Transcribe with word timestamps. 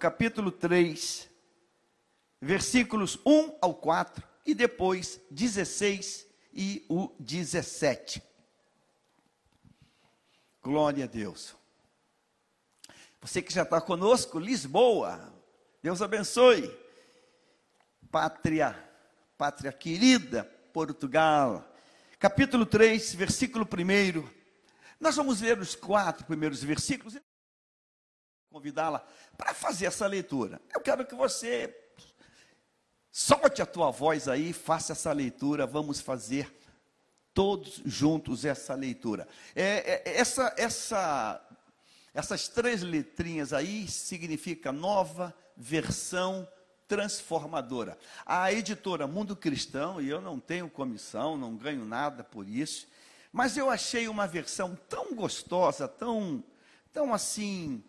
capítulo 0.00 0.50
3, 0.50 1.28
versículos 2.40 3.18
1 3.26 3.58
ao 3.60 3.74
4 3.74 4.26
e 4.46 4.54
depois 4.54 5.20
16 5.30 6.26
e 6.54 6.86
o 6.88 7.14
17. 7.20 8.22
Glória 10.62 11.04
a 11.04 11.06
Deus. 11.06 11.54
Você 13.20 13.42
que 13.42 13.52
já 13.52 13.62
está 13.62 13.78
conosco, 13.78 14.38
Lisboa, 14.38 15.34
Deus 15.82 16.00
abençoe. 16.00 16.74
Pátria, 18.10 18.74
pátria 19.36 19.70
querida, 19.70 20.44
Portugal. 20.72 21.70
Capítulo 22.18 22.64
3, 22.64 23.14
versículo 23.14 23.66
1. 23.66 24.26
Nós 24.98 25.14
vamos 25.16 25.42
ler 25.42 25.58
os 25.58 25.74
quatro 25.74 26.24
primeiros 26.24 26.64
versículos 26.64 27.16
convidá-la 28.50 29.06
para 29.38 29.54
fazer 29.54 29.86
essa 29.86 30.06
leitura. 30.06 30.60
Eu 30.74 30.80
quero 30.80 31.06
que 31.06 31.14
você 31.14 31.72
solte 33.10 33.62
a 33.62 33.66
tua 33.66 33.90
voz 33.90 34.26
aí, 34.26 34.52
faça 34.52 34.92
essa 34.92 35.12
leitura, 35.12 35.66
vamos 35.66 36.00
fazer 36.00 36.52
todos 37.32 37.80
juntos 37.84 38.44
essa 38.44 38.74
leitura. 38.74 39.28
É, 39.54 40.02
é, 40.04 40.18
essa, 40.18 40.52
essa, 40.56 41.40
essas 42.12 42.48
três 42.48 42.82
letrinhas 42.82 43.52
aí 43.52 43.86
significa 43.86 44.72
nova 44.72 45.32
versão 45.56 46.46
transformadora. 46.88 47.96
A 48.26 48.52
editora 48.52 49.06
Mundo 49.06 49.36
Cristão, 49.36 50.00
e 50.00 50.08
eu 50.08 50.20
não 50.20 50.40
tenho 50.40 50.68
comissão, 50.68 51.36
não 51.36 51.56
ganho 51.56 51.84
nada 51.84 52.24
por 52.24 52.48
isso, 52.48 52.88
mas 53.32 53.56
eu 53.56 53.70
achei 53.70 54.08
uma 54.08 54.26
versão 54.26 54.76
tão 54.88 55.14
gostosa, 55.14 55.86
tão, 55.86 56.42
tão 56.92 57.14
assim, 57.14 57.84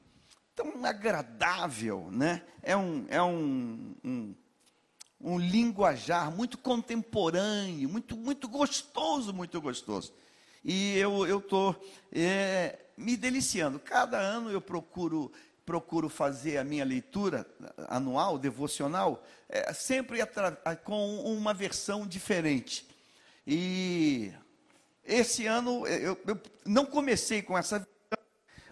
tão 0.61 0.85
agradável, 0.85 2.09
né? 2.11 2.43
É 2.61 2.77
um, 2.77 3.05
é 3.09 3.21
um, 3.21 3.95
um, 4.03 4.35
um 5.19 5.39
linguajar 5.39 6.31
muito 6.31 6.57
contemporâneo, 6.57 7.89
muito, 7.89 8.15
muito 8.15 8.47
gostoso, 8.47 9.33
muito 9.33 9.59
gostoso. 9.59 10.13
E 10.63 10.95
eu 10.97 11.39
estou 11.39 11.75
é, 12.11 12.77
me 12.95 13.17
deliciando. 13.17 13.79
Cada 13.79 14.19
ano 14.19 14.51
eu 14.51 14.61
procuro 14.61 15.31
procuro 15.63 16.09
fazer 16.09 16.57
a 16.57 16.63
minha 16.63 16.83
leitura 16.83 17.45
anual, 17.87 18.37
devocional, 18.37 19.23
é, 19.47 19.71
sempre 19.71 20.19
com 20.83 21.19
uma 21.19 21.53
versão 21.53 22.05
diferente. 22.05 22.85
E 23.47 24.33
esse 25.05 25.45
ano 25.45 25.87
eu, 25.87 26.19
eu 26.27 26.41
não 26.65 26.85
comecei 26.85 27.41
com 27.41 27.57
essa 27.57 27.87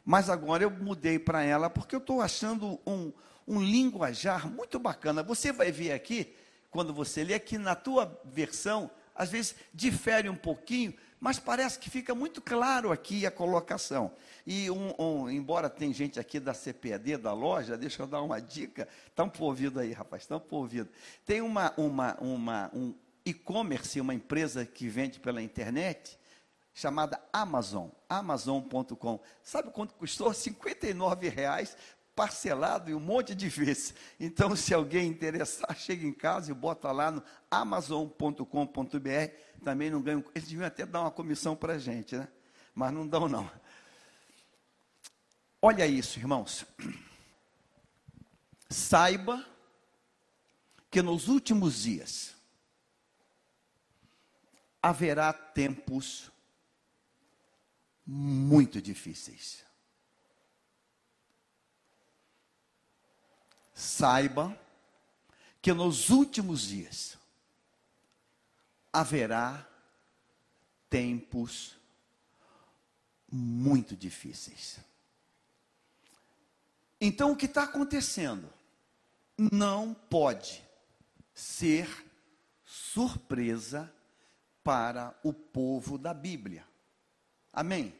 mas 0.09 0.27
agora 0.27 0.63
eu 0.63 0.71
mudei 0.71 1.19
para 1.19 1.43
ela 1.43 1.69
porque 1.69 1.93
eu 1.93 1.99
estou 1.99 2.19
achando 2.19 2.79
um, 2.83 3.13
um 3.47 3.61
linguajar 3.61 4.51
muito 4.51 4.79
bacana. 4.79 5.21
Você 5.21 5.51
vai 5.51 5.71
ver 5.71 5.91
aqui, 5.91 6.33
quando 6.71 6.91
você 6.91 7.23
lê, 7.23 7.39
que 7.39 7.59
na 7.59 7.75
tua 7.75 8.19
versão, 8.25 8.89
às 9.13 9.29
vezes 9.29 9.53
difere 9.71 10.27
um 10.27 10.35
pouquinho, 10.35 10.95
mas 11.19 11.38
parece 11.38 11.77
que 11.77 11.91
fica 11.91 12.16
muito 12.16 12.41
claro 12.41 12.91
aqui 12.91 13.23
a 13.23 13.29
colocação. 13.29 14.11
E 14.47 14.71
um, 14.71 14.95
um, 14.97 15.29
embora 15.29 15.69
tem 15.69 15.93
gente 15.93 16.19
aqui 16.19 16.39
da 16.39 16.55
CPD, 16.55 17.16
da 17.17 17.31
loja, 17.31 17.77
deixa 17.77 18.01
eu 18.01 18.07
dar 18.07 18.23
uma 18.23 18.41
dica, 18.41 18.88
estão 19.05 19.29
por 19.29 19.45
ouvido 19.45 19.79
aí, 19.79 19.94
rapaz, 19.94 20.23
estão 20.23 20.39
por 20.39 20.57
ouvido. 20.57 20.89
Tem 21.23 21.39
uma, 21.39 21.71
uma, 21.77 22.17
uma, 22.19 22.71
um 22.73 22.95
e-commerce, 23.23 24.01
uma 24.01 24.16
empresa 24.16 24.66
que 24.66 24.88
vende 24.88 25.19
pela 25.19 25.39
internet, 25.39 26.17
chamada 26.73 27.22
Amazon, 27.31 27.89
amazon.com. 28.08 29.20
Sabe 29.44 29.72
quanto 29.72 29.94
custou? 29.95 30.34
59 30.34 31.30
reais 31.30 31.75
parcelado 32.16 32.92
e 32.92 32.94
um 32.94 33.00
monte 33.00 33.34
de 33.34 33.48
vezes. 33.48 33.94
Então, 34.20 34.53
se 34.53 34.73
alguém 34.73 35.08
interessar, 35.08 35.73
chega 35.78 36.06
em 36.06 36.12
casa 36.12 36.52
e 36.52 36.53
bota 36.53 36.92
lá 36.92 37.09
no 37.12 37.23
amazon.com.br. 37.50 38.44
Também 39.64 39.90
não 39.90 40.02
ganham. 40.02 40.23
Eles 40.36 40.50
deviam 40.50 40.67
até 40.67 40.86
dar 40.86 41.02
uma 41.02 41.12
comissão 41.12 41.56
para 41.56 41.74
a 41.74 41.78
gente, 41.78 42.18
né? 42.18 42.28
Mas 42.75 42.91
não 42.91 43.08
dão, 43.08 43.29
não. 43.29 43.50
Olha 45.62 45.88
isso, 45.88 46.19
irmãos. 46.19 46.66
Saiba 48.69 49.46
que 50.91 51.02
nos 51.02 51.28
últimos 51.28 51.84
dias 51.84 52.35
haverá 54.81 55.31
tempos 55.31 56.31
muito 58.12 58.81
difíceis. 58.81 59.64
Saiba 63.72 64.59
que 65.62 65.72
nos 65.74 66.09
últimos 66.09 66.64
dias 66.64 67.20
haverá 68.92 69.64
tempos 70.90 71.78
muito 73.31 73.96
difíceis. 73.96 74.80
Então, 77.00 77.31
o 77.31 77.36
que 77.36 77.46
está 77.46 77.64
acontecendo 77.64 78.52
não 79.38 79.94
pode 79.94 80.64
ser 81.36 81.88
surpresa 82.66 83.94
para 84.64 85.18
o 85.24 85.31
povo 85.31 85.96
da 85.96 86.12
Bíblia. 86.12 86.69
Amém? 87.51 87.93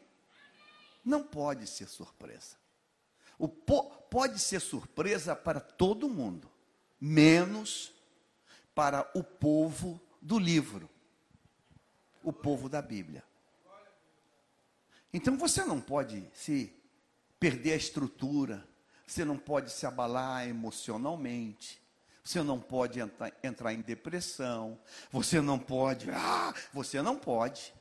Não 1.03 1.23
pode 1.23 1.65
ser 1.67 1.87
surpresa. 1.87 2.55
O 3.37 3.47
po 3.47 3.83
pode 4.09 4.39
ser 4.39 4.59
surpresa 4.59 5.35
para 5.35 5.59
todo 5.59 6.09
mundo, 6.09 6.49
menos 6.99 7.93
para 8.75 9.09
o 9.13 9.23
povo 9.23 9.99
do 10.21 10.37
livro, 10.37 10.89
o 12.23 12.33
povo 12.33 12.67
da 12.67 12.81
Bíblia. 12.81 13.23
Então 15.13 15.37
você 15.37 15.63
não 15.63 15.79
pode 15.79 16.29
se 16.33 16.73
perder 17.39 17.73
a 17.73 17.77
estrutura, 17.77 18.67
você 19.07 19.25
não 19.25 19.37
pode 19.37 19.71
se 19.71 19.85
abalar 19.85 20.47
emocionalmente, 20.47 21.81
você 22.23 22.43
não 22.43 22.59
pode 22.59 22.99
entrar, 22.99 23.33
entrar 23.43 23.73
em 23.73 23.81
depressão, 23.81 24.77
você 25.11 25.41
não 25.41 25.57
pode, 25.57 26.11
ah, 26.11 26.53
você 26.71 27.01
não 27.01 27.17
pode, 27.17 27.73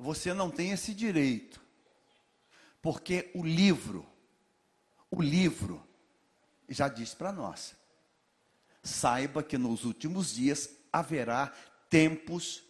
você 0.00 0.32
não 0.32 0.50
tem 0.50 0.70
esse 0.70 0.94
direito, 0.94 1.60
porque 2.80 3.30
o 3.34 3.44
livro, 3.44 4.06
o 5.10 5.20
livro 5.20 5.86
já 6.70 6.88
diz 6.88 7.12
para 7.12 7.30
nós, 7.30 7.76
saiba 8.82 9.42
que 9.42 9.58
nos 9.58 9.84
últimos 9.84 10.32
dias 10.32 10.70
haverá 10.90 11.48
tempos 11.90 12.62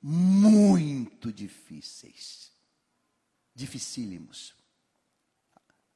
muito 0.00 1.30
difíceis, 1.30 2.50
dificílimos. 3.54 4.54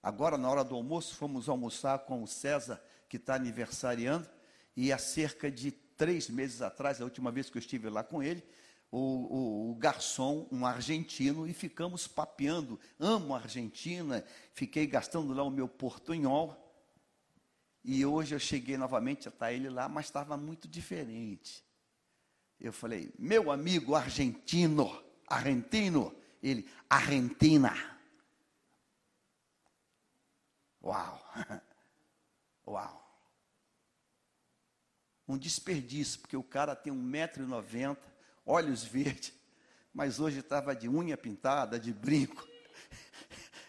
Agora, 0.02 0.36
na 0.36 0.50
hora 0.50 0.62
do 0.62 0.74
almoço, 0.74 1.14
fomos 1.14 1.48
almoçar 1.48 2.00
com 2.00 2.22
o 2.22 2.28
César, 2.28 2.84
que 3.08 3.16
está 3.16 3.36
aniversariando, 3.36 4.28
e 4.76 4.92
há 4.92 4.98
cerca 4.98 5.50
de 5.50 5.70
três 5.70 6.28
meses 6.28 6.60
atrás, 6.60 7.00
a 7.00 7.04
última 7.04 7.30
vez 7.32 7.48
que 7.48 7.56
eu 7.56 7.60
estive 7.60 7.88
lá 7.88 8.04
com 8.04 8.22
ele, 8.22 8.44
o, 8.92 8.98
o, 8.98 9.70
o 9.70 9.74
garçom, 9.74 10.46
um 10.52 10.66
argentino, 10.66 11.46
e 11.46 11.54
ficamos 11.54 12.06
papeando. 12.06 12.78
Amo 13.00 13.34
a 13.34 13.38
Argentina, 13.38 14.22
fiquei 14.52 14.86
gastando 14.86 15.32
lá 15.32 15.42
o 15.42 15.50
meu 15.50 15.66
portunhol. 15.66 16.58
E 17.82 18.04
hoje 18.04 18.34
eu 18.34 18.38
cheguei 18.38 18.76
novamente, 18.76 19.24
já 19.24 19.30
está 19.30 19.50
ele 19.50 19.70
lá, 19.70 19.88
mas 19.88 20.04
estava 20.06 20.36
muito 20.36 20.68
diferente. 20.68 21.64
Eu 22.60 22.72
falei, 22.72 23.10
meu 23.18 23.50
amigo 23.50 23.94
argentino, 23.94 25.02
argentino, 25.26 26.14
ele, 26.42 26.68
Argentina. 26.88 27.74
Uau! 30.84 31.18
Uau! 32.68 33.02
Um 35.26 35.38
desperdício, 35.38 36.20
porque 36.20 36.36
o 36.36 36.42
cara 36.42 36.76
tem 36.76 36.92
1,90m, 36.92 37.96
olhos 38.44 38.84
verdes, 38.84 39.32
mas 39.92 40.20
hoje 40.20 40.40
estava 40.40 40.74
de 40.74 40.88
unha 40.88 41.16
pintada, 41.16 41.78
de 41.78 41.92
brinco. 41.92 42.46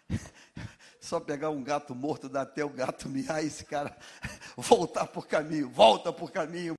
Só 1.00 1.20
pegar 1.20 1.50
um 1.50 1.64
gato 1.64 1.94
morto, 1.94 2.30
dá 2.30 2.44
até 2.44 2.64
o 2.64 2.70
gato 2.70 3.10
miar 3.10 3.44
esse 3.44 3.66
cara 3.66 3.96
voltar 4.56 5.08
por 5.08 5.28
caminho, 5.28 5.70
volta 5.70 6.14
por 6.14 6.32
caminho, 6.32 6.76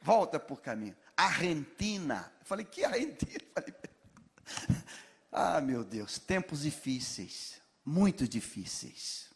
volta 0.00 0.40
por 0.40 0.60
caminho. 0.60 0.96
Argentina. 1.16 2.32
Eu 2.40 2.46
falei, 2.46 2.64
que 2.64 2.84
Argentina? 2.84 3.44
Falei, 3.54 3.74
ah, 5.30 5.60
meu 5.60 5.84
Deus, 5.84 6.18
tempos 6.18 6.62
difíceis, 6.62 7.60
muito 7.84 8.26
difíceis 8.26 9.26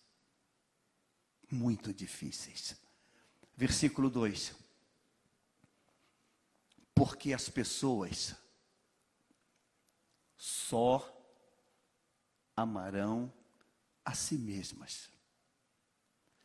muito 1.51 1.93
difíceis. 1.93 2.77
Versículo 3.57 4.09
2: 4.09 4.55
Porque 7.01 7.33
as 7.33 7.49
pessoas 7.49 8.37
só 10.37 11.03
amarão 12.55 13.33
a 14.05 14.13
si 14.13 14.37
mesmas 14.37 15.09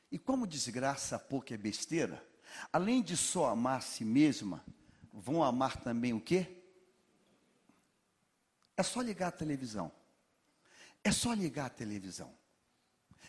E 0.09 0.17
como 0.17 0.47
desgraça 0.47 1.19
pouco 1.19 1.53
é 1.53 1.57
besteira, 1.57 2.25
além 2.71 3.03
de 3.03 3.17
só 3.17 3.47
amar 3.47 3.79
a 3.79 3.81
si 3.81 4.05
mesma, 4.05 4.63
vão 5.11 5.43
amar 5.43 5.75
também 5.75 6.13
o 6.13 6.21
quê? 6.21 6.63
É 8.77 8.83
só 8.83 9.01
ligar 9.01 9.27
a 9.27 9.31
televisão. 9.31 9.91
É 11.03 11.11
só 11.11 11.33
ligar 11.33 11.65
a 11.65 11.69
televisão. 11.69 12.33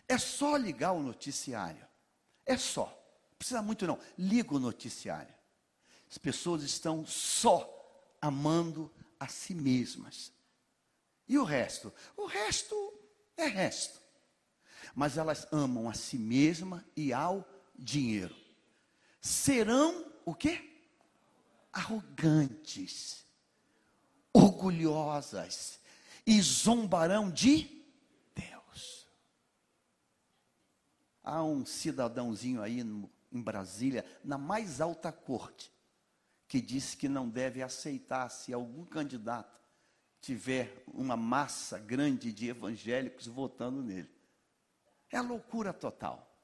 É 0.06 0.16
só 0.16 0.56
ligar 0.56 0.92
o 0.92 1.02
noticiário. 1.02 1.88
É 2.44 2.56
só. 2.56 2.86
Não 3.30 3.36
precisa 3.36 3.62
muito 3.62 3.84
não. 3.84 3.98
Liga 4.16 4.54
o 4.54 4.60
noticiário. 4.60 5.35
As 6.16 6.18
pessoas 6.18 6.62
estão 6.62 7.04
só 7.04 7.70
amando 8.22 8.90
a 9.20 9.28
si 9.28 9.54
mesmas. 9.54 10.32
E 11.28 11.36
o 11.36 11.44
resto? 11.44 11.92
O 12.16 12.24
resto 12.24 12.74
é 13.36 13.44
resto. 13.44 14.00
Mas 14.94 15.18
elas 15.18 15.46
amam 15.52 15.90
a 15.90 15.92
si 15.92 16.16
mesma 16.16 16.82
e 16.96 17.12
ao 17.12 17.46
dinheiro. 17.78 18.34
Serão 19.20 20.10
o 20.24 20.34
quê? 20.34 20.86
Arrogantes, 21.70 23.26
orgulhosas 24.32 25.78
e 26.26 26.40
zombarão 26.40 27.30
de 27.30 27.84
Deus. 28.34 29.06
Há 31.22 31.44
um 31.44 31.66
cidadãozinho 31.66 32.62
aí 32.62 32.82
no, 32.82 33.10
em 33.30 33.42
Brasília, 33.42 34.02
na 34.24 34.38
mais 34.38 34.80
alta 34.80 35.12
corte, 35.12 35.75
que 36.48 36.60
disse 36.60 36.96
que 36.96 37.08
não 37.08 37.28
deve 37.28 37.62
aceitar 37.62 38.28
se 38.28 38.52
algum 38.52 38.84
candidato 38.84 39.60
tiver 40.20 40.82
uma 40.86 41.16
massa 41.16 41.78
grande 41.78 42.32
de 42.32 42.48
evangélicos 42.48 43.26
votando 43.26 43.82
nele. 43.82 44.10
É 45.10 45.16
a 45.16 45.22
loucura 45.22 45.72
total. 45.72 46.36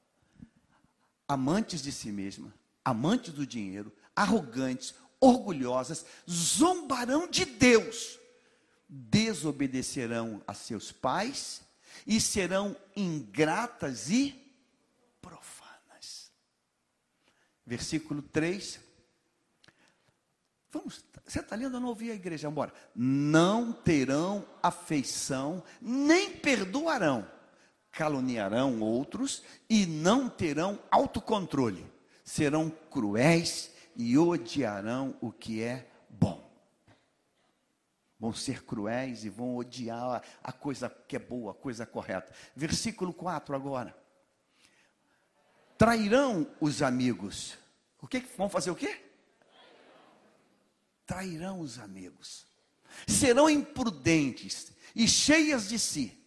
Amantes 1.27 1.81
de 1.81 1.91
si 1.91 2.11
mesma, 2.11 2.53
amantes 2.83 3.33
do 3.33 3.45
dinheiro, 3.45 3.91
arrogantes, 4.15 4.93
orgulhosas, 5.19 6.05
zombarão 6.29 7.27
de 7.27 7.45
Deus, 7.45 8.19
desobedecerão 8.87 10.43
a 10.45 10.53
seus 10.53 10.91
pais 10.91 11.61
e 12.05 12.19
serão 12.19 12.75
ingratas 12.95 14.09
e 14.09 14.33
profanas. 15.21 16.31
Versículo 17.65 18.21
3 18.21 18.82
Vamos, 20.73 21.05
você 21.23 21.39
está 21.39 21.55
lendo? 21.55 21.77
Eu 21.77 21.79
não 21.79 21.89
ouvi 21.89 22.09
a 22.09 22.15
igreja, 22.15 22.47
embora. 22.47 22.73
Não 22.95 23.71
terão 23.71 24.43
afeição, 24.61 25.63
nem 25.79 26.31
perdoarão, 26.31 27.29
caluniarão 27.91 28.79
outros 28.79 29.43
e 29.69 29.85
não 29.85 30.27
terão 30.27 30.79
autocontrole. 30.89 31.85
Serão 32.23 32.71
cruéis 32.89 33.71
e 33.95 34.17
odiarão 34.17 35.15
o 35.21 35.31
que 35.31 35.61
é 35.61 35.87
bom. 36.09 36.51
Vão 38.19 38.33
ser 38.33 38.63
cruéis 38.63 39.23
e 39.25 39.29
vão 39.29 39.55
odiar 39.55 40.23
a 40.43 40.51
coisa 40.51 40.89
que 40.89 41.17
é 41.17 41.19
boa, 41.19 41.51
a 41.51 41.55
coisa 41.55 41.85
correta. 41.85 42.33
Versículo 42.55 43.13
4 43.13 43.55
agora. 43.55 43.95
Trairão 45.77 46.47
os 46.59 46.81
amigos. 46.81 47.55
O 48.01 48.07
que 48.07 48.19
vão 48.35 48.49
fazer 48.49 48.71
o 48.71 48.75
quê? 48.75 49.12
Trairão 51.05 51.59
os 51.59 51.79
amigos, 51.79 52.45
serão 53.07 53.49
imprudentes 53.49 54.71
e 54.95 55.07
cheias 55.07 55.67
de 55.67 55.79
si, 55.79 56.17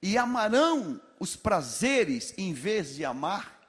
e 0.00 0.16
amarão 0.16 1.00
os 1.18 1.34
prazeres 1.36 2.34
em 2.36 2.52
vez 2.52 2.94
de 2.94 3.04
amar 3.04 3.60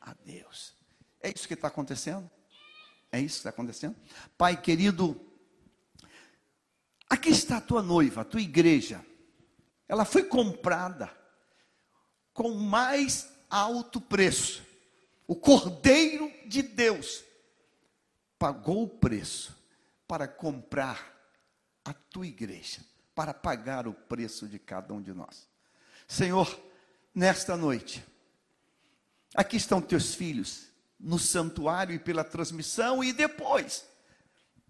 a 0.00 0.14
Deus. 0.24 0.74
É 1.20 1.32
isso 1.34 1.46
que 1.46 1.54
está 1.54 1.68
acontecendo? 1.68 2.30
É 3.12 3.20
isso 3.20 3.36
que 3.36 3.40
está 3.40 3.50
acontecendo? 3.50 3.96
Pai 4.36 4.60
querido, 4.60 5.20
aqui 7.08 7.30
está 7.30 7.58
a 7.58 7.60
tua 7.60 7.82
noiva, 7.82 8.22
a 8.22 8.24
tua 8.24 8.40
igreja. 8.40 9.04
Ela 9.88 10.04
foi 10.04 10.24
comprada 10.24 11.12
com 12.32 12.54
mais 12.54 13.28
alto 13.48 14.00
preço. 14.00 14.62
O 15.26 15.34
Cordeiro 15.34 16.32
de 16.46 16.62
Deus 16.62 17.24
pagou 18.38 18.84
o 18.84 18.88
preço 18.88 19.59
para 20.10 20.26
comprar 20.26 21.08
a 21.84 21.94
tua 21.94 22.26
igreja, 22.26 22.80
para 23.14 23.32
pagar 23.32 23.86
o 23.86 23.92
preço 23.94 24.48
de 24.48 24.58
cada 24.58 24.92
um 24.92 25.00
de 25.00 25.14
nós. 25.14 25.48
Senhor, 26.08 26.60
nesta 27.14 27.56
noite, 27.56 28.04
aqui 29.36 29.56
estão 29.56 29.80
teus 29.80 30.12
filhos, 30.12 30.66
no 30.98 31.16
santuário 31.16 31.94
e 31.94 31.98
pela 32.00 32.24
transmissão, 32.24 33.04
e 33.04 33.12
depois, 33.12 33.86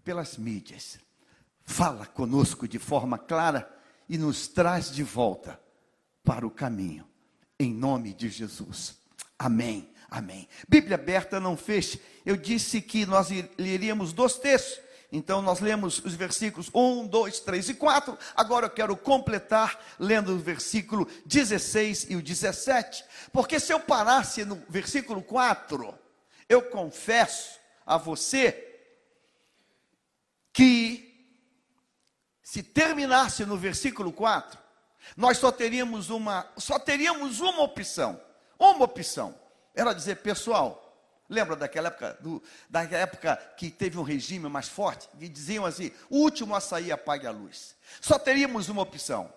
pelas 0.03 0.37
mídias. 0.37 0.99
Fala 1.63 2.05
conosco 2.05 2.67
de 2.67 2.77
forma 2.77 3.17
clara 3.17 3.67
e 4.07 4.19
nos 4.19 4.47
traz 4.47 4.91
de 4.91 5.01
volta 5.01 5.59
para 6.23 6.45
o 6.45 6.51
caminho, 6.51 7.09
em 7.59 7.73
nome 7.73 8.13
de 8.13 8.29
Jesus. 8.29 8.95
Amém. 9.39 9.91
Amém. 10.07 10.47
Bíblia 10.69 10.97
aberta 10.97 11.39
não 11.39 11.57
fez. 11.57 11.97
Eu 12.23 12.37
disse 12.37 12.79
que 12.79 13.07
nós 13.07 13.29
leríamos 13.57 14.13
dois 14.13 14.35
textos 14.37 14.90
então 15.11 15.41
nós 15.41 15.59
lemos 15.59 15.99
os 16.05 16.13
versículos 16.13 16.69
1, 16.73 17.07
2, 17.07 17.39
3 17.41 17.69
e 17.69 17.73
4. 17.73 18.17
Agora 18.33 18.67
eu 18.67 18.69
quero 18.69 18.95
completar 18.95 19.77
lendo 19.99 20.33
o 20.33 20.39
versículo 20.39 21.05
16 21.25 22.09
e 22.09 22.15
o 22.15 22.21
17. 22.21 23.03
Porque 23.33 23.59
se 23.59 23.73
eu 23.73 23.79
parasse 23.79 24.45
no 24.45 24.55
versículo 24.69 25.21
4, 25.21 25.93
eu 26.47 26.61
confesso 26.63 27.59
a 27.85 27.97
você 27.97 28.69
que 30.53 31.11
se 32.41 32.63
terminasse 32.63 33.45
no 33.45 33.57
versículo 33.57 34.13
4, 34.13 34.59
nós 35.17 35.37
só 35.37 35.51
teríamos 35.51 36.09
uma, 36.09 36.49
só 36.57 36.79
teríamos 36.79 37.41
uma 37.41 37.63
opção. 37.63 38.21
Uma 38.57 38.85
opção. 38.85 39.37
Era 39.75 39.93
dizer, 39.93 40.17
pessoal, 40.17 40.80
Lembra 41.31 41.55
daquela 41.55 41.87
época, 41.87 42.17
do, 42.19 42.43
época 42.73 43.37
que 43.55 43.71
teve 43.71 43.97
um 43.97 44.03
regime 44.03 44.49
mais 44.49 44.67
forte? 44.67 45.07
Que 45.17 45.29
diziam 45.29 45.65
assim: 45.65 45.89
o 46.09 46.17
último 46.17 46.53
a 46.53 46.59
sair 46.59 46.91
apague 46.91 47.25
a 47.25 47.31
luz. 47.31 47.73
Só 48.01 48.19
teríamos 48.19 48.67
uma 48.67 48.81
opção. 48.81 49.33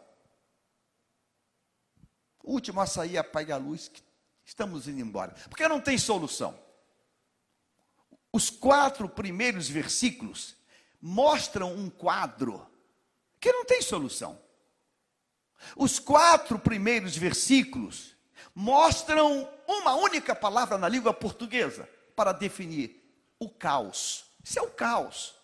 O 2.43 2.53
último 2.53 2.81
a 2.81 2.87
sair 2.87 3.17
apague 3.17 3.53
a 3.53 3.57
luz, 3.57 3.93
estamos 4.45 4.89
indo 4.89 5.01
embora. 5.01 5.37
Porque 5.49 5.69
não 5.69 5.81
tem 5.81 5.97
solução. 5.97 6.59
Os 8.33 8.51
quatro 8.51 9.09
primeiros 9.09 9.69
versículos 9.69 10.57
mostram 11.01 11.73
um 11.73 11.89
quadro 11.89 12.67
que 13.39 13.53
não 13.53 13.65
tem 13.65 13.81
solução. 13.81 14.37
Os 15.77 16.01
quatro 16.01 16.59
primeiros 16.59 17.17
versículos 17.17 18.15
mostram 18.55 19.49
uma 19.67 19.95
única 19.95 20.35
palavra 20.35 20.79
na 20.79 20.89
língua 20.89 21.13
portuguesa 21.13 21.89
para 22.15 22.33
definir 22.33 23.03
o 23.39 23.49
caos. 23.49 24.25
Isso 24.43 24.59
é 24.59 24.63
o 24.63 24.71
caos. 24.71 25.35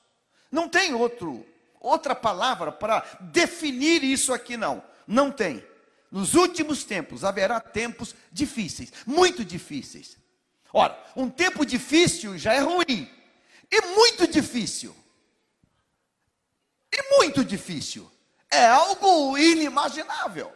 Não 0.51 0.69
tem 0.69 0.95
outro, 0.95 1.47
outra 1.81 2.15
palavra 2.15 2.73
para 2.73 3.01
definir 3.21 4.03
isso 4.03 4.33
aqui, 4.33 4.57
não. 4.57 4.83
Não 5.07 5.31
tem. 5.31 5.65
Nos 6.11 6.35
últimos 6.35 6.85
tempos 6.85 7.25
haverá 7.25 7.61
tempos 7.61 8.15
difíceis, 8.33 8.93
muito 9.07 9.45
difíceis. 9.45 10.17
Ora, 10.73 10.99
um 11.17 11.29
tempo 11.29 11.65
difícil 11.65 12.37
já 12.39 12.53
é 12.53 12.61
ruim, 12.61 13.11
e 13.71 13.81
muito 13.95 14.27
difícil. 14.27 14.95
E 16.93 17.17
muito 17.17 17.45
difícil. 17.45 18.11
É 18.51 18.67
algo 18.67 19.39
inimaginável 19.39 20.53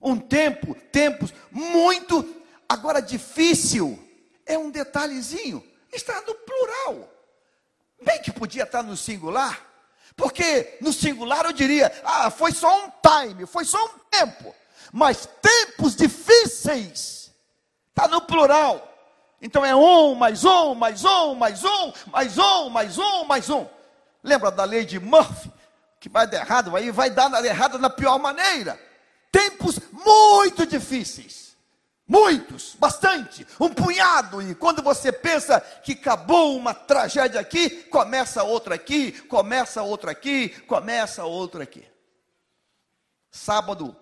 um 0.00 0.18
tempo, 0.18 0.74
tempos 0.92 1.32
muito, 1.50 2.24
agora 2.68 3.00
difícil, 3.00 3.98
é 4.46 4.56
um 4.56 4.70
detalhezinho, 4.70 5.62
está 5.92 6.20
no 6.22 6.34
plural. 6.34 7.12
Bem 8.00 8.22
que 8.22 8.30
podia 8.30 8.62
estar 8.62 8.82
no 8.82 8.96
singular, 8.96 9.60
porque 10.16 10.78
no 10.80 10.92
singular 10.92 11.44
eu 11.44 11.52
diria, 11.52 11.92
ah, 12.04 12.30
foi 12.30 12.52
só 12.52 12.86
um 12.86 12.92
time, 13.02 13.46
foi 13.46 13.64
só 13.64 13.84
um 13.84 13.98
tempo, 14.10 14.54
mas 14.92 15.28
tempos 15.42 15.96
difíceis, 15.96 17.30
está 17.90 18.08
no 18.08 18.20
plural. 18.22 18.92
Então 19.42 19.64
é 19.64 19.74
um, 19.74 20.14
mais 20.14 20.44
um, 20.44 20.74
mais 20.74 21.04
um, 21.04 21.34
mais 21.34 21.64
um, 21.64 21.92
mais 22.06 22.38
um, 22.38 22.70
mais 22.70 22.98
um, 22.98 23.24
mais 23.24 23.50
um. 23.50 23.66
Lembra 24.22 24.50
da 24.50 24.64
lei 24.64 24.84
de 24.84 24.98
Murphy? 24.98 25.52
Que 26.00 26.08
vai 26.08 26.26
dar 26.26 26.38
errado, 26.38 26.76
aí 26.76 26.90
vai 26.90 27.10
dar 27.10 27.44
errado 27.44 27.78
na 27.78 27.90
pior 27.90 28.18
maneira 28.18 28.86
tempos 29.36 29.78
muito 29.92 30.66
difíceis. 30.66 31.45
Muitos, 32.08 32.76
bastante, 32.78 33.44
um 33.58 33.68
punhado, 33.68 34.40
e 34.40 34.54
quando 34.54 34.80
você 34.80 35.10
pensa 35.10 35.60
que 35.60 35.92
acabou 35.92 36.56
uma 36.56 36.72
tragédia 36.72 37.40
aqui, 37.40 37.68
começa 37.68 38.44
outra 38.44 38.76
aqui, 38.76 39.10
começa 39.22 39.82
outra 39.82 40.12
aqui, 40.12 40.50
começa 40.68 41.24
outra 41.24 41.64
aqui. 41.64 41.84
Sábado, 43.28 43.96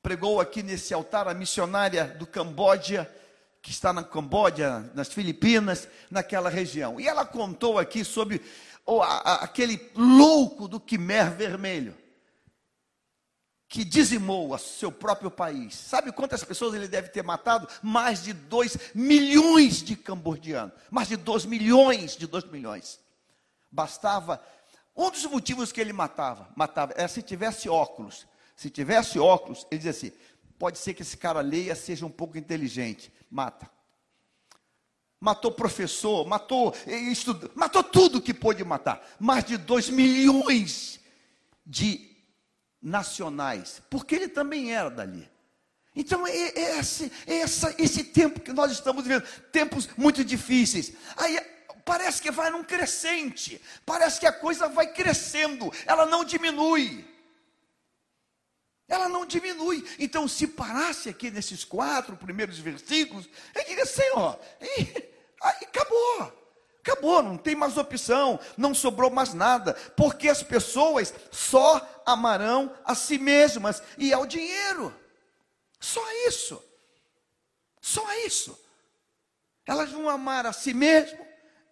pregou 0.00 0.40
aqui 0.40 0.62
nesse 0.62 0.94
altar 0.94 1.26
a 1.26 1.34
missionária 1.34 2.04
do 2.04 2.26
Camboja, 2.26 3.12
que 3.60 3.72
está 3.72 3.92
na 3.92 4.04
Camboja, 4.04 4.88
nas 4.94 5.08
Filipinas, 5.12 5.88
naquela 6.08 6.48
região. 6.48 7.00
E 7.00 7.08
ela 7.08 7.26
contou 7.26 7.80
aqui 7.80 8.04
sobre 8.04 8.40
oh, 8.86 9.02
a, 9.02 9.18
a, 9.18 9.34
aquele 9.44 9.90
louco 9.96 10.68
do 10.68 10.78
Quimer 10.78 11.32
Vermelho, 11.32 11.96
que 13.72 13.84
dizimou 13.84 14.52
o 14.52 14.58
seu 14.58 14.92
próprio 14.92 15.30
país. 15.30 15.74
Sabe 15.74 16.12
quantas 16.12 16.44
pessoas 16.44 16.74
ele 16.74 16.86
deve 16.86 17.08
ter 17.08 17.22
matado? 17.22 17.66
Mais 17.82 18.22
de 18.22 18.34
2 18.34 18.76
milhões 18.94 19.82
de 19.82 19.96
cambodianos. 19.96 20.74
Mais 20.90 21.08
de 21.08 21.16
2 21.16 21.46
milhões, 21.46 22.14
de 22.14 22.26
2 22.26 22.44
milhões. 22.50 23.00
Bastava. 23.70 24.44
Um 24.94 25.10
dos 25.10 25.24
motivos 25.24 25.72
que 25.72 25.80
ele 25.80 25.94
matava, 25.94 26.50
matava, 26.54 26.92
é 26.98 27.08
se 27.08 27.22
tivesse 27.22 27.66
óculos. 27.66 28.26
Se 28.54 28.68
tivesse 28.68 29.18
óculos, 29.18 29.66
ele 29.70 29.78
dizia 29.78 29.92
assim: 29.92 30.12
pode 30.58 30.76
ser 30.76 30.92
que 30.92 31.00
esse 31.00 31.16
cara 31.16 31.40
leia, 31.40 31.74
seja 31.74 32.04
um 32.04 32.10
pouco 32.10 32.36
inteligente. 32.36 33.10
Mata. 33.30 33.70
Matou 35.18 35.50
professor, 35.50 36.26
matou 36.26 36.74
estudo, 36.86 37.50
matou 37.54 37.82
tudo 37.82 38.20
que 38.20 38.34
pôde 38.34 38.62
matar. 38.64 39.02
Mais 39.18 39.46
de 39.46 39.56
2 39.56 39.88
milhões 39.88 41.00
de 41.64 42.11
nacionais, 42.82 43.80
porque 43.88 44.14
ele 44.14 44.28
também 44.28 44.74
era 44.74 44.90
dali. 44.90 45.30
Então, 45.94 46.26
é, 46.26 46.32
é 46.32 46.78
esse, 46.78 47.12
é 47.26 47.36
essa, 47.36 47.74
esse 47.78 48.04
tempo 48.04 48.40
que 48.40 48.52
nós 48.52 48.72
estamos 48.72 49.04
vivendo, 49.04 49.26
tempos 49.52 49.88
muito 49.96 50.24
difíceis. 50.24 50.92
Aí 51.16 51.38
parece 51.84 52.20
que 52.22 52.30
vai 52.30 52.50
num 52.50 52.64
crescente, 52.64 53.60
parece 53.84 54.18
que 54.18 54.26
a 54.26 54.32
coisa 54.32 54.68
vai 54.68 54.92
crescendo, 54.92 55.70
ela 55.86 56.06
não 56.06 56.24
diminui 56.24 57.12
ela 58.92 59.08
não 59.08 59.24
diminui. 59.24 59.84
Então, 59.98 60.28
se 60.28 60.46
parasse 60.46 61.08
aqui 61.08 61.30
nesses 61.30 61.64
quatro 61.64 62.16
primeiros 62.16 62.58
versículos, 62.58 63.28
eu 63.54 63.64
diria, 63.64 63.86
Senhor, 63.86 64.38
e, 64.60 65.10
aí 65.40 65.66
acabou. 65.66 66.41
Acabou, 66.82 67.22
não 67.22 67.38
tem 67.38 67.54
mais 67.54 67.76
opção, 67.78 68.40
não 68.56 68.74
sobrou 68.74 69.08
mais 69.08 69.32
nada, 69.32 69.74
porque 69.96 70.28
as 70.28 70.42
pessoas 70.42 71.14
só 71.30 71.80
amarão 72.04 72.74
a 72.84 72.92
si 72.92 73.18
mesmas 73.18 73.80
e 73.96 74.12
ao 74.12 74.26
dinheiro. 74.26 74.92
Só 75.78 76.02
isso. 76.26 76.60
Só 77.80 78.04
isso. 78.26 78.58
Elas 79.64 79.90
vão 79.92 80.08
amar 80.08 80.44
a 80.44 80.52
si 80.52 80.74
mesmo 80.74 81.24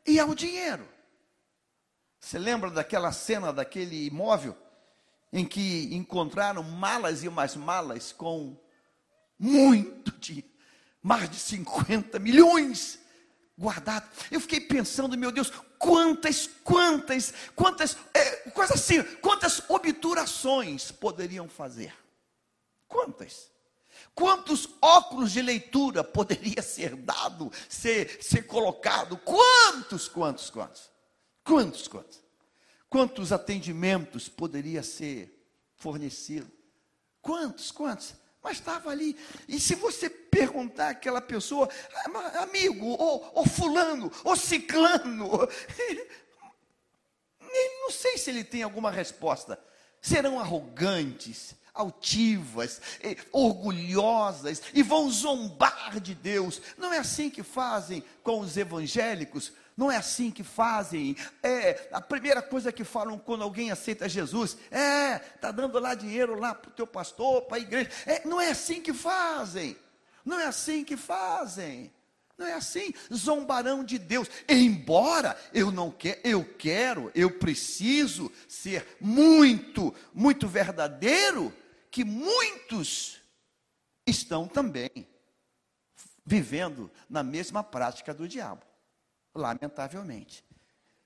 e 0.06 0.20
ao 0.20 0.32
dinheiro. 0.32 0.88
Você 2.20 2.38
lembra 2.38 2.70
daquela 2.70 3.10
cena 3.10 3.52
daquele 3.52 4.06
imóvel 4.06 4.56
em 5.32 5.44
que 5.44 5.92
encontraram 5.92 6.62
malas 6.62 7.24
e 7.24 7.28
umas 7.28 7.56
malas 7.56 8.12
com 8.12 8.56
muito 9.36 10.12
dinheiro, 10.20 10.50
mais 11.02 11.28
de 11.28 11.36
50 11.36 12.18
milhões 12.20 12.99
guardados. 13.60 14.08
Eu 14.30 14.40
fiquei 14.40 14.58
pensando, 14.58 15.18
meu 15.18 15.30
Deus, 15.30 15.52
quantas, 15.78 16.48
quantas, 16.64 17.34
quantas, 17.54 17.94
é, 18.14 18.50
assim, 18.72 19.02
quantas 19.20 19.62
obturações 19.68 20.90
poderiam 20.90 21.46
fazer? 21.46 21.94
Quantas? 22.88 23.50
Quantos 24.14 24.66
óculos 24.80 25.30
de 25.30 25.42
leitura 25.42 26.02
poderia 26.02 26.62
ser 26.62 26.96
dado, 26.96 27.52
ser, 27.68 28.18
ser 28.22 28.46
colocado? 28.46 29.18
Quantos, 29.18 30.08
quantos, 30.08 30.48
quantos? 30.48 30.90
Quantos, 31.44 31.86
quantos? 31.86 32.20
Quantos 32.88 33.30
atendimentos 33.30 34.28
poderia 34.28 34.82
ser 34.82 35.46
fornecido? 35.76 36.50
Quantos, 37.20 37.70
quantos? 37.70 38.14
Mas 38.42 38.56
estava 38.56 38.90
ali. 38.90 39.16
E 39.46 39.60
se 39.60 39.74
você 39.74 40.08
perguntar 40.30 40.90
àquela 40.90 41.20
pessoa, 41.20 41.68
amigo, 42.40 42.86
ou, 42.86 43.30
ou 43.34 43.46
fulano, 43.46 44.10
ou 44.24 44.36
ciclano, 44.36 45.48
ele, 45.88 46.06
não 47.82 47.90
sei 47.90 48.16
se 48.16 48.30
ele 48.30 48.44
tem 48.44 48.62
alguma 48.62 48.90
resposta. 48.90 49.58
Serão 50.00 50.40
arrogantes, 50.40 51.54
altivas, 51.74 52.80
orgulhosas 53.32 54.62
e 54.72 54.82
vão 54.82 55.10
zombar 55.10 56.00
de 56.00 56.14
Deus. 56.14 56.60
Não 56.78 56.92
é 56.92 56.98
assim 56.98 57.28
que 57.28 57.42
fazem 57.42 58.02
com 58.22 58.40
os 58.40 58.56
evangélicos? 58.56 59.52
Não 59.76 59.90
é 59.90 59.96
assim 59.96 60.30
que 60.30 60.42
fazem. 60.42 61.16
É, 61.42 61.88
a 61.92 62.00
primeira 62.00 62.42
coisa 62.42 62.70
que 62.70 62.84
falam 62.84 63.18
quando 63.18 63.42
alguém 63.42 63.70
aceita 63.70 64.08
Jesus 64.08 64.56
é, 64.70 65.18
tá 65.18 65.50
dando 65.50 65.78
lá 65.78 65.94
dinheiro 65.94 66.38
lá 66.38 66.54
para 66.54 66.70
o 66.70 66.74
teu 66.74 66.86
pastor, 66.86 67.42
para 67.42 67.56
a 67.56 67.60
igreja. 67.60 67.90
É, 68.06 68.26
não 68.26 68.40
é 68.40 68.50
assim 68.50 68.80
que 68.80 68.92
fazem. 68.92 69.76
Não 70.30 70.38
é 70.38 70.46
assim 70.46 70.84
que 70.84 70.96
fazem. 70.96 71.92
Não 72.38 72.46
é 72.46 72.52
assim. 72.52 72.94
Zombarão 73.12 73.82
de 73.82 73.98
Deus. 73.98 74.30
Embora 74.48 75.36
eu 75.52 75.72
não 75.72 75.90
quero, 75.90 76.20
eu 76.22 76.44
quero, 76.54 77.10
eu 77.16 77.36
preciso 77.36 78.30
ser 78.46 78.96
muito, 79.00 79.92
muito 80.14 80.46
verdadeiro, 80.46 81.52
que 81.90 82.04
muitos 82.04 83.20
estão 84.06 84.46
também 84.46 85.04
vivendo 86.24 86.88
na 87.08 87.24
mesma 87.24 87.64
prática 87.64 88.14
do 88.14 88.28
diabo 88.28 88.62
lamentavelmente. 89.34 90.44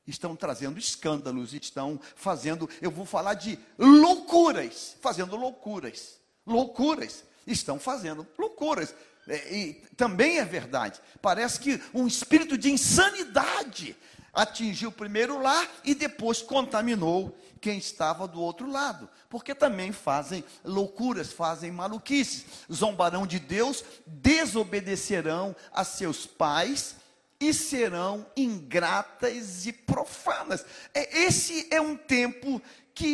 Estão 0.06 0.36
trazendo 0.36 0.78
escândalos, 0.78 1.54
estão 1.54 1.98
fazendo, 2.14 2.68
eu 2.82 2.90
vou 2.90 3.06
falar 3.06 3.32
de 3.32 3.58
loucuras, 3.78 4.98
fazendo 5.00 5.34
loucuras, 5.34 6.20
loucuras, 6.46 7.24
estão 7.46 7.78
fazendo 7.78 8.26
loucuras. 8.38 8.94
É, 9.28 9.54
e 9.54 9.74
também 9.96 10.38
é 10.38 10.44
verdade, 10.44 11.00
parece 11.22 11.58
que 11.58 11.80
um 11.94 12.06
espírito 12.06 12.58
de 12.58 12.70
insanidade 12.70 13.96
atingiu 14.34 14.90
primeiro 14.90 15.40
lá 15.40 15.66
e 15.84 15.94
depois 15.94 16.42
contaminou 16.42 17.38
quem 17.60 17.78
estava 17.78 18.28
do 18.28 18.40
outro 18.40 18.70
lado, 18.70 19.08
porque 19.30 19.54
também 19.54 19.92
fazem 19.92 20.44
loucuras, 20.62 21.32
fazem 21.32 21.70
maluquices, 21.70 22.44
zombarão 22.70 23.26
de 23.26 23.38
Deus, 23.38 23.82
desobedecerão 24.06 25.56
a 25.72 25.84
seus 25.84 26.26
pais 26.26 26.96
e 27.40 27.54
serão 27.54 28.26
ingratas 28.36 29.66
e 29.66 29.72
profanas. 29.72 30.64
É, 30.92 31.22
esse 31.22 31.66
é 31.70 31.80
um 31.80 31.96
tempo 31.96 32.60
que 32.94 33.06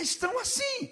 estão 0.00 0.38
assim. 0.38 0.90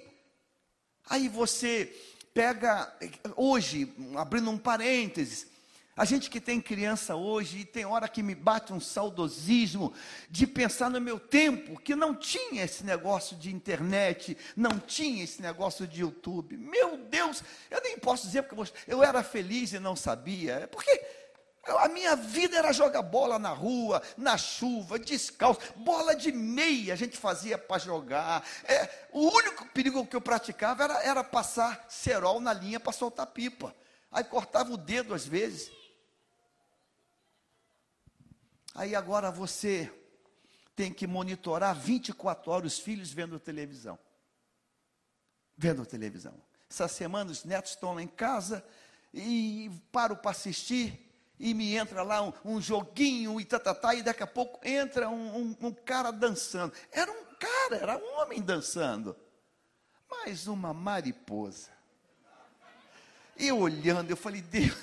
Aí 1.09 1.29
você 1.29 1.93
pega, 2.33 2.93
hoje, 3.37 3.93
abrindo 4.17 4.51
um 4.51 4.59
parênteses, 4.59 5.49
a 5.97 6.05
gente 6.07 6.31
que 6.31 6.41
tem 6.41 6.63
criança 6.63 7.15
hoje, 7.15 7.65
tem 7.65 7.85
hora 7.85 8.09
que 8.09 8.23
me 8.23 8.35
bate 8.35 8.73
um 8.73 8.81
saudosismo 8.81 9.93
de 10.31 10.47
pensar 10.47 10.89
no 10.89 10.99
meu 10.99 11.21
tempo, 11.21 11.79
que 11.79 11.95
não 11.95 12.15
tinha 12.15 12.65
esse 12.65 12.85
negócio 12.85 13.37
de 13.37 13.55
internet, 13.55 14.35
não 14.57 14.79
tinha 14.79 15.23
esse 15.23 15.43
negócio 15.43 15.87
de 15.87 16.01
YouTube. 16.01 16.57
Meu 16.57 16.97
Deus, 16.97 17.43
eu 17.71 17.83
nem 17.83 17.99
posso 17.99 18.27
dizer 18.27 18.45
porque 18.45 18.73
eu 18.87 19.03
era 19.03 19.23
feliz 19.23 19.75
e 19.75 19.79
não 19.79 19.95
sabia, 19.95 20.67
porque 20.73 21.05
a 21.64 21.88
minha 21.88 22.17
vida 22.17 22.57
era 22.57 22.73
jogar 22.73 23.02
bola 23.02 23.38
na 23.38 23.50
rua, 23.50 24.02
na 24.17 24.38
chuva, 24.38 24.99
descalço, 24.99 25.61
bola 25.76 26.14
de 26.14 26.33
meia 26.33 26.95
a 26.95 26.97
gente 26.97 27.17
fazia 27.17 27.59
para 27.59 27.79
jogar. 27.79 28.47
É, 28.64 29.09
o 29.12 29.29
único 29.29 29.67
perigo 29.67 30.07
que 30.07 30.17
eu 30.17 30.21
praticava 30.21 30.85
era, 30.85 31.02
era 31.02 31.25
passar 31.25 31.85
cerol 31.88 32.40
na 32.40 32.52
linha 32.52 32.81
para 32.81 32.93
soltar 32.93 33.26
pipa. 33.26 33.75
Aí 34.11 34.25
cortava 34.25 34.73
o 34.73 34.76
dedo 34.76 35.14
às 35.14 35.26
vezes. 35.26 35.71
Aí 38.75 38.95
agora 38.95 39.31
você 39.31 39.93
tem 40.75 40.93
que 40.93 41.07
monitorar 41.07 41.75
24 41.75 42.50
horas 42.50 42.73
os 42.73 42.79
filhos 42.79 43.12
vendo 43.12 43.38
televisão. 43.38 43.99
Vendo 45.57 45.85
televisão. 45.85 46.40
Essa 46.71 46.88
semana 46.88 47.31
os 47.31 47.45
netos 47.45 47.73
estão 47.73 47.95
lá 47.95 48.02
em 48.02 48.09
casa 48.09 48.64
e 49.12 49.71
paro 49.93 50.17
para 50.17 50.31
assistir 50.31 51.10
e 51.41 51.55
me 51.55 51.75
entra 51.75 52.03
lá 52.03 52.21
um, 52.21 52.33
um 52.45 52.61
joguinho 52.61 53.41
e 53.41 53.45
tatatá, 53.47 53.75
tá, 53.75 53.89
tá, 53.89 53.95
e 53.95 54.03
daqui 54.03 54.23
a 54.23 54.27
pouco 54.27 54.61
entra 54.63 55.09
um, 55.09 55.37
um, 55.39 55.57
um 55.63 55.73
cara 55.73 56.11
dançando. 56.11 56.75
Era 56.93 57.11
um 57.11 57.25
cara, 57.39 57.77
era 57.77 57.97
um 57.97 58.21
homem 58.21 58.43
dançando. 58.43 59.17
Mais 60.11 60.47
uma 60.47 60.75
mariposa. 60.75 61.71
E 63.39 63.51
olhando, 63.51 64.11
eu 64.11 64.19
falei, 64.19 64.43
Deus, 64.43 64.77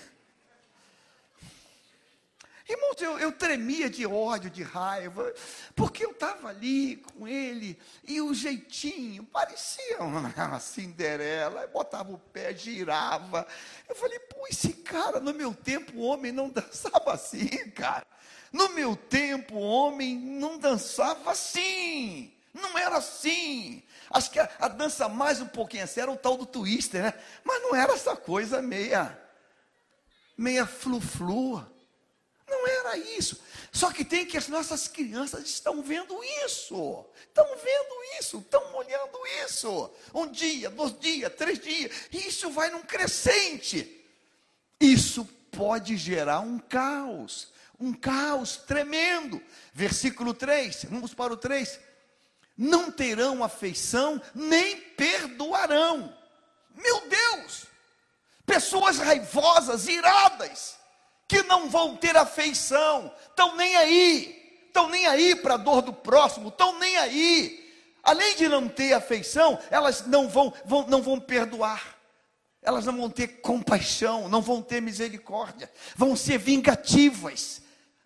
Irmãos, 2.70 3.02
eu, 3.02 3.18
eu 3.18 3.32
tremia 3.32 3.90
de 3.90 4.06
ódio, 4.06 4.50
de 4.50 4.62
raiva, 4.62 5.34
porque 5.74 6.06
eu 6.06 6.12
estava 6.12 6.50
ali 6.50 6.98
com 6.98 7.26
ele, 7.26 7.80
e 8.06 8.20
o 8.20 8.34
jeitinho 8.34 9.24
parecia 9.24 10.00
uma 10.00 10.60
Cinderela, 10.60 11.66
botava 11.68 12.12
o 12.12 12.18
pé, 12.18 12.54
girava. 12.54 13.48
Eu 13.88 13.96
falei, 13.96 14.20
pô, 14.20 14.46
esse 14.50 14.74
cara, 14.74 15.22
no 15.22 15.34
meu 15.34 15.54
tempo, 15.54 15.98
o 15.98 16.02
homem 16.02 16.34
não 16.34 16.50
dançava 16.50 17.14
assim, 17.14 17.48
cara. 17.72 18.06
No 18.52 18.70
meu 18.70 18.98
tempo, 18.98 19.56
o 19.56 19.62
homem 19.62 20.18
não 20.18 20.58
dançava 20.58 21.32
assim. 21.32 22.34
Não 22.54 22.78
era 22.78 22.98
assim. 22.98 23.82
Acho 24.10 24.32
que 24.32 24.40
a, 24.40 24.50
a 24.60 24.68
dança 24.68 25.08
mais 25.08 25.40
um 25.40 25.48
pouquinho 25.48 25.84
assim 25.84 26.02
era 26.02 26.12
o 26.12 26.18
tal 26.18 26.36
do 26.36 26.46
twister, 26.46 27.02
né? 27.02 27.14
Mas 27.44 27.62
não 27.62 27.76
era 27.76 27.94
essa 27.94 28.16
coisa 28.16 28.62
meia, 28.62 29.18
meia 30.38 30.66
flu-flu. 30.66 31.77
Não 32.48 32.68
era 32.68 32.98
isso. 32.98 33.40
Só 33.72 33.92
que 33.92 34.06
tem 34.06 34.26
que 34.26 34.38
as 34.38 34.48
nossas 34.48 34.88
crianças 34.88 35.46
estão 35.46 35.82
vendo 35.82 36.18
isso. 36.46 37.06
Estão 37.20 37.46
vendo 37.58 38.20
isso, 38.20 38.38
estão 38.40 38.76
olhando 38.76 39.20
isso. 39.46 39.92
Um 40.14 40.28
dia, 40.28 40.70
dois 40.70 40.98
dias, 41.00 41.34
três 41.36 41.60
dias. 41.60 41.92
Isso 42.12 42.50
vai 42.50 42.70
num 42.70 42.82
crescente. 42.82 44.06
Isso 44.80 45.26
pode 45.52 45.98
gerar 45.98 46.40
um 46.40 46.58
caos. 46.58 47.52
Um 47.80 47.94
caos 47.94 48.58
tremendo. 48.58 49.42
Versículo 49.74 50.34
3, 50.34 50.86
vamos 50.86 51.14
para 51.14 51.34
o 51.34 51.38
3 51.38 51.88
não 52.58 52.92
terão 52.92 53.44
afeição, 53.44 54.20
nem 54.34 54.82
perdoarão. 54.82 56.18
Meu 56.74 57.08
Deus! 57.08 57.68
Pessoas 58.46 58.98
raivosas, 58.98 59.88
iradas, 59.88 60.78
que 61.28 61.44
não 61.44 61.70
vão 61.70 61.96
ter 61.96 62.16
afeição, 62.16 63.12
estão 63.28 63.56
nem 63.56 63.76
aí, 63.76 64.64
estão 64.68 64.90
nem 64.90 65.06
aí 65.08 65.36
para 65.36 65.56
a 65.56 65.58
dor 65.58 65.82
do 65.82 65.94
próximo, 65.94 66.50
estão 66.50 66.78
nem 66.80 66.98
aí. 66.98 67.66
Além 68.04 68.36
de 68.36 68.48
não 68.48 68.70
ter 68.70 68.94
afeição, 68.94 69.60
elas 69.70 70.06
não 70.08 70.30
vão, 70.30 70.54
vão, 70.66 70.88
não 70.88 71.02
vão 71.02 71.20
perdoar 71.20 71.98
elas 72.60 72.86
não 72.86 72.98
vão 72.98 73.10
ter 73.10 73.40
compaixão, 73.40 74.28
não 74.28 74.42
vão 74.42 74.62
ter 74.62 74.82
misericórdia, 74.82 75.72
vão 75.96 76.18
ser 76.18 76.38
vingativas, 76.38 77.62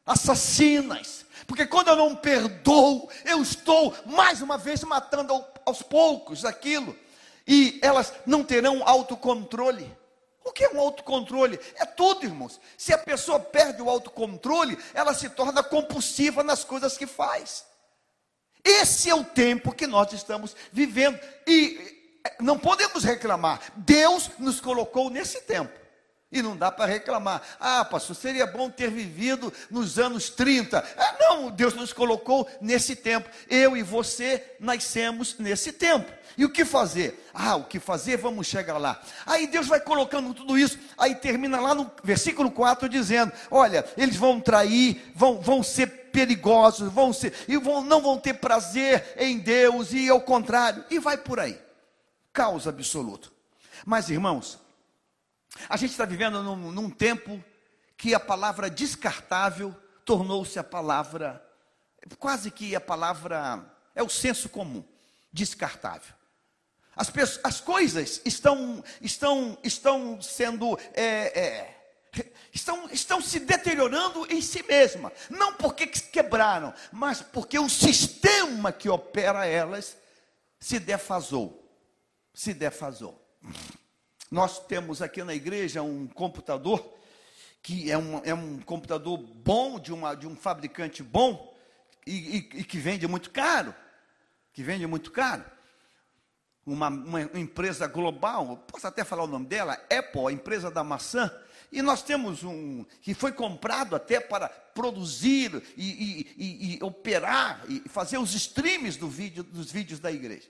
assassinas, 0.06 1.26
porque 1.48 1.66
quando 1.66 1.90
eu 1.90 1.96
não 1.96 2.16
perdoo, 2.16 3.10
eu 3.26 3.42
estou 3.42 3.94
mais 4.06 4.42
uma 4.42 4.58
vez 4.58 4.84
matando 4.84 5.44
aos 5.66 5.82
poucos 5.82 6.46
aquilo. 6.46 6.96
E 7.48 7.80
elas 7.82 8.14
não 8.26 8.44
terão 8.44 8.88
autocontrole. 8.88 9.92
O 10.44 10.52
que 10.52 10.64
é 10.64 10.70
um 10.70 10.80
autocontrole? 10.80 11.60
É 11.76 11.86
tudo, 11.86 12.26
irmãos. 12.26 12.60
Se 12.78 12.94
a 12.94 12.98
pessoa 12.98 13.40
perde 13.40 13.82
o 13.82 13.90
autocontrole, 13.90 14.78
ela 14.94 15.14
se 15.14 15.30
torna 15.30 15.64
compulsiva 15.64 16.44
nas 16.44 16.64
coisas 16.64 16.98
que 16.98 17.06
faz. 17.06 17.66
Esse 18.64 19.10
é 19.10 19.16
o 19.16 19.24
tempo 19.24 19.72
que 19.72 19.88
nós 19.88 20.14
estamos 20.14 20.56
vivendo. 20.72 21.20
E 21.48 22.20
eh, 22.24 22.36
não 22.40 22.58
podemos 22.58 23.04
reclamar. 23.04 23.62
Deus 23.76 24.30
nos 24.38 24.60
colocou 24.60 25.10
nesse 25.10 25.42
tempo. 25.42 25.81
E 26.32 26.42
não 26.42 26.56
dá 26.56 26.72
para 26.72 26.86
reclamar. 26.86 27.42
Ah, 27.60 27.84
pastor, 27.84 28.16
seria 28.16 28.48
bom 28.48 28.70
ter 28.70 28.90
vivido 28.90 29.52
nos 29.70 30.00
anos 30.00 30.30
30. 30.30 30.80
Ah, 30.98 31.16
não, 31.20 31.52
Deus 31.52 31.74
nos 31.74 31.92
colocou 31.92 32.50
nesse 32.62 32.96
tempo. 32.96 33.30
Eu 33.50 33.76
e 33.76 33.84
você 33.84 34.56
nascemos 34.58 35.38
nesse 35.38 35.74
tempo. 35.74 36.10
E 36.38 36.46
o 36.46 36.50
que 36.50 36.64
fazer? 36.64 37.28
Ah, 37.34 37.58
o 37.58 37.66
que 37.66 37.82
fazer? 37.82 38.16
Vamos 38.16 38.48
chegar 38.48 38.78
lá. 38.78 39.02
Aí 39.26 39.46
Deus 39.46 39.68
vai 39.68 39.82
colocando 39.82 40.34
tudo 40.34 40.58
isso. 40.58 40.80
Aí 40.98 41.16
termina 41.16 41.60
lá 41.60 41.76
no 41.76 41.92
versículo 42.02 42.50
4 42.50 42.88
dizendo: 42.88 43.34
Olha, 43.50 43.86
eles 43.98 44.16
vão 44.16 44.40
trair, 44.40 45.12
vão, 45.14 45.42
vão 45.42 45.62
ser 45.62 45.88
perigosos, 46.12 46.92
vão 46.92 47.12
ser, 47.12 47.34
e 47.48 47.58
vão, 47.58 47.82
não 47.84 48.02
vão 48.02 48.18
ter 48.18 48.36
prazer 48.36 49.16
em 49.18 49.38
Deus, 49.38 49.94
e 49.94 50.10
ao 50.10 50.22
contrário, 50.22 50.84
e 50.90 51.00
vai 51.00 51.18
por 51.18 51.40
aí. 51.40 51.60
Caos 52.32 52.68
absoluto. 52.68 53.32
Mas, 53.86 54.10
irmãos, 54.10 54.61
a 55.70 55.78
gente 55.78 55.92
está 55.92 56.06
vivendo 56.06 56.42
num, 56.44 56.72
num 56.72 56.90
tempo 56.90 57.44
que 57.98 58.14
a 58.14 58.20
palavra 58.20 58.70
descartável 58.70 59.76
tornou-se 60.06 60.58
a 60.58 60.64
palavra, 60.64 61.46
quase 62.18 62.50
que 62.50 62.76
a 62.76 62.82
palavra, 62.82 63.64
é 63.94 64.02
o 64.02 64.10
senso 64.10 64.50
comum, 64.50 64.84
descartável. 65.32 66.14
As, 66.96 67.10
pessoas, 67.10 67.40
as 67.44 67.62
coisas 67.62 68.22
estão, 68.26 68.84
estão, 69.02 69.58
estão 69.64 70.22
sendo, 70.22 70.78
é, 70.94 71.40
é, 71.40 71.82
estão, 72.54 72.90
estão 72.92 73.22
se 73.22 73.40
deteriorando 73.40 74.26
em 74.32 74.42
si 74.42 74.64
mesma. 74.64 75.12
Não 75.30 75.54
porque 75.54 75.88
quebraram, 75.88 76.74
mas 76.92 77.22
porque 77.22 77.58
o 77.58 77.70
sistema 77.70 78.72
que 78.72 78.90
opera 78.90 79.46
elas 79.46 79.98
se 80.60 80.80
defasou. 80.80 81.58
Se 82.34 82.54
defasou. 82.54 83.20
Nós 84.32 84.66
temos 84.66 85.02
aqui 85.02 85.22
na 85.26 85.36
igreja 85.36 85.84
um 85.84 86.08
computador, 86.08 86.98
que 87.62 87.92
é 87.92 87.98
um, 87.98 88.22
é 88.24 88.34
um 88.34 88.60
computador 88.60 89.18
bom, 89.18 89.78
de, 89.78 89.92
uma, 89.92 90.16
de 90.16 90.26
um 90.26 90.38
fabricante 90.38 91.04
bom, 91.04 91.54
e, 92.08 92.38
e, 92.38 92.38
e 92.60 92.64
que 92.64 92.78
vende 92.78 93.06
muito 93.10 93.30
caro. 93.30 93.76
Que 94.54 94.64
vende 94.64 94.88
muito 94.88 95.12
caro. 95.12 95.44
Uma, 96.66 96.88
uma, 96.88 97.22
empresa 97.38 97.88
global, 97.88 98.64
posso 98.72 98.88
até 98.88 99.04
falar 99.04 99.24
o 99.24 99.28
nome 99.28 99.48
dela, 99.48 99.74
Apple, 99.74 100.28
a 100.30 100.32
empresa 100.32 100.72
da 100.72 100.84
maçã, 100.84 101.30
e 101.70 101.82
nós 101.82 102.02
temos 102.02 102.42
um 102.42 102.86
que 103.02 103.14
foi 103.14 103.34
comprado 103.34 103.98
até 103.98 104.22
para 104.22 104.48
produzir 104.48 105.62
e, 105.76 105.90
e, 105.92 106.36
e, 106.38 106.76
e 106.76 106.84
operar 106.84 107.66
e 107.68 107.82
fazer 107.90 108.18
os 108.18 108.34
streams 108.34 108.98
do 108.98 109.10
vídeo, 109.10 109.44
dos 109.44 109.70
vídeos 109.70 110.00
da 110.00 110.10
igreja. 110.10 110.48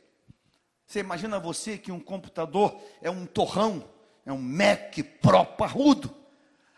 Você 0.92 1.00
imagina 1.00 1.40
você 1.40 1.78
que 1.78 1.90
um 1.90 2.02
computador 2.02 2.78
é 3.02 3.10
um 3.10 3.26
torrão, 3.26 3.90
é 4.26 4.34
um 4.34 4.42
Mac 4.42 4.98
Pro 5.22 5.46
parrudo. 5.46 6.14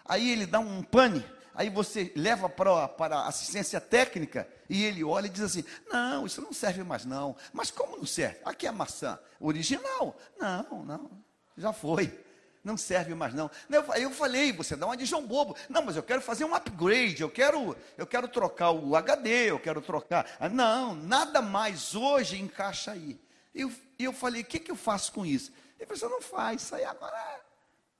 Aí 0.06 0.30
ele 0.30 0.46
dá 0.46 0.60
um 0.60 0.84
pane, 0.84 1.26
aí 1.56 1.68
você 1.68 2.14
leva 2.16 2.48
para, 2.48 2.88
para 2.90 3.26
assistência 3.26 3.82
técnica 3.82 4.48
e 4.70 4.84
ele 4.84 5.04
olha 5.04 5.26
e 5.26 5.32
diz 5.32 5.42
assim: 5.42 5.66
Não, 5.92 6.28
isso 6.28 6.44
não 6.44 6.54
serve 6.54 6.84
mais 6.84 7.06
não. 7.06 7.36
Mas 7.52 7.72
como 7.72 7.98
não 7.98 8.06
serve? 8.06 8.38
Aqui 8.46 8.68
é 8.68 8.72
maçã 8.72 9.18
original. 9.40 10.16
Não, 10.40 10.86
não, 10.86 11.10
já 11.58 11.74
foi. 11.74 12.16
Não 12.64 12.78
serve 12.78 13.16
mais 13.16 13.34
não. 13.34 13.50
Eu 13.96 14.12
falei, 14.12 14.54
você 14.54 14.76
dá 14.76 14.86
uma 14.86 14.96
de 14.96 15.06
João 15.06 15.26
Bobo. 15.26 15.56
Não, 15.68 15.82
mas 15.82 15.96
eu 15.96 16.04
quero 16.04 16.22
fazer 16.22 16.46
um 16.46 16.54
upgrade, 16.54 17.20
eu 17.20 17.32
quero, 17.32 17.76
eu 17.98 18.06
quero 18.06 18.28
trocar 18.28 18.70
o 18.70 18.96
HD, 18.96 19.50
eu 19.50 19.60
quero 19.60 19.82
trocar. 19.82 20.38
Não, 20.52 20.94
nada 20.94 21.42
mais 21.42 21.96
hoje 21.96 22.40
encaixa 22.40 22.92
aí. 22.92 23.20
E 23.54 23.62
eu, 23.62 23.72
eu 24.00 24.14
falei, 24.14 24.42
o 24.42 24.46
que, 24.46 24.60
que 24.60 24.72
eu 24.72 24.76
faço 24.76 25.12
com 25.14 25.26
isso? 25.26 25.52
Ele 25.80 25.86
falou, 25.86 25.98
você 25.98 26.08
não 26.08 26.22
faz, 26.22 26.62
isso 26.62 26.76
aí 26.76 26.84
agora 26.84 27.16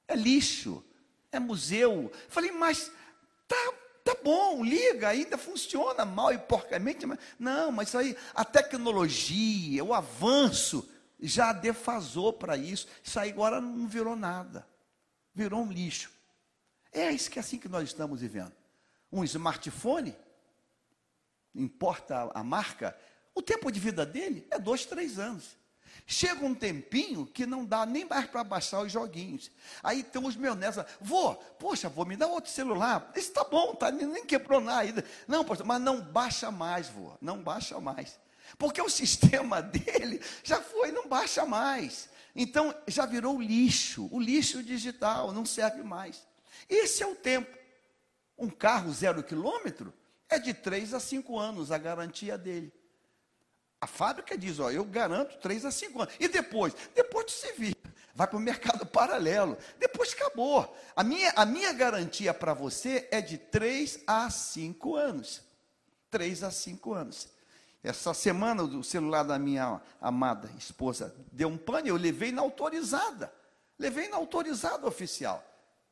é, 0.08 0.14
é 0.14 0.16
lixo, 0.16 0.84
é 1.32 1.40
museu. 1.40 2.12
Eu 2.14 2.30
falei, 2.30 2.52
mas 2.52 2.92
tá, 3.48 3.74
tá 4.04 4.16
bom, 4.24 4.64
liga, 4.64 5.10
ainda 5.10 5.38
funciona 5.38 6.06
mal 6.06 6.34
e 6.34 6.38
porcamente, 6.38 7.06
mas 7.06 7.20
não, 7.38 7.72
mas 7.72 7.90
isso 7.90 7.98
aí, 7.98 8.18
a 8.34 8.44
tecnologia, 8.44 9.84
o 9.84 9.94
avanço 9.94 10.90
já 11.20 11.54
defasou 11.54 12.34
para 12.34 12.58
isso. 12.58 12.88
Isso 13.04 13.20
aí 13.20 13.30
agora 13.30 13.62
não 13.62 13.88
virou 13.88 14.16
nada, 14.16 14.68
virou 15.34 15.62
um 15.62 15.72
lixo. 15.72 16.12
É 16.92 17.12
isso 17.12 17.30
que 17.30 17.40
é 17.40 17.42
assim 17.42 17.58
que 17.58 17.70
nós 17.70 17.90
estamos 17.90 18.22
vivendo. 18.22 18.54
Um 19.12 19.24
smartphone, 19.24 20.16
importa 21.56 22.30
a 22.34 22.44
marca, 22.44 22.98
o 23.36 23.42
tempo 23.42 23.72
de 23.72 23.80
vida 23.80 24.06
dele 24.06 24.48
é 24.52 24.60
dois, 24.60 24.86
três 24.86 25.18
anos. 25.18 25.58
Chega 26.06 26.46
um 26.46 26.54
tempinho 26.54 27.26
que 27.26 27.46
não 27.46 27.64
dá 27.64 27.86
nem 27.86 28.04
mais 28.04 28.26
para 28.28 28.44
baixar 28.44 28.82
os 28.82 28.92
joguinhos. 28.92 29.50
Aí 29.82 30.04
tem 30.04 30.24
os 30.24 30.36
meus 30.36 30.58
netos, 30.58 30.84
vô, 31.00 31.34
poxa, 31.36 31.88
vou 31.88 32.06
me 32.06 32.18
dar 32.18 32.28
outro 32.28 32.52
celular. 32.52 33.12
Isso 33.16 33.30
está 33.30 33.44
bom, 33.44 33.74
tá, 33.74 33.90
nem 33.90 34.26
quebrou 34.26 34.60
nada 34.60 34.82
ainda. 34.82 35.06
Não, 35.28 35.46
poxa, 35.46 35.64
mas 35.64 35.82
não 35.82 36.02
baixa 36.02 36.52
mais, 36.52 36.90
vô, 36.90 37.14
não 37.22 37.42
baixa 37.42 37.80
mais. 37.80 38.20
Porque 38.58 38.82
o 38.82 38.90
sistema 38.90 39.62
dele 39.64 40.22
já 40.44 40.62
foi, 40.62 40.92
não 40.92 41.08
baixa 41.08 41.46
mais. 41.46 42.10
Então 42.36 42.76
já 42.88 43.06
virou 43.06 43.42
lixo, 43.42 44.10
o 44.12 44.20
lixo 44.20 44.62
digital, 44.62 45.32
não 45.32 45.46
serve 45.46 45.84
mais. 45.84 46.28
Esse 46.70 47.02
é 47.02 47.08
o 47.08 47.16
tempo. 47.16 47.58
Um 48.38 48.50
carro 48.50 48.92
zero 48.92 49.24
quilômetro 49.24 49.94
é 50.28 50.38
de 50.38 50.54
três 50.54 50.94
a 50.94 51.00
cinco 51.00 51.40
anos 51.40 51.72
a 51.72 51.78
garantia 51.78 52.38
dele. 52.38 52.74
A 53.84 53.88
fábrica 53.88 54.38
diz, 54.38 54.62
ó, 54.62 54.72
eu 54.72 54.86
garanto 54.86 55.38
3 55.40 55.66
a 55.66 55.72
5 55.72 56.02
anos. 56.04 56.14
E 56.18 56.30
depois? 56.30 56.74
Depois 56.96 57.26
de 57.26 57.34
se 57.34 57.52
vir, 57.52 57.76
vai 58.16 58.26
para 58.26 58.38
o 58.38 58.40
mercado 58.40 58.86
paralelo. 58.88 59.58
Depois 59.78 60.14
acabou. 60.14 60.74
A 60.96 61.04
minha, 61.04 61.34
a 61.36 61.46
minha 61.46 61.74
garantia 61.74 62.34
para 62.34 62.54
você 62.54 63.10
é 63.12 63.20
de 63.20 63.38
3 63.38 64.00
a 64.08 64.30
5 64.30 64.96
anos. 64.96 65.42
3 66.10 66.46
a 66.46 66.52
5 66.52 66.94
anos. 66.94 67.28
Essa 67.84 68.14
semana 68.14 68.64
o 68.64 68.86
celular 68.86 69.24
da 69.24 69.38
minha 69.38 69.82
amada 70.00 70.50
esposa 70.58 71.14
deu 71.30 71.50
um 71.50 71.58
pane, 71.58 71.90
eu 71.90 71.98
levei 71.98 72.32
na 72.32 72.42
autorizada. 72.42 73.34
Levei 73.78 74.08
na 74.08 74.16
autorizada 74.16 74.88
oficial. 74.88 75.44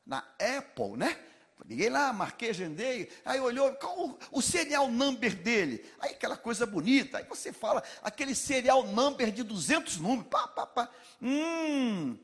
Na 0.05 0.19
Apple, 0.39 0.95
né? 0.95 1.19
Liguei 1.65 1.89
lá, 1.89 2.11
marquei, 2.11 2.49
agendei, 2.49 3.09
aí 3.23 3.39
olhou, 3.39 3.71
qual 3.73 3.97
o, 3.97 4.19
o 4.31 4.41
serial 4.41 4.89
number 4.89 5.35
dele? 5.35 5.85
Aí 5.99 6.11
aquela 6.11 6.35
coisa 6.35 6.65
bonita, 6.65 7.19
aí 7.19 7.23
você 7.25 7.53
fala, 7.53 7.83
aquele 8.01 8.33
serial 8.33 8.83
number 8.83 9.31
de 9.31 9.43
200 9.43 9.97
números, 9.97 10.27
pá, 10.27 10.47
pá, 10.47 10.65
pá. 10.65 10.89
Hum, 11.21 12.17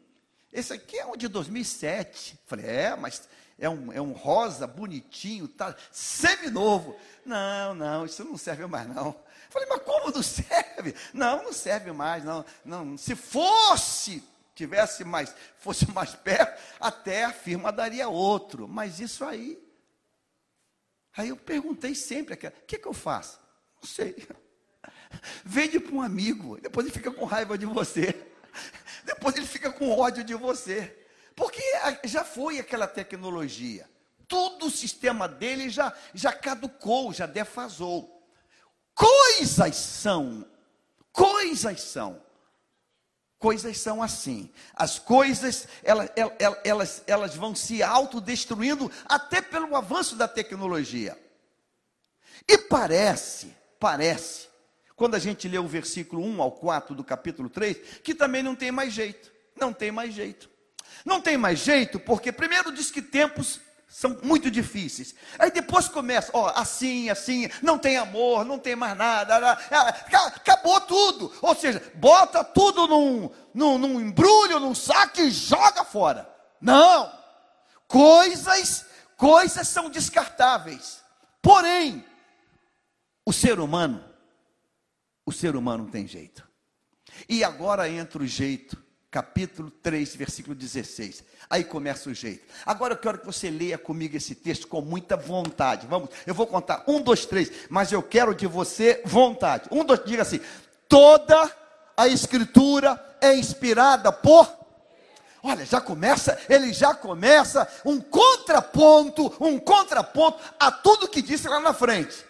esse 0.52 0.74
aqui 0.74 0.98
é 0.98 1.06
um 1.06 1.16
de 1.16 1.28
2007. 1.28 2.40
Falei, 2.46 2.66
é, 2.66 2.96
mas 2.96 3.30
é 3.60 3.70
um, 3.70 3.92
é 3.92 4.02
um 4.02 4.12
rosa 4.12 4.66
bonitinho, 4.66 5.48
tá 5.48 5.76
semi-novo. 5.92 6.96
Não, 7.26 7.74
não, 7.76 8.06
isso 8.06 8.24
não 8.24 8.38
serve 8.38 8.66
mais 8.66 8.88
não. 8.88 9.16
Falei, 9.50 9.68
mas 9.68 9.82
como 9.84 10.12
não 10.12 10.22
serve? 10.24 10.96
Não, 11.14 11.44
não 11.44 11.54
serve 11.54 11.92
mais, 11.92 12.24
não. 12.24 12.46
não 12.66 12.98
se 12.98 13.16
fosse, 13.16 14.24
tivesse 14.58 15.04
mais, 15.04 15.34
fosse 15.58 15.90
mais 15.92 16.16
perto, 16.16 16.62
até 16.80 17.24
a 17.24 17.32
firma 17.32 17.72
daria 17.72 18.10
outro. 18.10 18.68
Mas 18.68 19.00
isso 19.00 19.24
aí. 19.24 19.58
Aí 21.16 21.30
eu 21.30 21.38
perguntei 21.38 21.96
sempre, 21.96 22.34
o 22.34 22.38
que, 22.38 22.78
que 22.78 22.88
eu 22.88 22.94
faço? 22.94 23.40
Não 23.82 23.88
sei. 23.88 24.28
Vende 25.46 25.80
para 25.80 25.96
um 25.96 26.02
amigo, 26.02 26.60
depois 26.60 26.86
ele 26.86 26.94
fica 26.94 27.12
com 27.12 27.26
raiva 27.26 27.58
de 27.58 27.66
você. 27.66 28.28
Depois 29.06 29.36
ele 29.36 29.46
fica 29.46 29.72
com 29.72 29.90
ódio 29.90 30.24
de 30.24 30.34
você. 30.34 31.08
Porque 31.34 31.62
já 32.04 32.26
foi 32.26 32.60
aquela 32.60 32.88
tecnologia. 32.88 33.90
Todo 34.28 34.66
o 34.66 34.72
sistema 34.72 35.28
dele 35.28 35.70
já, 35.70 35.94
já 36.14 36.34
caducou, 36.34 37.14
já 37.14 37.26
defasou. 37.26 38.18
Coisas 38.94 39.76
são, 39.76 40.46
coisas 41.14 41.82
são, 41.82 42.22
coisas 43.40 43.78
são 43.78 44.02
assim. 44.02 44.52
As 44.74 45.00
coisas, 45.00 45.68
elas, 45.84 46.10
elas, 46.64 47.04
elas, 47.08 47.36
vão 47.36 47.56
se 47.56 47.82
autodestruindo 47.84 48.92
até 49.06 49.42
pelo 49.42 49.76
avanço 49.76 50.16
da 50.16 50.28
tecnologia. 50.28 51.18
E 52.48 52.58
parece, 52.58 53.56
parece, 53.80 54.48
quando 54.96 55.16
a 55.16 55.20
gente 55.20 55.48
lê 55.48 55.58
o 55.58 55.68
versículo 55.68 56.24
1 56.24 56.42
ao 56.42 56.52
4 56.52 56.96
do 56.96 57.04
capítulo 57.04 57.50
3, 57.50 57.78
que 58.04 58.16
também 58.16 58.42
não 58.42 58.56
tem 58.56 58.72
mais 58.72 58.94
jeito. 58.94 59.32
Não 59.56 59.74
tem 59.74 59.92
mais 59.92 60.14
jeito. 60.14 60.50
Não 61.06 61.22
tem 61.22 61.38
mais 61.38 61.60
jeito, 61.60 62.00
porque 62.00 62.32
primeiro 62.32 62.72
diz 62.72 62.92
que 62.92 63.02
tempos 63.02 63.60
são 63.88 64.18
muito 64.22 64.52
difíceis. 64.52 65.16
Aí 65.40 65.50
depois 65.50 65.88
começa, 65.88 66.30
ó, 66.34 66.52
assim, 66.56 67.10
assim, 67.10 67.50
não 67.62 67.80
tem 67.80 67.98
amor, 67.98 68.44
não 68.44 68.60
tem 68.60 68.76
mais 68.76 68.98
nada, 68.98 69.54
acabou 69.54 70.80
tudo. 70.82 71.34
Ou 71.42 71.56
seja, 71.56 71.82
bota 71.96 72.44
tudo 72.44 72.86
num, 72.86 73.30
num, 73.54 73.78
num 73.78 74.02
embrulho, 74.02 74.60
num 74.60 74.76
saco 74.76 75.22
e 75.22 75.32
joga 75.32 75.86
fora. 75.86 76.30
Não! 76.62 77.12
Coisas, 77.88 78.86
coisas 79.16 79.68
são 79.68 79.90
descartáveis. 79.90 81.02
Porém, 81.42 82.06
o 83.26 83.32
ser 83.32 83.60
humano, 83.60 84.04
o 85.26 85.32
ser 85.32 85.56
humano 85.56 85.90
tem 85.90 86.06
jeito. 86.06 86.46
E 87.28 87.44
agora 87.44 87.90
entra 87.90 88.22
o 88.22 88.28
jeito 88.28 88.78
capítulo 89.10 89.72
3, 89.72 90.16
versículo 90.16 90.56
16. 90.56 91.24
Aí 91.50 91.64
começa 91.64 92.10
o 92.10 92.14
jeito. 92.14 92.46
Agora 92.66 92.94
eu 92.94 92.98
quero 92.98 93.20
que 93.20 93.26
você 93.26 93.50
leia 93.50 93.78
comigo 93.78 94.18
esse 94.18 94.36
texto 94.36 94.68
com 94.68 94.82
muita 94.82 95.16
vontade. 95.16 95.88
Vamos, 95.88 96.10
eu 96.26 96.34
vou 96.34 96.46
contar 96.46 96.84
um, 96.88 97.02
dois, 97.02 97.26
três, 97.26 97.52
mas 97.70 97.92
eu 97.92 98.04
quero 98.04 98.36
de 98.36 98.46
você 98.46 99.02
vontade. 99.06 99.70
Um, 99.72 99.84
dois, 99.84 100.04
diga 100.06 100.24
assim: 100.24 100.42
toda 100.90 101.52
a 101.96 102.08
escritura 102.08 103.18
é 103.22 103.36
inspirada 103.36 104.12
por. 104.12 104.56
Olha, 105.42 105.66
já 105.66 105.80
começa, 105.80 106.38
ele 106.50 106.74
já 106.74 106.94
começa 106.94 107.68
um 107.86 108.02
contraponto, 108.02 109.34
um 109.40 109.58
contraponto 109.58 110.40
a 110.60 110.70
tudo 110.72 111.08
que 111.08 111.22
disse 111.22 111.48
lá 111.48 111.60
na 111.60 111.74
frente. 111.74 112.27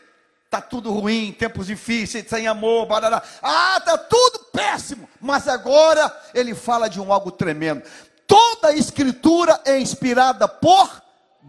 Está 0.47 0.61
tudo 0.61 0.93
ruim, 0.93 1.33
tempos 1.33 1.67
difíceis, 1.67 2.25
sem 2.25 2.47
amor, 2.47 2.85
barará. 2.85 3.21
Ah, 3.41 3.75
está 3.79 3.97
tudo 3.97 4.39
péssimo. 4.53 5.07
Mas 5.19 5.45
agora 5.45 6.09
ele 6.33 6.55
fala 6.55 6.89
de 6.89 7.01
um 7.01 7.11
algo 7.11 7.31
tremendo. 7.31 7.83
Toda 8.25 8.69
a 8.69 8.73
escritura 8.73 9.59
é 9.65 9.77
inspirada 9.77 10.47
por 10.47 11.03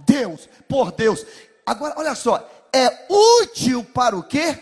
Deus, 0.04 0.48
por 0.68 0.90
Deus. 0.90 1.24
Agora, 1.64 1.94
olha 1.96 2.16
só, 2.16 2.44
é 2.72 3.06
útil 3.08 3.84
para 3.84 4.16
o 4.16 4.22
quê? 4.22 4.58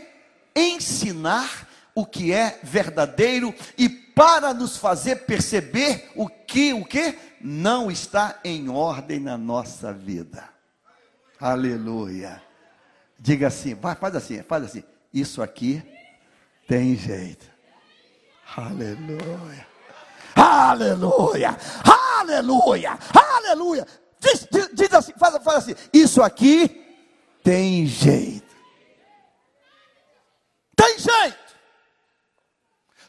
Ensinar 0.54 1.66
o 1.94 2.04
que 2.04 2.30
é 2.30 2.60
verdadeiro 2.62 3.54
e 3.78 3.88
para 3.88 4.52
nos 4.52 4.76
fazer 4.76 5.24
perceber 5.24 6.10
o 6.14 6.28
que, 6.28 6.74
o 6.74 6.84
que 6.84 7.18
não 7.40 7.90
está 7.90 8.38
em 8.44 8.68
ordem 8.68 9.18
na 9.18 9.38
nossa 9.38 9.94
vida. 9.94 10.46
Aleluia. 11.40 12.42
Diga 13.18 13.46
assim, 13.48 13.74
vai, 13.74 13.94
faz 13.94 14.14
assim, 14.14 14.42
faz 14.42 14.64
assim. 14.64 14.84
Isso 15.12 15.42
aqui 15.42 15.82
tem 16.68 16.94
jeito. 16.96 17.46
Aleluia. 18.56 19.66
Aleluia. 20.34 21.56
Aleluia. 22.20 22.98
Aleluia. 23.14 23.86
Diz, 24.20 24.46
diz, 24.50 24.70
diz 24.74 24.92
assim, 24.92 25.12
faz, 25.18 25.42
faz 25.42 25.58
assim. 25.58 25.74
Isso 25.92 26.22
aqui 26.22 26.84
tem 27.42 27.86
jeito. 27.86 28.54
Tem 30.74 30.98
jeito. 30.98 31.46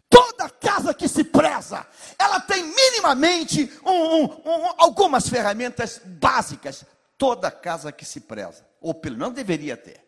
Toda 0.09 0.49
casa 0.49 0.93
que 0.93 1.07
se 1.07 1.25
preza, 1.25 1.85
ela 2.17 2.39
tem 2.39 2.63
minimamente 2.63 3.69
um, 3.85 3.91
um, 3.91 4.23
um, 4.23 4.73
algumas 4.77 5.27
ferramentas 5.27 5.99
básicas. 6.05 6.85
Toda 7.17 7.51
casa 7.51 7.91
que 7.91 8.05
se 8.05 8.21
preza 8.21 8.66
ou 8.81 8.93
pelo 8.93 9.17
menos 9.17 9.33
deveria 9.33 9.75
ter. 9.75 10.03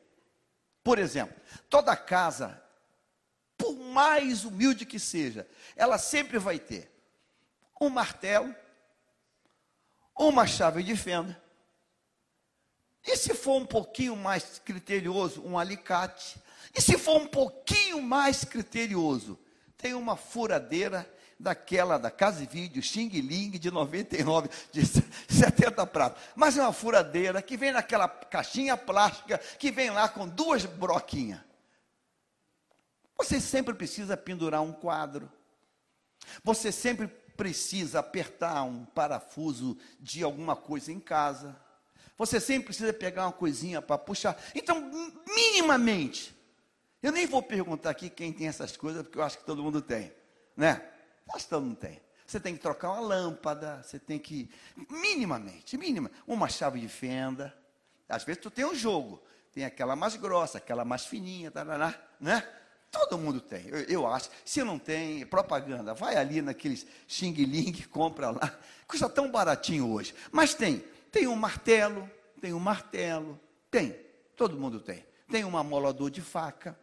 Por 0.83 0.97
exemplo, 0.97 1.35
toda 1.69 1.95
casa, 1.95 2.61
por 3.57 3.75
mais 3.75 4.45
humilde 4.45 4.85
que 4.85 4.99
seja, 4.99 5.47
ela 5.75 5.97
sempre 5.97 6.39
vai 6.39 6.59
ter 6.59 6.91
um 7.79 7.89
martelo, 7.89 8.53
uma 10.15 10.45
chave 10.45 10.83
de 10.83 10.95
fenda, 10.95 11.41
e 13.05 13.15
se 13.15 13.33
for 13.33 13.55
um 13.55 13.65
pouquinho 13.65 14.15
mais 14.15 14.59
criterioso, 14.59 15.41
um 15.43 15.57
alicate, 15.57 16.39
e 16.75 16.81
se 16.81 16.97
for 16.97 17.21
um 17.21 17.27
pouquinho 17.27 18.01
mais 18.01 18.43
criterioso, 18.43 19.39
tem 19.77 19.93
uma 19.93 20.15
furadeira 20.15 21.09
daquela 21.39 21.97
da 21.97 22.11
Casa 22.11 22.43
e 22.43 22.47
Vídeo 22.47 22.83
Xing 22.83 23.07
Ling 23.07 23.51
de 23.51 23.71
99, 23.71 24.49
de 24.71 24.85
70 24.85 25.87
pratos. 25.87 26.21
Mas 26.35 26.57
é 26.57 26.61
uma 26.61 26.73
furadeira 26.73 27.41
que 27.41 27.55
vem 27.55 27.71
naquela 27.71 28.09
caixinha 28.09 28.75
plástica 28.75 29.37
que 29.57 29.71
vem 29.71 29.89
lá 29.89 30.09
com 30.09 30.27
duas 30.27 30.65
broquinhas. 30.65 31.39
Você 33.17 33.39
sempre 33.39 33.73
precisa 33.73 34.17
pendurar 34.17 34.61
um 34.61 34.73
quadro. 34.73 35.31
Você 36.43 36.71
sempre 36.71 37.07
precisa 37.07 37.99
apertar 37.99 38.63
um 38.63 38.83
parafuso 38.85 39.77
de 39.99 40.23
alguma 40.23 40.55
coisa 40.55 40.91
em 40.91 40.99
casa. 40.99 41.55
Você 42.17 42.39
sempre 42.39 42.65
precisa 42.65 42.91
pegar 42.91 43.25
uma 43.25 43.31
coisinha 43.31 43.81
para 43.81 43.97
puxar. 43.97 44.37
Então, 44.53 44.91
minimamente, 45.25 46.35
eu 47.01 47.13
nem 47.13 47.25
vou 47.25 47.41
perguntar 47.41 47.91
aqui 47.91 48.09
quem 48.09 48.33
tem 48.33 48.47
essas 48.47 48.75
coisas, 48.75 49.03
porque 49.03 49.17
eu 49.17 49.23
acho 49.23 49.37
que 49.37 49.45
todo 49.45 49.63
mundo 49.63 49.81
tem, 49.81 50.13
né? 50.55 50.85
Pastor, 51.31 51.61
não 51.61 51.75
tem. 51.75 52.01
Você 52.25 52.39
tem 52.39 52.55
que 52.55 52.61
trocar 52.61 52.91
uma 52.91 52.99
lâmpada, 52.99 53.81
você 53.83 53.97
tem 53.97 54.19
que, 54.19 54.51
minimamente, 54.89 55.77
mínima, 55.77 56.11
uma 56.27 56.47
chave 56.47 56.79
de 56.79 56.87
fenda. 56.87 57.55
Às 58.07 58.23
vezes 58.23 58.41
tu 58.41 58.51
tem 58.51 58.65
um 58.65 58.75
jogo, 58.75 59.21
tem 59.51 59.65
aquela 59.65 59.95
mais 59.95 60.15
grossa, 60.15 60.57
aquela 60.57 60.85
mais 60.85 61.05
fininha, 61.05 61.49
tarará, 61.49 61.95
né? 62.19 62.47
Todo 62.91 63.19
mundo 63.19 63.39
tem, 63.39 63.67
eu, 63.67 63.79
eu, 63.81 64.07
acho. 64.07 64.29
Se 64.43 64.63
não 64.63 64.79
tem, 64.79 65.25
propaganda, 65.25 65.93
vai 65.93 66.17
ali 66.17 66.41
naqueles 66.41 66.85
Xing 67.07 67.33
Ling, 67.33 67.83
compra 67.89 68.31
lá. 68.31 68.59
Custa 68.87 69.07
tão 69.07 69.29
baratinho 69.29 69.91
hoje. 69.91 70.13
Mas 70.31 70.55
tem, 70.55 70.83
tem 71.11 71.27
um 71.27 71.35
martelo, 71.35 72.09
tem 72.41 72.53
um 72.53 72.59
martelo, 72.59 73.39
tem, 73.69 73.95
todo 74.35 74.57
mundo 74.57 74.79
tem. 74.79 75.05
Tem 75.29 75.43
um 75.45 75.55
amolador 75.55 76.09
de 76.09 76.21
faca, 76.21 76.77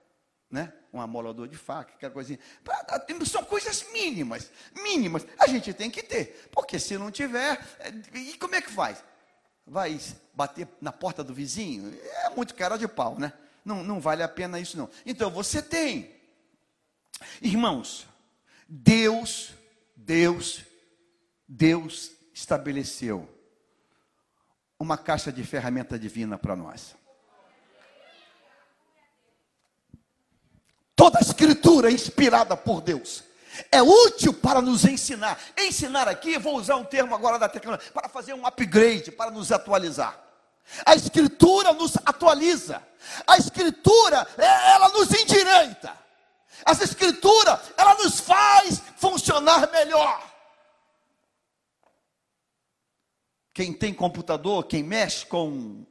né? 0.57 0.73
Um 0.91 1.03
amolador 1.03 1.47
de 1.47 1.57
faca, 1.59 1.93
aquela 1.93 2.13
coisinha. 2.13 2.39
São 3.27 3.45
coisas 3.45 3.85
mínimas, 3.93 4.51
mínimas. 4.83 5.27
A 5.39 5.47
gente 5.47 5.75
tem 5.75 5.91
que 5.91 6.03
ter, 6.03 6.49
porque 6.51 6.79
se 6.79 6.97
não 6.97 7.11
tiver, 7.11 7.63
é, 7.79 7.91
e 8.19 8.39
como 8.39 8.55
é 8.55 8.63
que 8.63 8.71
faz? 8.71 9.05
Vai 9.67 10.01
bater 10.33 10.67
na 10.81 10.91
porta 10.91 11.23
do 11.23 11.35
vizinho? 11.35 11.95
É 12.25 12.31
muito 12.31 12.55
cara 12.55 12.79
de 12.79 12.89
pau, 12.89 13.19
né? 13.19 13.35
Não, 13.63 13.85
não 13.85 14.01
vale 14.01 14.23
a 14.23 14.29
pena 14.29 14.59
isso 14.59 14.79
não. 14.79 14.89
Então 15.05 15.31
você 15.31 15.61
tem, 15.61 16.11
irmãos, 17.43 18.07
Deus, 18.67 19.53
Deus, 19.95 20.65
Deus 21.47 22.13
estabeleceu 22.33 23.29
uma 24.79 24.97
caixa 24.97 25.31
de 25.31 25.45
ferramenta 25.45 25.99
divina 25.99 26.39
para 26.39 26.57
nós. 26.57 26.96
Toda 31.07 31.21
a 31.21 31.23
escritura 31.23 31.89
é 31.89 31.93
inspirada 31.93 32.57
por 32.57 32.81
Deus. 32.81 33.23
É 33.71 33.81
útil 33.81 34.35
para 34.35 34.61
nos 34.61 34.85
ensinar. 34.85 35.39
Ensinar 35.57 36.09
aqui, 36.09 36.37
vou 36.37 36.57
usar 36.57 36.75
um 36.75 36.85
termo 36.85 37.15
agora 37.15 37.39
da 37.39 37.49
tecnologia, 37.49 37.93
para 37.93 38.09
fazer 38.09 38.35
um 38.35 38.45
upgrade, 38.45 39.13
para 39.13 39.31
nos 39.31 39.53
atualizar. 39.53 40.21
A 40.85 40.97
escritura 40.97 41.73
nos 41.73 41.97
atualiza. 42.05 42.83
A 43.25 43.39
escritura, 43.39 44.27
é, 44.37 44.73
ela 44.73 44.89
nos 44.89 45.09
endireita. 45.13 45.97
Essa 46.67 46.83
escritura, 46.83 47.63
ela 47.77 47.95
nos 47.95 48.19
faz 48.19 48.83
funcionar 48.97 49.71
melhor. 49.71 50.21
Quem 53.55 53.73
tem 53.73 53.95
computador, 53.95 54.65
quem 54.65 54.83
mexe 54.83 55.25
com 55.25 55.87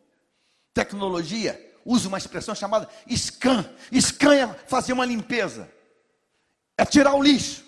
tecnologia, 0.74 1.65
usa 1.86 2.08
uma 2.08 2.18
expressão 2.18 2.56
chamada 2.56 2.90
scan. 3.16 3.64
Scan 4.02 4.36
é 4.36 4.48
fazer 4.68 4.92
uma 4.92 5.06
limpeza, 5.06 5.72
é 6.76 6.84
tirar 6.84 7.14
o 7.14 7.22
lixo, 7.22 7.64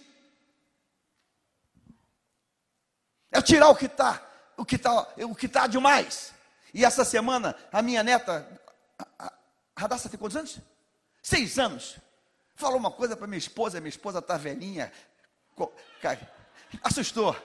é 3.32 3.42
tirar 3.42 3.70
o 3.70 3.76
que 3.76 3.86
está, 3.86 4.28
o 4.58 4.66
que 4.66 4.76
está, 4.76 5.08
o 5.18 5.36
que 5.36 5.46
está 5.46 5.68
demais. 5.68 6.34
E 6.74 6.84
essa 6.84 7.06
semana 7.06 7.56
a 7.72 7.82
minha 7.82 8.02
neta, 8.02 8.48
a, 9.20 9.32
Radassa 9.78 10.10
tem 10.10 10.20
quantos 10.20 10.36
anos? 10.36 10.60
Seis 11.22 11.60
anos. 11.60 11.98
Falou 12.56 12.78
uma 12.78 12.90
coisa 12.90 13.16
para 13.16 13.28
minha 13.28 13.38
esposa, 13.38 13.80
minha 13.80 13.90
esposa 13.90 14.18
está 14.18 14.36
velhinha, 14.36 14.92
assustou 16.84 17.36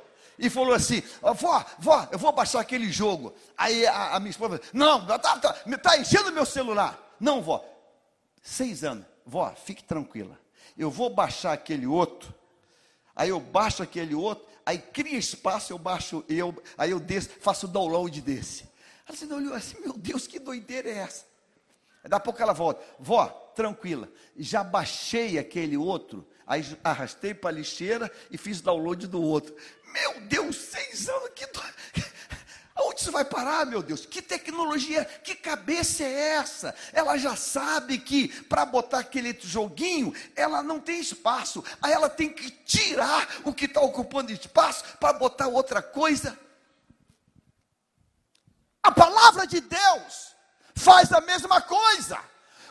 e 0.43 0.51
falou 0.51 0.75
assim: 0.75 1.03
vó, 1.23 1.65
vó, 1.79 2.09
eu 2.11 2.19
vou 2.19 2.33
baixar 2.33 2.61
aquele 2.61 2.91
jogo. 2.91 3.33
Aí 3.57 3.87
a, 3.87 4.17
a 4.17 4.21
minha 4.21 4.31
esposa 4.31 4.59
falou: 4.59 4.71
não, 4.75 5.17
está 5.17 5.39
tá, 5.39 5.53
tá 5.53 5.97
enchendo 5.97 6.33
meu 6.33 6.45
celular. 6.45 6.99
Não, 7.19 7.41
vó, 7.41 7.65
seis 8.43 8.83
anos, 8.83 9.07
vó, 9.25 9.55
fique 9.55 9.85
tranquila. 9.85 10.39
Eu 10.77 10.91
vou 10.91 11.09
baixar 11.09 11.53
aquele 11.53 11.87
outro. 11.87 12.35
Aí 13.15 13.29
eu 13.29 13.39
baixo 13.39 13.83
aquele 13.83 14.15
outro, 14.15 14.47
aí 14.65 14.79
cria 14.79 15.19
espaço, 15.19 15.73
eu 15.73 15.79
baixo, 15.79 16.25
eu, 16.29 16.63
aí 16.79 16.91
eu 16.91 16.99
desço, 16.99 17.29
faço 17.41 17.69
download 17.69 18.21
desse. 18.23 18.65
Ela 19.07 19.17
assim, 19.17 19.33
olhou 19.33 19.55
assim, 19.55 19.79
meu 19.81 19.93
Deus, 19.93 20.27
que 20.27 20.39
doideira 20.39 20.89
é 20.89 20.99
essa? 20.99 21.27
Daqui 22.03 22.15
a 22.15 22.21
pouco 22.21 22.43
ela 22.43 22.55
volta, 22.55 22.83
vó, 22.99 23.27
tranquila, 23.55 24.09
já 24.37 24.65
baixei 24.65 25.39
aquele 25.39 25.77
outro, 25.77 26.27
aí 26.47 26.65
arrastei 26.83 27.35
para 27.35 27.51
a 27.51 27.53
lixeira 27.53 28.11
e 28.31 28.39
fiz 28.39 28.63
download 28.63 29.07
do 29.07 29.23
outro. 29.23 29.55
Meu 29.93 30.21
Deus, 30.23 30.57
seis 30.57 31.09
anos, 31.09 31.31
que 31.35 31.47
do... 31.47 31.63
Aonde 32.75 33.03
isso 33.03 33.13
vai 33.13 33.25
parar, 33.25 33.67
meu 33.67 33.83
Deus? 33.83 34.07
Que 34.07 34.23
tecnologia, 34.23 35.05
que 35.05 35.35
cabeça 35.35 36.03
é 36.03 36.37
essa? 36.37 36.75
Ela 36.93 37.19
já 37.19 37.37
sabe 37.37 37.99
que 37.99 38.29
para 38.45 38.65
botar 38.65 39.01
aquele 39.01 39.39
joguinho, 39.41 40.15
ela 40.35 40.63
não 40.63 40.81
tem 40.81 40.99
espaço. 40.99 41.63
Aí 41.83 41.93
ela 41.93 42.09
tem 42.09 42.31
que 42.31 42.51
tirar 42.51 43.29
o 43.45 43.53
que 43.53 43.67
está 43.67 43.81
ocupando 43.83 44.33
espaço 44.33 44.85
para 44.99 45.13
botar 45.13 45.49
outra 45.49 45.83
coisa. 45.83 46.39
A 48.83 48.91
palavra 48.91 49.47
de 49.47 49.61
Deus 49.61 50.35
faz 50.75 51.13
a 51.13 51.21
mesma 51.21 51.61
coisa. 51.61 52.19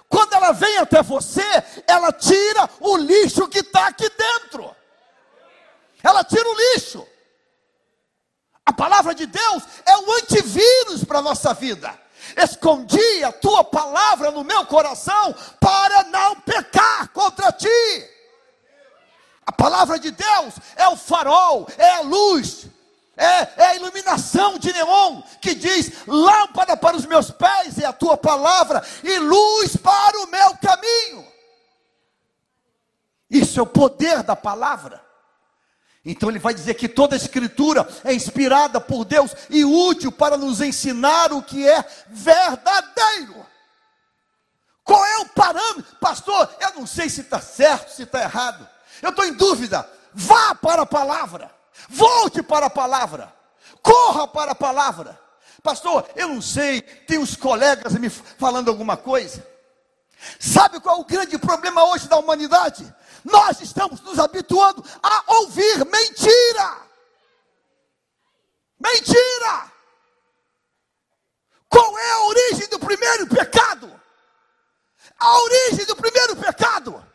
Quando 0.09 0.33
ela 0.33 0.51
vem 0.51 0.77
até 0.79 1.01
você, 1.01 1.45
ela 1.87 2.11
tira 2.11 2.69
o 2.81 2.97
lixo 2.97 3.47
que 3.47 3.59
está 3.59 3.87
aqui 3.87 4.09
dentro. 4.09 4.75
Ela 6.03 6.23
tira 6.23 6.49
o 6.49 6.55
lixo. 6.73 7.07
A 8.65 8.73
palavra 8.73 9.13
de 9.15 9.25
Deus 9.25 9.63
é 9.85 9.97
o 9.97 10.11
antivírus 10.13 11.03
para 11.03 11.19
a 11.19 11.23
nossa 11.23 11.53
vida. 11.53 11.97
Escondi 12.37 13.23
a 13.23 13.31
tua 13.31 13.63
palavra 13.63 14.31
no 14.31 14.43
meu 14.43 14.65
coração 14.65 15.35
para 15.59 16.03
não 16.05 16.35
pecar 16.41 17.09
contra 17.09 17.51
ti. 17.51 17.67
A 19.45 19.51
palavra 19.51 19.99
de 19.99 20.11
Deus 20.11 20.53
é 20.75 20.87
o 20.87 20.95
farol, 20.95 21.67
é 21.77 21.89
a 21.95 22.01
luz, 22.01 22.67
é, 23.17 23.25
é, 23.25 23.65
a 23.65 23.75
iluminação 23.75 24.57
de 24.57 24.71
neon 24.71 25.21
que 25.41 25.55
diz: 25.55 26.05
lâmpada 26.07 26.77
para 26.77 26.95
os 26.95 27.05
meus 27.05 27.31
pés 27.31 27.77
é 27.79 27.85
a 27.85 27.93
tua 27.93 28.15
palavra 28.15 28.83
e 29.03 29.19
luz 29.19 29.75
para 29.75 30.19
o 30.21 30.27
meu 30.27 30.55
caminho. 30.57 31.27
Isso 33.29 33.59
é 33.59 33.63
o 33.63 33.67
poder 33.67 34.23
da 34.23 34.35
palavra. 34.35 35.10
Então 36.03 36.29
ele 36.29 36.39
vai 36.39 36.53
dizer 36.53 36.73
que 36.73 36.89
toda 36.89 37.15
a 37.15 37.17
escritura 37.17 37.87
é 38.03 38.13
inspirada 38.13 38.81
por 38.81 39.05
Deus 39.05 39.35
e 39.49 39.63
útil 39.63 40.11
para 40.11 40.35
nos 40.35 40.59
ensinar 40.59 41.31
o 41.31 41.43
que 41.43 41.67
é 41.67 41.85
verdadeiro. 42.09 43.45
Qual 44.83 45.05
é 45.05 45.19
o 45.19 45.29
parâmetro? 45.29 45.95
Pastor, 45.99 46.49
eu 46.59 46.73
não 46.73 46.87
sei 46.87 47.07
se 47.07 47.21
está 47.21 47.39
certo, 47.39 47.91
se 47.91 48.03
está 48.03 48.21
errado. 48.21 48.67
Eu 49.01 49.11
estou 49.11 49.25
em 49.25 49.33
dúvida. 49.33 49.87
Vá 50.13 50.55
para 50.55 50.81
a 50.81 50.87
palavra. 50.87 51.51
Volte 51.87 52.41
para 52.41 52.65
a 52.65 52.69
palavra. 52.69 53.33
Corra 53.83 54.27
para 54.27 54.51
a 54.51 54.55
palavra. 54.55 55.19
Pastor, 55.61 56.09
eu 56.15 56.27
não 56.27 56.41
sei, 56.41 56.81
tem 56.81 57.19
uns 57.19 57.35
colegas 57.35 57.93
me 57.93 58.09
falando 58.09 58.69
alguma 58.69 58.97
coisa. 58.97 59.45
Sabe 60.39 60.79
qual 60.79 60.97
é 60.97 60.99
o 61.01 61.05
grande 61.05 61.37
problema 61.37 61.83
hoje 61.85 62.07
da 62.07 62.17
humanidade? 62.17 62.91
Nós 63.23 63.61
estamos 63.61 64.01
nos 64.01 64.19
habituando 64.19 64.83
a 65.01 65.23
ouvir 65.39 65.85
mentira. 65.85 66.81
Mentira! 68.79 69.71
Qual 71.69 71.97
é 71.97 72.11
a 72.11 72.25
origem 72.25 72.67
do 72.67 72.79
primeiro 72.79 73.27
pecado? 73.27 74.01
A 75.17 75.43
origem 75.43 75.85
do 75.85 75.95
primeiro 75.95 76.35
pecado. 76.35 77.05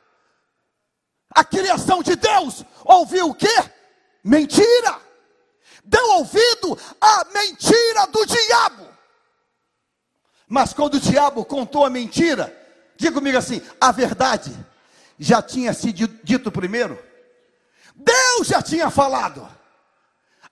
A 1.31 1.45
criação 1.45 2.03
de 2.03 2.16
Deus 2.16 2.64
ouviu 2.85 3.31
o 3.31 3.35
quê? 3.35 3.55
Mentira. 4.25 5.01
Deu 5.85 6.05
ouvido 6.12 6.79
à 7.01 7.25
mentira 7.33 8.07
do 8.07 8.25
diabo. 8.25 8.87
Mas 10.49 10.73
quando 10.73 10.95
o 10.95 11.01
diabo 11.01 11.45
contou 11.45 11.85
a 11.85 11.90
mentira, 11.90 12.57
diga 12.97 13.12
comigo 13.14 13.37
assim: 13.37 13.61
a 13.81 13.92
verdade 13.92 14.57
já 15.18 15.40
tinha 15.40 15.72
sido 15.72 16.09
dito 16.22 16.50
primeiro? 16.52 17.02
Deus 17.94 18.48
já 18.48 18.61
tinha 18.61 18.90
falado. 18.90 19.48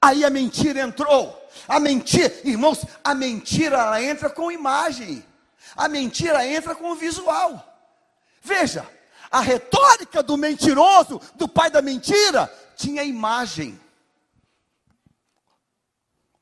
Aí 0.01 0.25
a 0.25 0.31
mentira 0.31 0.81
entrou. 0.81 1.43
A 1.69 1.79
mentira, 1.79 2.33
irmãos, 2.45 2.85
a 3.03 3.15
mentira 3.15 3.79
ela 3.79 4.03
entra 4.03 4.29
com 4.29 4.51
imagem. 4.51 5.25
A 5.77 5.89
mentira 5.89 6.47
entra 6.47 6.75
com 6.75 6.95
visual. 6.95 7.63
Veja, 8.43 8.87
a 9.31 9.41
retórica 9.41 10.23
do 10.23 10.37
mentiroso, 10.37 11.21
do 11.35 11.49
pai 11.49 11.71
da 11.71 11.81
mentira, 11.81 12.53
tinha 12.77 13.03
imagem. 13.03 13.81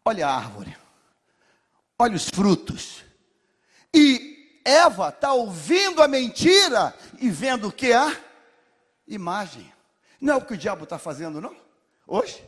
Olha 0.04 0.26
a 0.26 0.36
árvore. 0.36 0.76
Olha 1.98 2.16
os 2.16 2.28
frutos. 2.28 3.04
E 3.94 4.31
Eva 4.64 5.08
está 5.08 5.32
ouvindo 5.32 6.02
a 6.02 6.08
mentira 6.08 6.94
e 7.18 7.30
vendo 7.30 7.68
o 7.68 7.72
que? 7.72 7.92
A 7.92 8.16
imagem. 9.06 9.72
Não 10.20 10.34
é 10.34 10.36
o 10.36 10.44
que 10.44 10.54
o 10.54 10.58
diabo 10.58 10.84
está 10.84 10.98
fazendo, 10.98 11.40
não? 11.40 11.56
Hoje? 12.06 12.44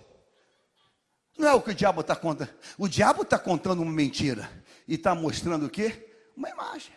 Não 1.37 1.49
é 1.49 1.53
o 1.53 1.61
que 1.61 1.71
o 1.71 1.75
diabo 1.75 2.01
está 2.01 2.15
contando. 2.15 2.55
O 2.79 2.89
diabo 2.89 3.23
está 3.23 3.39
contando 3.39 3.83
uma 3.83 3.91
mentira 3.91 4.49
e 4.87 4.95
está 4.95 5.15
mostrando 5.15 5.67
o 5.67 5.71
que? 5.71 6.09
Uma 6.37 6.49
imagem. 6.49 6.95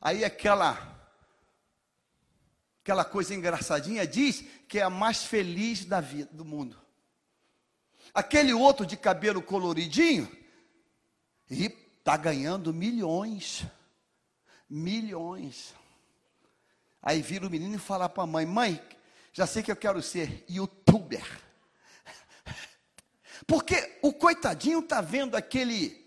Aí 0.00 0.24
aquela 0.24 0.96
aquela 2.82 3.04
coisa 3.04 3.34
engraçadinha 3.34 4.06
diz 4.06 4.44
que 4.68 4.78
é 4.78 4.82
a 4.82 4.90
mais 4.90 5.24
feliz 5.24 5.84
da 5.84 6.00
vida 6.00 6.30
do 6.32 6.44
mundo. 6.44 6.76
Aquele 8.14 8.52
outro 8.52 8.86
de 8.86 8.96
cabelo 8.96 9.42
coloridinho 9.42 10.30
e 11.50 11.66
está 11.98 12.16
ganhando 12.16 12.72
milhões 12.72 13.64
milhões. 14.70 15.74
Aí 17.02 17.20
vira 17.20 17.46
o 17.46 17.50
menino 17.50 17.74
e 17.74 17.78
fala 17.78 18.08
para 18.08 18.22
a 18.22 18.26
mãe: 18.26 18.46
Mãe, 18.46 18.80
já 19.32 19.46
sei 19.46 19.62
que 19.62 19.72
eu 19.72 19.76
quero 19.76 20.00
ser 20.00 20.44
youtuber. 20.48 21.24
Porque 23.46 23.98
o 24.00 24.12
coitadinho 24.12 24.78
está 24.78 25.00
vendo 25.00 25.34
aquele 25.36 25.98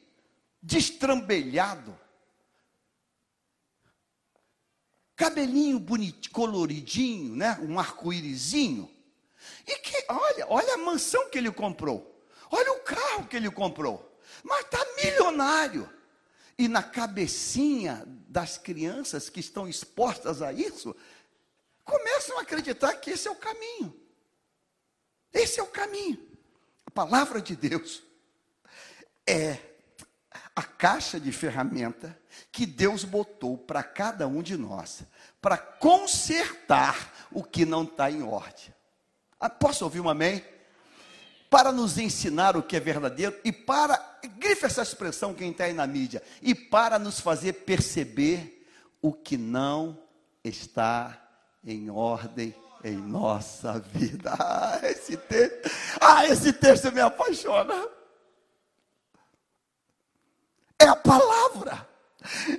destrambelhado, 0.61 1.99
cabelinho 5.15 5.77
bonito, 5.79 6.31
coloridinho, 6.31 7.35
né? 7.35 7.59
Um 7.61 7.77
arco-írisinho. 7.77 8.89
E 9.67 9.77
que, 9.79 10.05
olha, 10.09 10.47
olha 10.49 10.73
a 10.75 10.77
mansão 10.77 11.29
que 11.29 11.37
ele 11.37 11.51
comprou. 11.51 12.09
Olha 12.49 12.71
o 12.73 12.79
carro 12.81 13.27
que 13.27 13.35
ele 13.35 13.51
comprou. 13.51 14.17
Mas 14.43 14.65
está 14.65 14.85
milionário. 15.03 15.89
E 16.57 16.67
na 16.67 16.83
cabecinha 16.83 18.03
das 18.27 18.57
crianças 18.57 19.29
que 19.29 19.39
estão 19.39 19.67
expostas 19.67 20.41
a 20.41 20.53
isso, 20.53 20.95
começam 21.83 22.37
a 22.37 22.41
acreditar 22.41 22.93
que 22.95 23.11
esse 23.11 23.27
é 23.27 23.31
o 23.31 23.35
caminho. 23.35 23.99
Esse 25.31 25.59
é 25.59 25.63
o 25.63 25.67
caminho. 25.67 26.19
A 26.85 26.91
palavra 26.91 27.41
de 27.41 27.55
Deus 27.55 28.03
é 29.27 29.57
a 30.55 30.61
caixa 30.61 31.19
de 31.19 31.31
ferramenta 31.31 32.17
que 32.51 32.65
Deus 32.65 33.03
botou 33.03 33.57
para 33.57 33.81
cada 33.81 34.27
um 34.27 34.43
de 34.43 34.55
nós, 34.55 35.03
para 35.41 35.57
consertar 35.57 37.27
o 37.31 37.43
que 37.43 37.65
não 37.65 37.83
está 37.83 38.11
em 38.11 38.21
ordem. 38.21 38.73
Ah, 39.39 39.49
posso 39.49 39.83
ouvir 39.83 39.99
um 39.99 40.09
amém? 40.09 40.52
Para 41.53 41.71
nos 41.71 41.99
ensinar 41.99 42.57
o 42.57 42.63
que 42.63 42.75
é 42.75 42.79
verdadeiro 42.79 43.39
e 43.43 43.51
para, 43.51 44.17
grife 44.39 44.65
essa 44.65 44.81
expressão 44.81 45.35
quem 45.35 45.51
está 45.51 45.65
aí 45.65 45.73
na 45.73 45.85
mídia, 45.85 46.23
e 46.41 46.55
para 46.55 46.97
nos 46.97 47.19
fazer 47.19 47.53
perceber 47.53 48.65
o 48.99 49.13
que 49.13 49.37
não 49.37 49.99
está 50.43 51.15
em 51.63 51.91
ordem 51.91 52.55
em 52.83 52.97
nossa 52.97 53.79
vida. 53.79 54.33
Ah, 54.41 54.79
esse 54.81 55.15
texto, 55.15 55.71
ah, 56.01 56.25
esse 56.25 56.51
texto 56.53 56.91
me 56.91 57.01
apaixona. 57.01 57.87
É 60.79 60.87
a 60.87 60.95
palavra. 60.95 61.87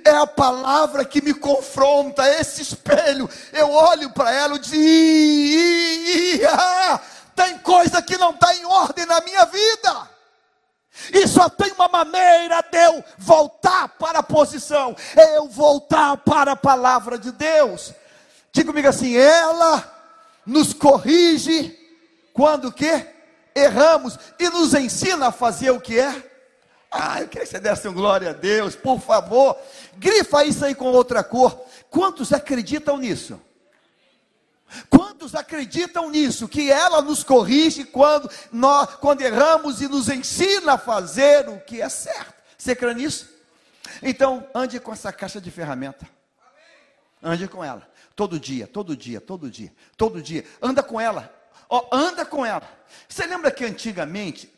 É 0.05 0.11
a 0.11 0.27
palavra 0.27 1.03
que 1.03 1.21
me 1.21 1.33
confronta, 1.33 2.25
esse 2.39 2.61
espelho. 2.61 3.29
Eu 3.51 3.71
olho 3.71 4.11
para 4.13 4.31
ela 4.31 4.55
e 4.55 4.59
digo: 4.59 6.47
ah, 6.49 7.01
tem 7.35 7.57
coisa 7.59 8.01
que 8.01 8.17
não 8.17 8.31
está 8.31 8.55
em 8.55 8.65
ordem 8.65 9.05
na 9.05 9.21
minha 9.21 9.45
vida. 9.45 10.09
E 11.13 11.27
só 11.27 11.49
tem 11.49 11.71
uma 11.73 11.87
maneira 11.87 12.61
de 12.61 12.77
eu 12.77 13.03
voltar 13.17 13.89
para 13.89 14.19
a 14.19 14.23
posição, 14.23 14.95
é 15.15 15.37
eu 15.37 15.47
voltar 15.47 16.17
para 16.17 16.53
a 16.53 16.55
palavra 16.55 17.17
de 17.17 17.31
Deus. 17.31 17.93
Diga 18.53 18.69
comigo 18.69 18.87
assim, 18.87 19.15
ela 19.15 19.91
nos 20.45 20.73
corrige 20.73 21.77
quando 22.33 22.71
que 22.71 23.05
erramos 23.53 24.17
e 24.39 24.49
nos 24.49 24.73
ensina 24.73 25.27
a 25.27 25.31
fazer 25.31 25.71
o 25.71 25.81
que 25.81 25.99
é. 25.99 26.31
Ah, 26.89 27.21
eu 27.21 27.27
queria 27.27 27.45
que 27.45 27.51
você 27.51 27.59
desse 27.59 27.87
um 27.89 27.93
glória 27.93 28.29
a 28.29 28.33
Deus, 28.33 28.73
por 28.73 29.01
favor. 29.01 29.57
Grifa 29.97 30.45
isso 30.45 30.63
aí 30.63 30.73
com 30.73 30.85
outra 30.85 31.21
cor. 31.23 31.59
Quantos 31.89 32.31
acreditam 32.31 32.97
nisso? 32.97 33.39
Quantos 34.89 35.04
acreditam 35.35 36.09
nisso? 36.09 36.47
Que 36.47 36.69
ela 36.71 37.01
nos 37.01 37.23
corrige 37.23 37.85
quando 37.85 38.29
nós, 38.51 38.95
quando 38.95 39.21
erramos 39.21 39.81
e 39.81 39.87
nos 39.87 40.09
ensina 40.09 40.73
a 40.73 40.77
fazer 40.77 41.47
o 41.47 41.59
que 41.59 41.81
é 41.81 41.87
certo. 41.87 42.33
Você 42.57 42.75
crê 42.75 42.93
nisso? 42.93 43.29
Então, 44.01 44.47
ande 44.53 44.79
com 44.79 44.91
essa 44.91 45.13
caixa 45.13 45.39
de 45.39 45.51
ferramenta. 45.51 46.07
Ande 47.21 47.47
com 47.47 47.63
ela. 47.63 47.87
Todo 48.15 48.39
dia, 48.39 48.67
todo 48.67 48.95
dia, 48.95 49.21
todo 49.21 49.49
dia, 49.49 49.73
todo 49.97 50.21
dia. 50.21 50.45
Anda 50.61 50.81
com 50.81 50.99
ela. 50.99 51.33
Ó, 51.69 51.87
anda 51.91 52.25
com 52.25 52.45
ela. 52.45 52.67
Você 53.07 53.25
lembra 53.25 53.51
que 53.51 53.65
antigamente, 53.65 54.51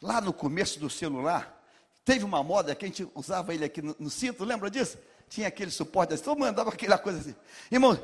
lá 0.00 0.20
no 0.20 0.32
começo 0.32 0.78
do 0.78 0.90
celular, 0.90 1.62
teve 2.04 2.24
uma 2.24 2.42
moda 2.42 2.74
que 2.74 2.84
a 2.84 2.88
gente 2.88 3.08
usava 3.14 3.54
ele 3.54 3.64
aqui 3.64 3.82
no, 3.82 3.96
no 3.98 4.10
cinto, 4.10 4.44
lembra 4.44 4.70
disso? 4.70 4.98
Tinha 5.28 5.48
aquele 5.48 5.70
suporte, 5.70 6.16
todo 6.18 6.38
mundo 6.38 6.48
andava 6.48 6.70
aquela 6.70 6.98
coisa 6.98 7.20
assim. 7.20 7.34
Irmão, 7.70 7.98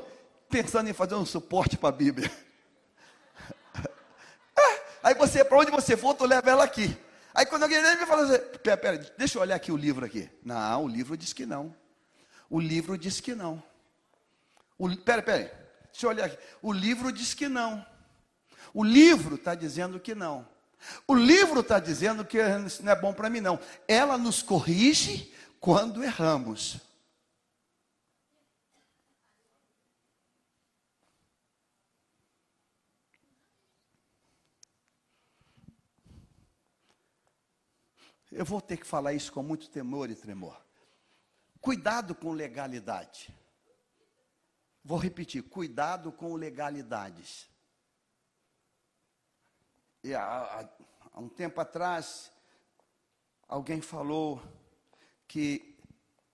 pensando 0.49 0.89
em 0.89 0.93
fazer 0.93 1.15
um 1.15 1.25
suporte 1.25 1.77
para 1.77 1.89
a 1.89 1.91
Bíblia. 1.91 2.31
Ah, 4.59 5.09
aí 5.09 5.13
você, 5.13 5.45
para 5.45 5.59
onde 5.59 5.69
você 5.69 5.95
for, 5.95 6.15
tu 6.15 6.25
leva 6.25 6.49
ela 6.49 6.63
aqui. 6.63 6.97
Aí 7.31 7.45
quando 7.45 7.61
alguém 7.61 7.79
me 7.79 8.05
fala 8.07 8.23
assim, 8.23 8.43
pera, 8.63 8.75
pera, 8.75 9.13
deixa 9.15 9.37
eu 9.37 9.43
olhar 9.43 9.55
aqui 9.55 9.71
o 9.71 9.77
livro 9.77 10.03
aqui. 10.03 10.27
Não, 10.43 10.85
o 10.85 10.87
livro 10.87 11.15
diz 11.15 11.31
que 11.31 11.45
não. 11.45 11.75
O 12.49 12.59
livro 12.59 12.97
diz 12.97 13.19
que 13.19 13.35
não. 13.35 13.61
O, 14.75 14.89
pera, 14.97 15.21
pera, 15.21 15.43
deixa 15.91 16.07
eu 16.07 16.09
olhar 16.09 16.25
aqui. 16.25 16.37
O 16.63 16.73
livro 16.73 17.11
diz 17.11 17.35
que 17.35 17.47
não. 17.47 17.85
O 18.73 18.83
livro 18.83 19.35
está 19.35 19.53
dizendo 19.53 19.99
que 19.99 20.15
não. 20.15 20.47
O 21.07 21.13
livro 21.13 21.59
está 21.59 21.79
dizendo 21.79 22.25
que 22.25 22.39
isso 22.65 22.83
não 22.83 22.91
é 22.91 22.95
bom 22.95 23.13
para 23.13 23.29
mim, 23.29 23.41
não. 23.41 23.59
Ela 23.87 24.17
nos 24.17 24.41
corrige 24.41 25.31
quando 25.59 26.03
erramos. 26.03 26.79
Eu 38.37 38.45
vou 38.45 38.61
ter 38.61 38.77
que 38.77 38.85
falar 38.85 39.13
isso 39.13 39.33
com 39.33 39.41
muito 39.41 39.67
temor 39.67 40.11
e 40.11 40.15
tremor. 40.15 40.63
Cuidado 41.59 42.13
com 42.13 42.33
legalidade. 42.33 43.35
Vou 44.83 44.99
repetir: 44.99 45.41
cuidado 45.41 46.11
com 46.11 46.35
legalidades. 46.35 47.49
E 50.03 50.13
há, 50.13 50.69
há 51.11 51.19
um 51.19 51.27
tempo 51.27 51.59
atrás, 51.59 52.31
alguém 53.47 53.81
falou 53.81 54.39
que 55.27 55.75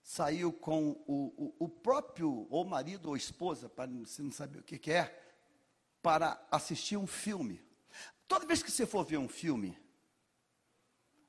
saiu 0.02 0.52
com 0.52 0.90
o, 1.06 1.54
o, 1.58 1.64
o, 1.64 1.68
próprio, 1.70 2.46
ou 2.50 2.66
marido 2.66 3.08
ou 3.08 3.16
esposa, 3.16 3.66
para 3.66 3.90
você 3.90 4.20
não 4.20 4.30
saber 4.30 4.58
o 4.58 4.62
que, 4.62 4.78
que 4.78 4.92
é, 4.92 5.06
para 6.02 6.46
assistir 6.50 6.98
um 6.98 7.06
filme. 7.06 7.66
Toda 8.28 8.44
vez 8.44 8.62
que 8.62 8.70
você 8.70 8.84
for 8.84 9.06
ver 9.06 9.16
um 9.16 9.26
filme, 9.26 9.82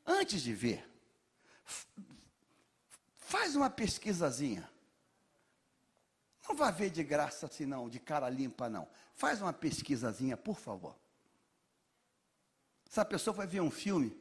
Antes 0.06 0.42
de 0.42 0.54
ver, 0.54 0.88
faz 3.18 3.56
uma 3.56 3.70
pesquisazinha. 3.70 4.70
Não 6.48 6.56
vai 6.56 6.72
ver 6.72 6.92
de 6.92 7.04
graça 7.04 7.48
assim, 7.48 7.66
não, 7.66 7.90
de 7.90 8.00
cara 8.00 8.30
limpa, 8.30 8.70
não. 8.70 8.88
Faz 9.14 9.42
uma 9.42 9.52
pesquisazinha, 9.52 10.38
por 10.38 10.60
favor. 10.60 10.96
Essa 12.88 13.04
pessoa 13.04 13.34
vai 13.34 13.48
ver 13.48 13.62
um 13.62 13.72
filme 13.72 14.16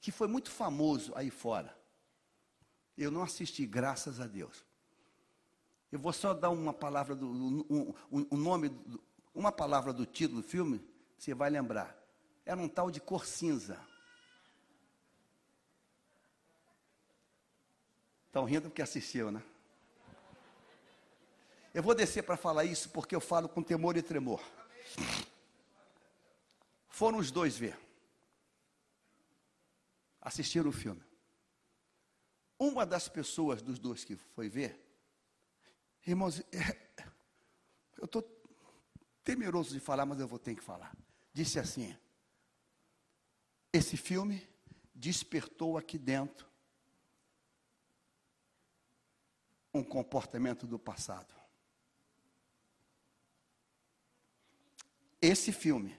que 0.00 0.10
foi 0.10 0.26
muito 0.26 0.50
famoso 0.50 1.12
aí 1.14 1.30
fora. 1.30 1.76
Eu 2.96 3.10
não 3.10 3.22
assisti, 3.22 3.64
graças 3.64 4.20
a 4.20 4.26
Deus. 4.26 4.64
Eu 5.90 5.98
vou 5.98 6.12
só 6.12 6.34
dar 6.34 6.50
uma 6.50 6.74
palavra 6.74 7.14
do 7.14 7.26
um, 7.26 7.94
um, 8.10 8.26
um 8.32 8.36
nome, 8.36 8.70
uma 9.34 9.52
palavra 9.52 9.92
do 9.92 10.04
título 10.04 10.42
do 10.42 10.48
filme, 10.48 10.84
você 11.16 11.32
vai 11.32 11.48
lembrar. 11.48 11.96
Era 12.44 12.60
um 12.60 12.68
tal 12.68 12.90
de 12.90 13.00
cor 13.00 13.24
cinza. 13.24 13.78
Estão 18.38 18.46
rindo 18.46 18.68
porque 18.68 18.82
assistiu, 18.82 19.32
né? 19.32 19.42
Eu 21.74 21.82
vou 21.82 21.92
descer 21.92 22.22
para 22.22 22.36
falar 22.36 22.64
isso 22.64 22.88
porque 22.90 23.12
eu 23.12 23.20
falo 23.20 23.48
com 23.48 23.64
temor 23.64 23.96
e 23.96 24.02
tremor. 24.02 24.40
Foram 26.86 27.18
os 27.18 27.32
dois 27.32 27.58
ver. 27.58 27.76
Assistiram 30.20 30.70
o 30.70 30.72
filme. 30.72 31.02
Uma 32.56 32.86
das 32.86 33.08
pessoas 33.08 33.60
dos 33.60 33.76
dois 33.76 34.04
que 34.04 34.14
foi 34.14 34.48
ver, 34.48 34.80
irmãos, 36.06 36.38
é, 36.52 37.02
eu 37.96 38.04
estou 38.04 38.22
temeroso 39.24 39.74
de 39.74 39.80
falar, 39.80 40.06
mas 40.06 40.20
eu 40.20 40.28
vou 40.28 40.38
ter 40.38 40.54
que 40.54 40.62
falar. 40.62 40.96
Disse 41.32 41.58
assim: 41.58 41.98
esse 43.72 43.96
filme 43.96 44.48
despertou 44.94 45.76
aqui 45.76 45.98
dentro 45.98 46.47
um 49.72 49.82
comportamento 49.82 50.66
do 50.66 50.78
passado. 50.78 51.34
Esse 55.20 55.52
filme 55.52 55.98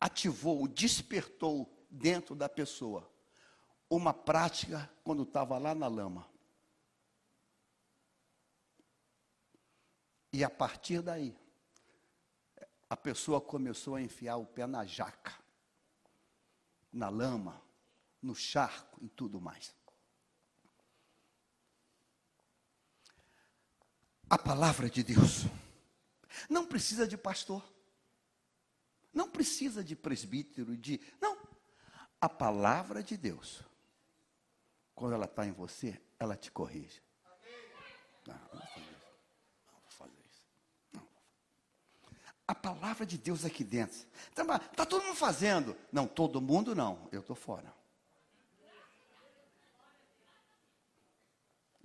ativou, 0.00 0.68
despertou 0.68 1.86
dentro 1.90 2.34
da 2.34 2.48
pessoa 2.48 3.10
uma 3.88 4.14
prática 4.14 4.90
quando 5.02 5.22
estava 5.22 5.58
lá 5.58 5.74
na 5.74 5.86
lama. 5.86 6.28
E 10.32 10.42
a 10.42 10.50
partir 10.50 11.00
daí, 11.00 11.36
a 12.90 12.96
pessoa 12.96 13.40
começou 13.40 13.94
a 13.94 14.02
enfiar 14.02 14.36
o 14.36 14.46
pé 14.46 14.66
na 14.66 14.84
jaca, 14.84 15.32
na 16.92 17.08
lama, 17.08 17.62
no 18.20 18.34
charco 18.34 18.98
e 19.02 19.08
tudo 19.08 19.40
mais. 19.40 19.74
A 24.34 24.38
palavra 24.38 24.90
de 24.90 25.04
Deus. 25.04 25.44
Não 26.50 26.66
precisa 26.66 27.06
de 27.06 27.16
pastor. 27.16 27.64
Não 29.12 29.30
precisa 29.30 29.84
de 29.84 29.94
presbítero, 29.94 30.76
de. 30.76 31.00
Não. 31.20 31.38
A 32.20 32.28
palavra 32.28 33.00
de 33.00 33.16
Deus, 33.16 33.62
quando 34.92 35.14
ela 35.14 35.26
está 35.26 35.46
em 35.46 35.52
você, 35.52 36.00
ela 36.18 36.36
te 36.36 36.50
corrige. 36.50 37.00
Não, 38.26 38.34
não 38.34 38.58
vou 38.58 38.66
fazer 38.66 38.80
isso. 38.80 39.06
Não 39.68 39.80
vou 39.80 39.90
fazer 39.90 40.20
isso. 40.28 40.46
Não. 40.92 41.08
A 42.48 42.54
palavra 42.56 43.06
de 43.06 43.16
Deus 43.16 43.44
aqui 43.44 43.62
dentro. 43.62 44.04
Está 44.30 44.58
tá 44.58 44.84
todo 44.84 45.04
mundo 45.04 45.16
fazendo. 45.16 45.76
Não, 45.92 46.08
todo 46.08 46.40
mundo 46.40 46.74
não. 46.74 47.08
Eu 47.12 47.20
estou 47.20 47.36
fora. 47.36 47.72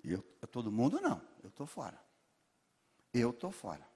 Eu, 0.03 0.23
todo 0.51 0.71
mundo 0.71 0.99
não. 0.99 1.21
Eu 1.43 1.49
estou 1.49 1.67
fora. 1.67 2.08
Eu 3.13 3.31
estou 3.31 3.51
fora. 3.51 3.87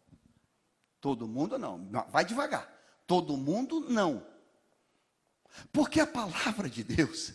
Todo 0.99 1.27
mundo 1.27 1.57
não. 1.57 1.89
Vai 2.09 2.25
devagar. 2.25 2.71
Todo 3.05 3.37
mundo 3.37 3.81
não. 3.89 4.25
Porque 5.71 5.99
a 5.99 6.07
palavra 6.07 6.69
de 6.69 6.83
Deus, 6.83 7.33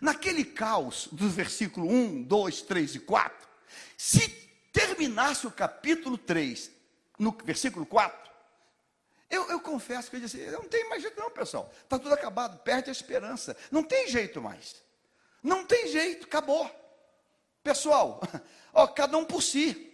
naquele 0.00 0.44
caos 0.44 1.08
do 1.10 1.28
versículo 1.28 1.88
1, 1.88 2.22
2, 2.22 2.62
3 2.62 2.94
e 2.94 3.00
4, 3.00 3.48
se 3.96 4.28
terminasse 4.72 5.46
o 5.46 5.50
capítulo 5.50 6.16
3, 6.16 6.70
no 7.18 7.32
versículo 7.44 7.84
4, 7.84 8.26
eu, 9.28 9.48
eu 9.50 9.60
confesso 9.60 10.08
que 10.08 10.16
eu 10.16 10.20
disse, 10.20 10.38
não 10.50 10.64
tem 10.68 10.88
mais 10.88 11.02
jeito 11.02 11.18
não, 11.18 11.30
pessoal. 11.30 11.72
Está 11.82 11.98
tudo 11.98 12.14
acabado, 12.14 12.58
perde 12.58 12.90
a 12.90 12.92
esperança. 12.92 13.56
Não 13.70 13.82
tem 13.82 14.06
jeito 14.08 14.40
mais. 14.40 14.76
Não 15.42 15.64
tem 15.64 15.88
jeito, 15.88 16.26
acabou. 16.26 16.70
Pessoal, 17.62 18.20
ó, 18.72 18.86
cada 18.86 19.16
um 19.18 19.24
por 19.24 19.42
si. 19.42 19.85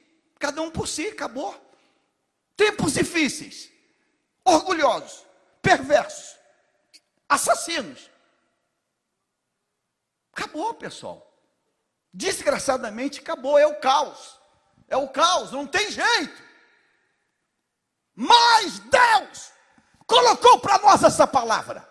Cada 0.43 0.61
um 0.61 0.72
por 0.72 0.88
si, 0.88 1.07
acabou. 1.07 1.55
Tempos 2.57 2.95
difíceis, 2.95 3.70
orgulhosos, 4.45 5.24
perversos, 5.62 6.36
assassinos. 7.28 8.11
Acabou, 10.32 10.74
pessoal. 10.74 11.32
desgraçadamente 12.12 13.20
acabou, 13.20 13.57
é 13.57 13.68
o 13.68 13.78
caos. 13.78 14.36
É 14.88 14.97
o 14.97 15.09
caos, 15.09 15.53
não 15.53 15.64
tem 15.64 15.88
jeito. 15.93 16.43
Mas 18.12 18.80
Deus 18.80 19.53
colocou 20.09 20.59
para 20.59 20.78
nós 20.78 21.05
essa 21.05 21.24
palavra. 21.24 21.88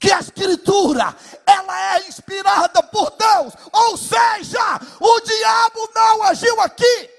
Que 0.00 0.10
a 0.10 0.18
escritura, 0.18 1.16
ela 1.46 1.94
é 1.94 2.08
inspirada 2.08 2.82
por 2.82 3.12
Deus, 3.12 3.54
ou 3.72 3.96
seja, 3.96 4.80
o 4.98 5.20
diabo 5.20 5.92
não 5.94 6.24
agiu 6.24 6.60
aqui. 6.60 7.17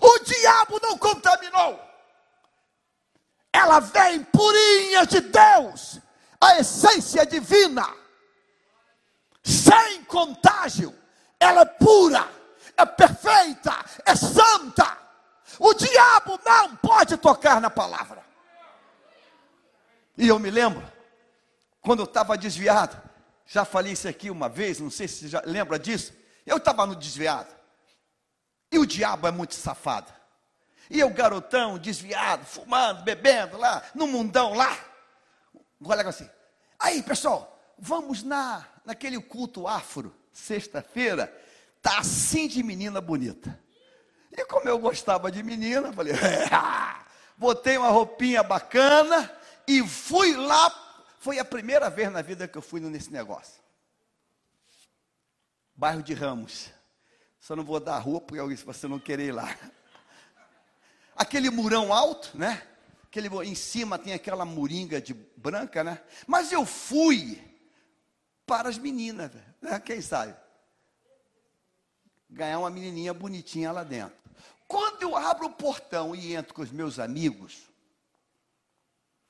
O 0.00 0.18
diabo 0.20 0.80
não 0.82 0.98
contaminou. 0.98 1.80
Ela 3.52 3.80
vem 3.80 4.24
purinha 4.24 5.06
de 5.06 5.20
Deus, 5.20 6.00
a 6.40 6.58
essência 6.58 7.24
divina, 7.24 7.86
sem 9.42 10.04
contágio. 10.04 10.94
Ela 11.38 11.62
é 11.62 11.64
pura, 11.64 12.28
é 12.76 12.84
perfeita, 12.84 13.72
é 14.04 14.16
santa. 14.16 14.98
O 15.58 15.72
diabo 15.74 16.40
não 16.44 16.74
pode 16.76 17.16
tocar 17.16 17.60
na 17.60 17.70
palavra. 17.70 18.24
E 20.16 20.26
eu 20.26 20.38
me 20.38 20.50
lembro, 20.50 20.82
quando 21.80 22.00
eu 22.00 22.06
estava 22.06 22.36
desviado, 22.36 23.00
já 23.46 23.64
falei 23.64 23.92
isso 23.92 24.08
aqui 24.08 24.30
uma 24.30 24.48
vez, 24.48 24.80
não 24.80 24.90
sei 24.90 25.06
se 25.06 25.20
você 25.20 25.28
já 25.28 25.42
lembra 25.44 25.78
disso. 25.78 26.12
Eu 26.46 26.56
estava 26.56 26.86
no 26.86 26.96
desviado. 26.96 27.54
E 28.74 28.78
o 28.78 28.84
diabo 28.84 29.28
é 29.28 29.30
muito 29.30 29.54
safado. 29.54 30.12
E 30.90 30.98
eu, 30.98 31.08
garotão, 31.08 31.78
desviado, 31.78 32.44
fumando, 32.44 33.04
bebendo 33.04 33.56
lá, 33.56 33.80
no 33.94 34.08
mundão 34.08 34.52
lá. 34.52 34.76
O 35.78 35.84
colega 35.84 36.08
assim, 36.08 36.28
aí 36.76 37.00
pessoal, 37.00 37.56
vamos 37.78 38.24
na, 38.24 38.66
naquele 38.84 39.20
culto 39.22 39.68
afro, 39.68 40.12
sexta-feira, 40.32 41.32
tá 41.80 41.98
assim 41.98 42.48
de 42.48 42.64
menina 42.64 43.00
bonita. 43.00 43.56
E 44.32 44.44
como 44.46 44.68
eu 44.68 44.76
gostava 44.80 45.30
de 45.30 45.40
menina, 45.44 45.92
falei, 45.92 46.12
é, 46.14 46.48
botei 47.38 47.78
uma 47.78 47.90
roupinha 47.90 48.42
bacana 48.42 49.30
e 49.68 49.86
fui 49.86 50.34
lá. 50.34 50.68
Foi 51.20 51.38
a 51.38 51.44
primeira 51.44 51.88
vez 51.88 52.10
na 52.10 52.22
vida 52.22 52.48
que 52.48 52.58
eu 52.58 52.62
fui 52.62 52.80
nesse 52.80 53.12
negócio. 53.12 53.62
Bairro 55.76 56.02
de 56.02 56.12
Ramos. 56.12 56.73
Só 57.44 57.54
não 57.54 57.62
vou 57.62 57.78
dar 57.78 57.98
rua 57.98 58.22
porque 58.22 58.56
se 58.56 58.64
você 58.64 58.88
não 58.88 58.98
querer 58.98 59.26
ir 59.26 59.32
lá. 59.32 59.54
Aquele 61.14 61.50
murão 61.50 61.92
alto, 61.92 62.34
né? 62.38 62.66
Aquele, 63.02 63.28
em 63.44 63.54
cima 63.54 63.98
tem 63.98 64.14
aquela 64.14 64.46
moringa 64.46 64.98
de 64.98 65.12
branca, 65.12 65.84
né? 65.84 66.02
Mas 66.26 66.52
eu 66.52 66.64
fui 66.64 67.38
para 68.46 68.70
as 68.70 68.78
meninas, 68.78 69.30
né? 69.60 69.78
quem 69.84 70.00
sabe? 70.00 70.34
Ganhar 72.30 72.60
uma 72.60 72.70
menininha 72.70 73.12
bonitinha 73.12 73.70
lá 73.72 73.84
dentro. 73.84 74.16
Quando 74.66 75.02
eu 75.02 75.14
abro 75.14 75.44
o 75.44 75.52
portão 75.52 76.16
e 76.16 76.34
entro 76.34 76.54
com 76.54 76.62
os 76.62 76.70
meus 76.70 76.98
amigos, 76.98 77.70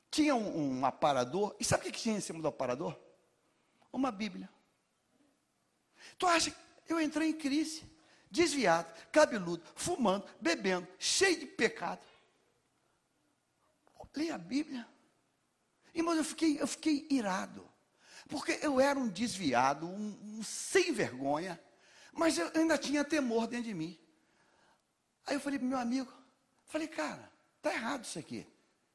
tinha 0.09 0.37
um, 0.37 0.79
um 0.79 0.87
aparador, 0.87 1.57
e 1.59 1.65
sabe 1.65 1.89
o 1.89 1.93
que 1.93 2.01
tinha 2.01 2.17
em 2.17 2.21
cima 2.21 2.41
do 2.41 2.47
aparador? 2.47 2.97
Uma 3.93 4.13
Bíblia. 4.13 4.49
Tu 6.17 6.29
acha 6.29 6.53
que 6.53 6.93
eu 6.93 7.01
entrei 7.01 7.31
em 7.31 7.35
crise, 7.35 7.93
desviado, 8.35 8.93
cabeludo, 9.13 9.63
fumando, 9.77 10.27
bebendo, 10.41 10.89
cheio 10.99 11.39
de 11.39 11.47
pecado. 11.47 12.05
Leia 14.15 14.35
a 14.35 14.39
Bíblia. 14.39 14.87
Irmãos, 15.95 16.17
eu 16.17 16.25
fiquei, 16.25 16.61
eu 16.61 16.67
fiquei 16.67 17.07
irado. 17.09 17.69
Porque 18.29 18.59
eu 18.61 18.81
era 18.81 18.99
um 18.99 19.09
desviado, 19.09 19.87
um, 19.87 20.39
um 20.39 20.43
sem 20.43 20.93
vergonha, 20.93 21.61
mas 22.13 22.37
eu 22.39 22.51
ainda 22.55 22.77
tinha 22.77 23.05
temor 23.05 23.47
dentro 23.47 23.67
de 23.67 23.75
mim. 23.75 23.99
Aí 25.27 25.37
eu 25.37 25.41
falei 25.41 25.59
para 25.59 25.69
meu 25.69 25.79
amigo, 25.79 26.13
falei, 26.67 26.89
cara, 26.89 27.31
tá 27.63 27.73
errado 27.73 28.05
isso 28.05 28.19
aqui. 28.19 28.47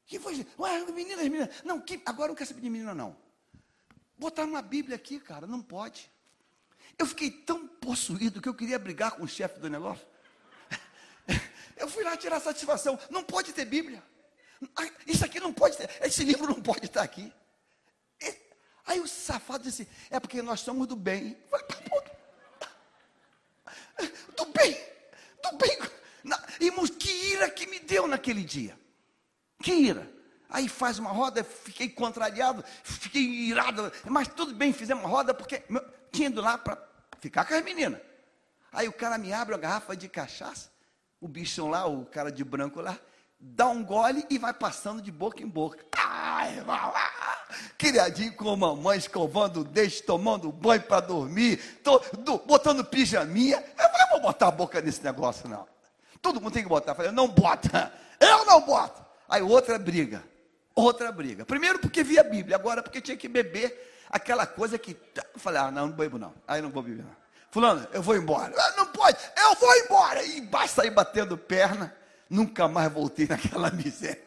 Que 0.04 0.18
foi? 0.18 0.46
Ué, 0.58 0.84
meninas, 0.92 1.22
meninas. 1.22 1.62
Não, 1.64 1.80
que, 1.80 2.02
agora 2.04 2.28
não 2.28 2.34
quer 2.34 2.46
saber 2.46 2.60
de 2.60 2.70
menina, 2.70 2.94
não. 2.94 3.16
Botar 4.18 4.44
uma 4.44 4.60
Bíblia 4.60 4.96
aqui, 4.96 5.20
cara, 5.20 5.46
não 5.46 5.62
pode. 5.62 6.10
Eu 7.00 7.06
fiquei 7.06 7.30
tão 7.30 7.66
possuído 7.66 8.42
que 8.42 8.48
eu 8.48 8.52
queria 8.52 8.78
brigar 8.78 9.12
com 9.12 9.22
o 9.22 9.26
chefe 9.26 9.58
do 9.58 9.70
negócio. 9.70 10.06
Eu 11.74 11.88
fui 11.88 12.04
lá 12.04 12.14
tirar 12.14 12.38
satisfação. 12.40 12.98
Não 13.08 13.24
pode 13.24 13.54
ter 13.54 13.64
Bíblia. 13.64 14.02
Isso 15.06 15.24
aqui 15.24 15.40
não 15.40 15.50
pode 15.50 15.78
ter. 15.78 15.88
Esse 16.02 16.22
livro 16.22 16.46
não 16.46 16.60
pode 16.60 16.84
estar 16.84 17.00
aqui. 17.00 17.32
Aí 18.84 19.00
o 19.00 19.08
safado 19.08 19.64
disse: 19.64 19.88
É 20.10 20.20
porque 20.20 20.42
nós 20.42 20.60
somos 20.60 20.86
do 20.86 20.94
bem. 20.94 21.38
Do 24.36 24.44
bem. 24.44 24.78
Do 25.42 25.56
bem. 25.56 25.78
Irmãos, 26.60 26.90
que 26.90 27.10
ira 27.10 27.48
que 27.48 27.66
me 27.66 27.78
deu 27.78 28.06
naquele 28.06 28.44
dia. 28.44 28.78
Que 29.62 29.72
ira. 29.72 30.06
Aí 30.50 30.68
faz 30.68 30.98
uma 30.98 31.10
roda, 31.10 31.42
fiquei 31.42 31.88
contrariado, 31.88 32.62
fiquei 32.82 33.22
irado, 33.22 33.90
mas 34.04 34.28
tudo 34.28 34.52
bem, 34.52 34.72
fizemos 34.72 35.04
uma 35.04 35.08
roda, 35.08 35.32
porque 35.32 35.62
tinha 36.10 36.28
ido 36.28 36.40
lá 36.40 36.58
para 36.58 36.89
ficar 37.20 37.44
com 37.44 37.54
as 37.54 37.62
meninas. 37.62 38.00
Aí 38.72 38.88
o 38.88 38.92
cara 38.92 39.18
me 39.18 39.32
abre 39.32 39.54
uma 39.54 39.60
garrafa 39.60 39.96
de 39.96 40.08
cachaça, 40.08 40.70
o 41.20 41.28
bichão 41.28 41.68
lá, 41.68 41.86
o 41.86 42.06
cara 42.06 42.30
de 42.30 42.44
branco 42.44 42.80
lá, 42.80 42.98
dá 43.38 43.68
um 43.68 43.84
gole 43.84 44.24
e 44.30 44.38
vai 44.38 44.52
passando 44.52 45.02
de 45.02 45.10
boca 45.10 45.42
em 45.42 45.48
boca. 45.48 45.84
Ai, 45.96 46.58
irmão, 46.58 46.92
criadinho 47.76 48.34
com 48.34 48.50
a 48.50 48.56
mamãe, 48.56 48.98
escovando 48.98 49.60
o 49.60 49.64
dente, 49.64 50.02
tomando 50.02 50.52
banho 50.52 50.82
para 50.82 51.00
dormir, 51.00 51.80
tô, 51.82 51.98
do, 52.18 52.38
botando 52.38 52.84
pijaminha. 52.84 53.56
Eu 53.78 53.88
falei, 53.90 54.06
vou 54.10 54.20
botar 54.20 54.48
a 54.48 54.52
boca 54.52 54.80
nesse 54.80 55.02
negócio, 55.02 55.48
não. 55.48 55.66
Todo 56.22 56.40
mundo 56.40 56.52
tem 56.52 56.62
que 56.62 56.68
botar. 56.68 56.92
Eu 56.92 56.96
falei, 56.96 57.10
não 57.10 57.28
bota. 57.28 57.92
Eu 58.20 58.44
não 58.44 58.60
boto. 58.60 59.02
Aí 59.26 59.40
outra 59.40 59.78
briga. 59.78 60.22
Outra 60.74 61.10
briga. 61.10 61.44
Primeiro 61.46 61.78
porque 61.78 62.02
via 62.02 62.20
a 62.20 62.24
Bíblia, 62.24 62.56
agora 62.56 62.82
porque 62.82 63.00
tinha 63.00 63.16
que 63.16 63.28
beber 63.28 63.89
aquela 64.10 64.46
coisa 64.46 64.76
que. 64.78 64.96
Eu 65.32 65.40
falei, 65.40 65.60
ah, 65.60 65.70
não, 65.70 65.86
não 65.86 65.96
bebo 65.96 66.18
não. 66.18 66.34
Aí 66.46 66.60
não 66.60 66.70
vou 66.70 66.82
beber 66.82 67.04
não. 67.04 67.16
Fulano, 67.50 67.86
eu 67.92 68.02
vou 68.02 68.16
embora. 68.16 68.54
Ah, 68.56 68.74
não 68.76 68.86
pode, 68.86 69.18
eu 69.36 69.54
vou 69.54 69.76
embora. 69.76 70.22
E 70.24 70.40
basta 70.40 70.82
sair 70.82 70.90
batendo 70.90 71.38
perna. 71.38 71.96
Nunca 72.28 72.68
mais 72.68 72.92
voltei 72.92 73.26
naquela 73.30 73.70
miséria. 73.70 74.22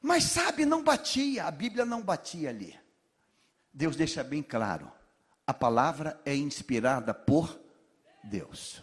Mas 0.00 0.24
sabe, 0.24 0.66
não 0.66 0.82
batia, 0.82 1.44
a 1.44 1.50
Bíblia 1.50 1.84
não 1.84 2.02
batia 2.02 2.50
ali. 2.50 2.78
Deus 3.72 3.96
deixa 3.96 4.24
bem 4.24 4.42
claro: 4.42 4.90
a 5.46 5.54
palavra 5.54 6.20
é 6.24 6.34
inspirada 6.34 7.14
por 7.14 7.58
Deus, 8.24 8.82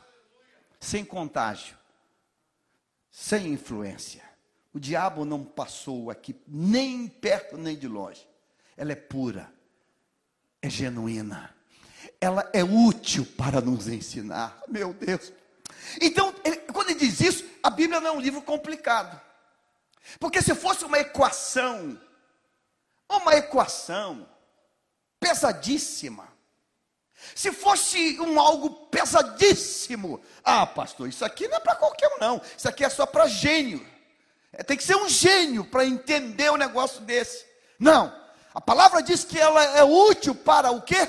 sem 0.80 1.06
contágio, 1.06 1.78
sem 3.12 3.54
influência. 3.54 4.28
O 4.74 4.80
diabo 4.80 5.26
não 5.26 5.44
passou 5.44 6.10
aqui 6.10 6.40
nem 6.48 7.08
perto 7.08 7.58
nem 7.58 7.78
de 7.78 7.88
longe. 7.88 8.28
Ela 8.78 8.94
é 8.94 8.96
pura, 8.96 9.52
é 10.62 10.70
genuína, 10.70 11.56
ela 12.20 12.50
é 12.54 12.64
útil 12.64 13.26
para 13.38 13.62
nos 13.62 13.88
ensinar. 13.88 14.62
Meu 14.68 14.94
Deus. 14.94 15.32
Então, 16.02 16.34
ele, 16.44 16.58
quando 16.58 16.90
ele 16.90 17.00
diz 17.00 17.20
isso, 17.22 17.46
a 17.64 17.70
Bíblia 17.70 18.00
não 18.00 18.10
é 18.10 18.12
um 18.12 18.22
livro 18.22 18.42
complicado. 18.42 19.20
Porque 20.20 20.42
se 20.42 20.56
fosse 20.56 20.84
uma 20.86 21.00
equação, 21.00 22.00
uma 23.10 23.36
equação 23.36 24.28
pesadíssima, 25.20 26.28
se 27.36 27.52
fosse 27.52 28.20
um 28.20 28.40
algo 28.40 28.88
pesadíssimo, 28.88 30.22
ah, 30.44 30.66
pastor, 30.66 31.08
isso 31.10 31.24
aqui 31.26 31.48
não 31.48 31.58
é 31.58 31.60
para 31.60 31.76
qualquer 31.76 32.08
um, 32.16 32.20
não. 32.20 32.42
Isso 32.58 32.68
aqui 32.68 32.84
é 32.84 32.90
só 32.90 33.06
para 33.06 33.28
gênio. 33.28 33.86
É, 34.54 34.64
tem 34.64 34.78
que 34.78 34.84
ser 34.84 34.96
um 34.96 35.08
gênio 35.08 35.66
para 35.66 35.86
entender 35.86 36.50
um 36.52 36.58
negócio 36.58 37.02
desse. 37.02 37.46
Não. 37.78 38.18
A 38.54 38.62
palavra 38.62 39.02
diz 39.02 39.24
que 39.24 39.40
ela 39.40 39.64
é 39.78 39.84
útil 39.84 40.34
para 40.34 40.72
o 40.72 40.82
quê? 40.82 41.08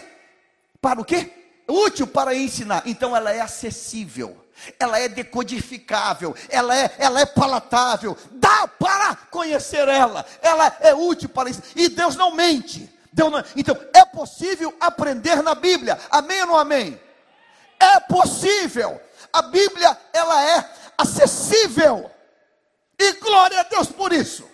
Para 0.81 1.01
o 1.01 1.05
quê? 1.05 1.31
Útil 1.69 2.07
para 2.07 2.35
ensinar. 2.35 2.83
Então 2.87 3.17
ela 3.17 3.33
é 3.33 3.41
acessível 3.41 4.37
ela 4.79 4.99
é 4.99 5.09
decodificável, 5.09 6.35
ela 6.49 6.77
é, 6.77 6.91
ela 6.99 7.21
é 7.21 7.27
palatável, 7.27 8.17
dá 8.33 8.69
para 8.69 9.17
conhecer 9.31 9.89
ela, 9.89 10.25
ela 10.43 10.77
é 10.81 10.95
útil 10.95 11.29
para 11.29 11.51
isso. 11.51 11.63
E 11.75 11.89
Deus 11.89 12.17
não 12.17 12.35
mente. 12.35 12.91
Deus 13.13 13.33
não, 13.33 13.43
então, 13.57 13.77
é 13.93 14.05
possível 14.05 14.75
aprender 14.81 15.43
na 15.43 15.55
Bíblia. 15.55 15.99
Amém 16.11 16.41
ou 16.43 16.49
não 16.49 16.59
amém? 16.59 17.01
É 17.79 18.01
possível. 18.01 19.01
A 19.33 19.43
Bíblia, 19.43 19.97
ela 20.13 20.45
é 20.45 20.71
acessível. 20.97 22.11
E 22.99 23.13
glória 23.15 23.61
a 23.61 23.65
Deus 23.65 23.89
por 23.89 24.13
isso. 24.13 24.49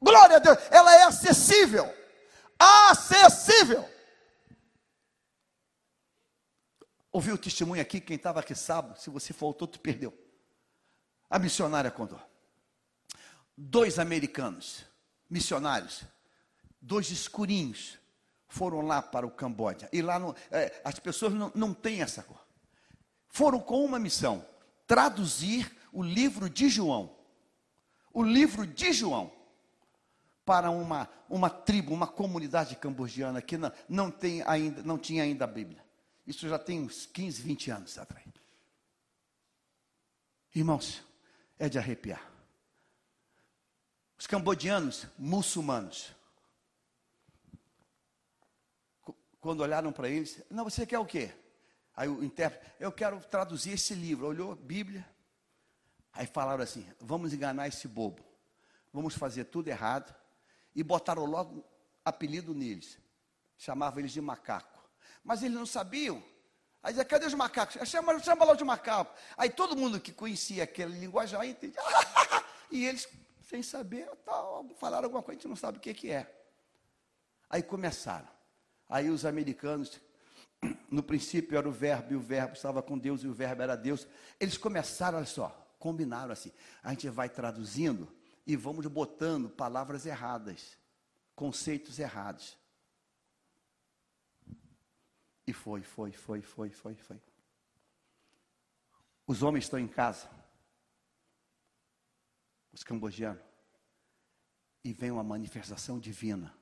Glória 0.00 0.36
a 0.36 0.38
Deus, 0.38 0.58
ela 0.70 0.94
é 0.96 1.02
acessível. 1.02 1.94
Acessível. 2.58 3.88
Ouviu 7.12 7.34
o 7.34 7.38
testemunho 7.38 7.82
aqui, 7.82 8.00
quem 8.00 8.16
estava 8.16 8.40
aqui 8.40 8.54
sábado, 8.54 8.98
se 8.98 9.10
você 9.10 9.32
faltou, 9.32 9.68
tu 9.68 9.80
perdeu. 9.80 10.16
A 11.28 11.38
missionária 11.38 11.90
contou. 11.90 12.20
Dois 13.56 13.98
americanos, 13.98 14.84
missionários, 15.28 16.02
dois 16.80 17.10
escurinhos, 17.10 17.98
foram 18.48 18.80
lá 18.80 19.02
para 19.02 19.26
o 19.26 19.30
Camboja. 19.30 19.88
E 19.92 20.00
lá 20.00 20.18
no, 20.18 20.34
é, 20.50 20.80
as 20.84 20.98
pessoas 20.98 21.34
não, 21.34 21.52
não 21.54 21.74
têm 21.74 22.00
essa 22.00 22.22
cor. 22.22 22.40
Foram 23.28 23.60
com 23.60 23.84
uma 23.84 23.98
missão: 23.98 24.46
traduzir 24.86 25.70
o 25.92 26.02
livro 26.02 26.48
de 26.48 26.68
João. 26.68 27.16
O 28.12 28.22
livro 28.22 28.66
de 28.66 28.92
João 28.92 29.39
para 30.44 30.70
uma, 30.70 31.08
uma 31.28 31.50
tribo, 31.50 31.92
uma 31.92 32.06
comunidade 32.06 32.76
cambojana 32.76 33.40
que 33.42 33.56
não, 33.56 33.72
não, 33.88 34.10
tem 34.10 34.42
ainda, 34.42 34.82
não 34.82 34.98
tinha 34.98 35.22
ainda 35.22 35.44
a 35.44 35.48
Bíblia. 35.48 35.84
Isso 36.26 36.48
já 36.48 36.58
tem 36.58 36.80
uns 36.80 37.06
15, 37.06 37.42
20 37.42 37.70
anos 37.70 37.98
atrás. 37.98 38.26
Irmãos, 40.54 41.04
é 41.58 41.68
de 41.68 41.78
arrepiar. 41.78 42.28
Os 44.18 44.26
cambodianos, 44.26 45.06
muçulmanos, 45.18 46.12
quando 49.40 49.60
olharam 49.60 49.92
para 49.92 50.08
eles, 50.08 50.42
não, 50.50 50.64
você 50.64 50.84
quer 50.84 50.98
o 50.98 51.06
quê? 51.06 51.32
Aí 51.96 52.08
o 52.08 52.22
intérprete, 52.22 52.74
eu 52.78 52.92
quero 52.92 53.20
traduzir 53.20 53.72
esse 53.72 53.94
livro. 53.94 54.26
Olhou, 54.26 54.54
Bíblia. 54.54 55.06
Aí 56.12 56.26
falaram 56.26 56.62
assim: 56.62 56.86
vamos 56.98 57.32
enganar 57.32 57.68
esse 57.68 57.88
bobo. 57.88 58.22
Vamos 58.92 59.14
fazer 59.14 59.44
tudo 59.44 59.68
errado 59.68 60.14
e 60.80 60.82
botaram 60.82 61.26
logo 61.26 61.62
apelido 62.02 62.54
neles. 62.54 62.98
Chamavam 63.58 63.98
eles 63.98 64.12
de 64.12 64.20
macaco. 64.20 64.82
Mas 65.22 65.42
eles 65.42 65.54
não 65.54 65.66
sabiam. 65.66 66.22
Aí 66.82 66.94
dizia, 66.94 67.04
cadê 67.04 67.26
os 67.26 67.34
macacos? 67.34 67.86
Chama, 67.86 68.18
chama 68.18 68.46
lá 68.46 68.54
de 68.54 68.64
macaco. 68.64 69.14
Aí 69.36 69.50
todo 69.50 69.76
mundo 69.76 70.00
que 70.00 70.10
conhecia 70.10 70.64
aquele 70.64 70.98
linguajar 70.98 71.44
entendia. 71.44 71.82
e 72.72 72.86
eles, 72.86 73.06
sem 73.42 73.62
saber, 73.62 74.08
tal, 74.24 74.66
falaram 74.78 75.04
alguma 75.04 75.22
coisa, 75.22 75.38
a 75.38 75.42
gente 75.42 75.48
não 75.48 75.56
sabe 75.56 75.76
o 75.76 75.80
que, 75.82 75.92
que 75.92 76.10
é. 76.10 76.34
Aí 77.50 77.62
começaram. 77.62 78.28
Aí 78.88 79.10
os 79.10 79.26
americanos, 79.26 80.00
no 80.90 81.02
princípio 81.02 81.58
era 81.58 81.68
o 81.68 81.72
verbo, 81.72 82.14
e 82.14 82.16
o 82.16 82.20
verbo 82.20 82.54
estava 82.54 82.82
com 82.82 82.96
Deus, 82.96 83.22
e 83.22 83.28
o 83.28 83.34
verbo 83.34 83.60
era 83.60 83.76
Deus. 83.76 84.08
Eles 84.40 84.56
começaram, 84.56 85.18
olha 85.18 85.26
só, 85.26 85.48
combinaram 85.78 86.32
assim. 86.32 86.50
A 86.82 86.88
gente 86.88 87.06
vai 87.10 87.28
traduzindo 87.28 88.10
e 88.50 88.56
vamos 88.56 88.84
botando 88.88 89.48
palavras 89.48 90.06
erradas, 90.06 90.76
conceitos 91.36 92.00
errados. 92.00 92.58
E 95.46 95.52
foi, 95.52 95.84
foi, 95.84 96.10
foi, 96.10 96.42
foi, 96.42 96.70
foi, 96.70 96.96
foi. 96.96 97.22
Os 99.24 99.44
homens 99.44 99.66
estão 99.66 99.78
em 99.78 99.86
casa, 99.86 100.28
os 102.72 102.82
cambogianos, 102.82 103.40
e 104.82 104.92
vem 104.92 105.12
uma 105.12 105.22
manifestação 105.22 106.00
divina, 106.00 106.52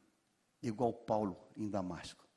igual 0.60 0.92
Paulo 0.92 1.42
em 1.56 1.70
Damasco. 1.70 2.28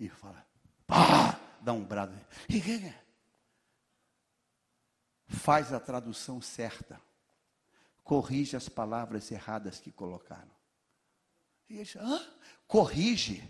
E 0.00 0.08
fala, 0.08 0.44
pá, 0.84 1.38
dá 1.60 1.72
um 1.72 1.84
brado. 1.84 2.18
Faz 5.28 5.72
a 5.72 5.78
tradução 5.78 6.42
certa 6.42 7.00
corrige 8.04 8.56
as 8.56 8.68
palavras 8.68 9.30
erradas 9.30 9.80
que 9.80 9.92
colocaram. 9.92 10.50
E 11.68 11.78
ele 11.78 11.90
Hã? 11.96 12.20
corrige. 12.66 13.42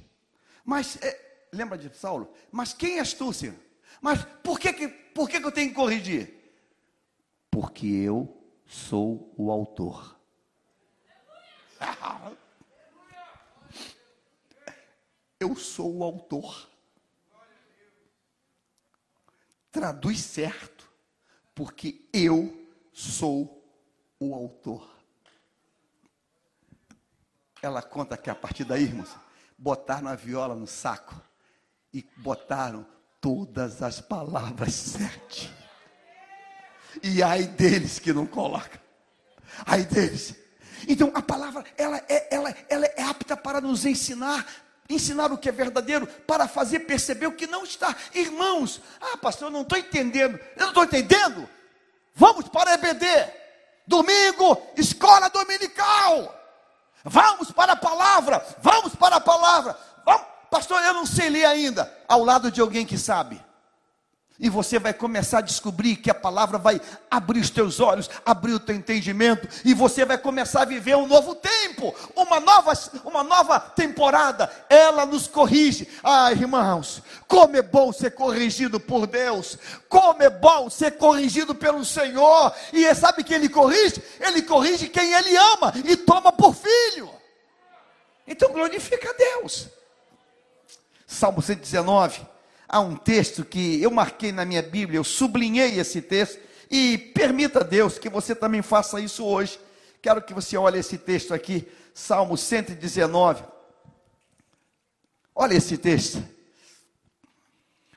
Mas, 0.64 0.96
é, 1.02 1.48
lembra 1.52 1.76
de 1.76 1.94
Saulo? 1.96 2.32
Mas 2.50 2.72
quem 2.72 2.98
és 2.98 3.12
tu, 3.12 3.32
Senhor? 3.32 3.56
Mas 4.00 4.24
por 4.42 4.58
que, 4.58 4.72
que, 4.72 4.88
por 4.88 5.28
que, 5.28 5.40
que 5.40 5.46
eu 5.46 5.52
tenho 5.52 5.70
que 5.70 5.74
corrigir? 5.74 6.38
Porque 7.50 7.86
eu 7.86 8.42
sou 8.66 9.32
o 9.36 9.50
autor. 9.50 10.18
Eu 15.40 15.56
sou 15.56 15.96
o 15.96 16.04
autor. 16.04 16.70
Traduz 19.72 20.20
certo, 20.20 20.88
porque 21.52 22.08
eu 22.12 22.70
sou 22.92 23.42
o 23.42 23.61
autor. 24.34 24.88
Ela 27.60 27.82
conta 27.82 28.16
que 28.16 28.30
a 28.30 28.34
partir 28.34 28.64
daí, 28.64 28.84
irmãos, 28.84 29.14
botaram 29.56 30.08
a 30.08 30.14
viola 30.14 30.54
no 30.54 30.66
saco 30.66 31.20
e 31.92 32.04
botaram 32.16 32.86
todas 33.20 33.82
as 33.82 34.00
palavras 34.00 34.74
certas. 34.74 35.48
E 37.02 37.22
ai 37.22 37.44
deles 37.44 37.98
que 37.98 38.12
não 38.12 38.26
colocam. 38.26 38.80
Ai 39.64 39.84
deles. 39.84 40.34
Então 40.88 41.12
a 41.14 41.22
palavra, 41.22 41.64
ela 41.76 41.98
é, 42.08 42.34
ela, 42.34 42.54
ela 42.68 42.86
é 42.86 43.02
apta 43.02 43.36
para 43.36 43.60
nos 43.60 43.84
ensinar 43.86 44.46
ensinar 44.88 45.32
o 45.32 45.38
que 45.38 45.48
é 45.48 45.52
verdadeiro, 45.52 46.06
para 46.06 46.46
fazer 46.46 46.80
perceber 46.80 47.26
o 47.26 47.32
que 47.32 47.46
não 47.46 47.64
está. 47.64 47.96
Irmãos, 48.14 48.80
ah, 49.00 49.16
pastor, 49.16 49.48
eu 49.48 49.52
não 49.52 49.62
estou 49.62 49.78
entendendo. 49.78 50.38
Eu 50.56 50.60
não 50.60 50.68
estou 50.68 50.84
entendendo. 50.84 51.48
Vamos 52.14 52.48
para 52.48 52.72
a 52.72 52.74
EBD. 52.74 53.06
Domingo, 53.92 54.72
escola 54.74 55.28
dominical. 55.28 56.34
Vamos 57.04 57.52
para 57.52 57.74
a 57.74 57.76
palavra, 57.76 58.42
vamos 58.62 58.94
para 58.94 59.16
a 59.16 59.20
palavra. 59.20 59.76
Vamos. 60.02 60.22
Pastor, 60.50 60.82
eu 60.82 60.94
não 60.94 61.04
sei 61.04 61.28
ler 61.28 61.44
ainda. 61.44 61.92
Ao 62.08 62.24
lado 62.24 62.50
de 62.50 62.58
alguém 62.62 62.86
que 62.86 62.96
sabe. 62.96 63.38
E 64.38 64.48
você 64.48 64.78
vai 64.78 64.92
começar 64.92 65.38
a 65.38 65.42
descobrir 65.42 65.96
que 65.96 66.10
a 66.10 66.14
palavra 66.14 66.58
vai 66.58 66.80
abrir 67.10 67.40
os 67.40 67.50
teus 67.50 67.80
olhos, 67.80 68.08
abrir 68.24 68.54
o 68.54 68.60
teu 68.60 68.74
entendimento, 68.74 69.46
e 69.64 69.74
você 69.74 70.04
vai 70.04 70.18
começar 70.18 70.62
a 70.62 70.64
viver 70.64 70.96
um 70.96 71.06
novo 71.06 71.34
tempo, 71.34 71.94
uma 72.16 72.40
nova, 72.40 72.72
uma 73.04 73.22
nova 73.22 73.60
temporada. 73.60 74.50
Ela 74.68 75.04
nos 75.04 75.28
corrige. 75.28 75.86
Ah, 76.02 76.32
irmãos, 76.32 77.02
como 77.28 77.56
é 77.56 77.62
bom 77.62 77.92
ser 77.92 78.12
corrigido 78.12 78.80
por 78.80 79.06
Deus, 79.06 79.58
como 79.88 80.22
é 80.22 80.30
bom 80.30 80.68
ser 80.70 80.92
corrigido 80.92 81.54
pelo 81.54 81.84
Senhor. 81.84 82.52
E 82.72 82.84
é, 82.84 82.94
sabe 82.94 83.22
que 83.22 83.34
ele 83.34 83.48
corrige? 83.48 84.02
Ele 84.18 84.42
corrige 84.42 84.88
quem 84.88 85.12
ele 85.12 85.36
ama 85.36 85.72
e 85.84 85.96
toma 85.96 86.32
por 86.32 86.54
filho. 86.54 87.10
Então 88.26 88.50
glorifica 88.50 89.10
a 89.10 89.12
Deus. 89.12 89.68
Salmo 91.06 91.42
119 91.42 92.31
há 92.72 92.80
um 92.80 92.96
texto 92.96 93.44
que 93.44 93.82
eu 93.82 93.90
marquei 93.90 94.32
na 94.32 94.46
minha 94.46 94.62
Bíblia, 94.62 94.98
eu 94.98 95.04
sublinhei 95.04 95.78
esse 95.78 96.00
texto, 96.00 96.40
e 96.70 96.96
permita 96.96 97.60
a 97.60 97.62
Deus 97.62 97.98
que 97.98 98.08
você 98.08 98.34
também 98.34 98.62
faça 98.62 98.98
isso 98.98 99.26
hoje. 99.26 99.60
Quero 100.00 100.22
que 100.22 100.32
você 100.32 100.56
olhe 100.56 100.78
esse 100.78 100.96
texto 100.96 101.34
aqui, 101.34 101.68
Salmo 101.92 102.34
119. 102.34 103.44
Olha 105.34 105.54
esse 105.54 105.76
texto. 105.76 106.24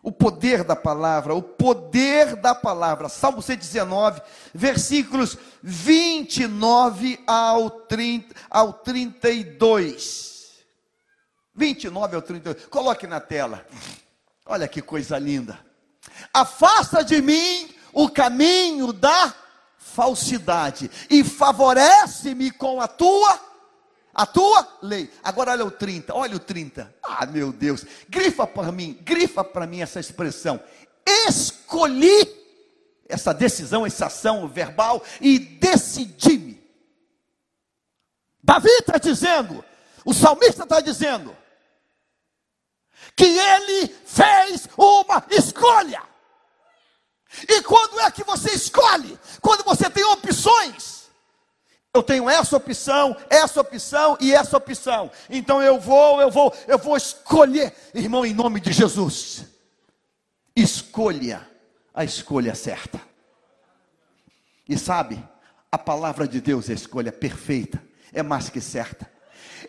O 0.03 0.11
poder 0.11 0.65
da 0.65 0.75
palavra, 0.75 1.33
o 1.33 1.41
poder 1.41 2.35
da 2.35 2.53
palavra. 2.53 3.07
Salmo 3.07 3.41
119, 3.41 4.21
versículos 4.53 5.37
29 5.63 7.17
ao, 7.25 7.69
30, 7.69 8.35
ao 8.49 8.73
32. 8.73 10.63
29 11.55 12.15
ao 12.17 12.21
32. 12.21 12.65
Coloque 12.65 13.07
na 13.07 13.21
tela. 13.21 13.65
Olha 14.45 14.67
que 14.67 14.81
coisa 14.81 15.17
linda. 15.17 15.59
Afasta 16.33 17.03
de 17.03 17.21
mim 17.21 17.73
o 17.91 18.09
caminho 18.09 18.93
da 18.93 19.33
falsidade 19.77 20.91
e 21.09 21.23
favorece-me 21.23 22.51
com 22.51 22.79
a 22.79 22.87
tua 22.87 23.55
a 24.13 24.25
tua 24.25 24.77
lei. 24.81 25.11
Agora 25.21 25.51
olha 25.51 25.65
o 25.65 25.71
30, 25.71 26.15
olha 26.15 26.37
o 26.37 26.39
30. 26.39 26.93
Ah, 27.03 27.25
meu 27.25 27.51
Deus. 27.51 27.85
Grifa 28.07 28.47
para 28.47 28.71
mim, 28.71 28.97
grifa 29.01 29.43
para 29.43 29.67
mim 29.67 29.81
essa 29.81 29.99
expressão. 29.99 30.57
Escolhi 31.27 32.25
essa 33.09 33.33
decisão, 33.33 33.85
essa 33.85 34.05
ação 34.05 34.47
verbal 34.47 35.03
e 35.19 35.37
decidi-me. 35.37 36.63
Davi 38.41 38.69
está 38.69 38.97
dizendo, 38.97 39.65
o 40.05 40.13
salmista 40.13 40.63
está 40.63 40.79
dizendo, 40.79 41.35
que 43.15 43.25
ele 43.25 43.87
fez 44.05 44.67
uma 44.77 45.25
escolha. 45.29 46.01
E 47.47 47.61
quando 47.63 47.99
é 47.99 48.11
que 48.11 48.23
você 48.23 48.51
escolhe? 48.51 49.19
Quando 49.41 49.63
você 49.63 49.89
tem 49.89 50.03
opções. 50.05 51.05
Eu 51.93 52.03
tenho 52.03 52.29
essa 52.29 52.57
opção, 52.57 53.15
essa 53.29 53.61
opção 53.61 54.17
e 54.19 54.33
essa 54.33 54.57
opção. 54.57 55.09
Então 55.29 55.61
eu 55.61 55.79
vou, 55.79 56.19
eu 56.19 56.29
vou, 56.29 56.53
eu 56.67 56.77
vou 56.77 56.97
escolher, 56.97 57.73
irmão, 57.93 58.25
em 58.25 58.33
nome 58.33 58.59
de 58.59 58.73
Jesus. 58.73 59.45
Escolha 60.53 61.49
a 61.93 62.03
escolha 62.03 62.53
certa. 62.53 63.01
E 64.67 64.77
sabe, 64.77 65.23
a 65.71 65.77
palavra 65.77 66.27
de 66.27 66.41
Deus 66.41 66.69
é 66.69 66.73
a 66.73 66.75
escolha 66.75 67.13
perfeita, 67.13 67.81
é 68.11 68.21
mais 68.21 68.49
que 68.49 68.59
certa 68.59 69.14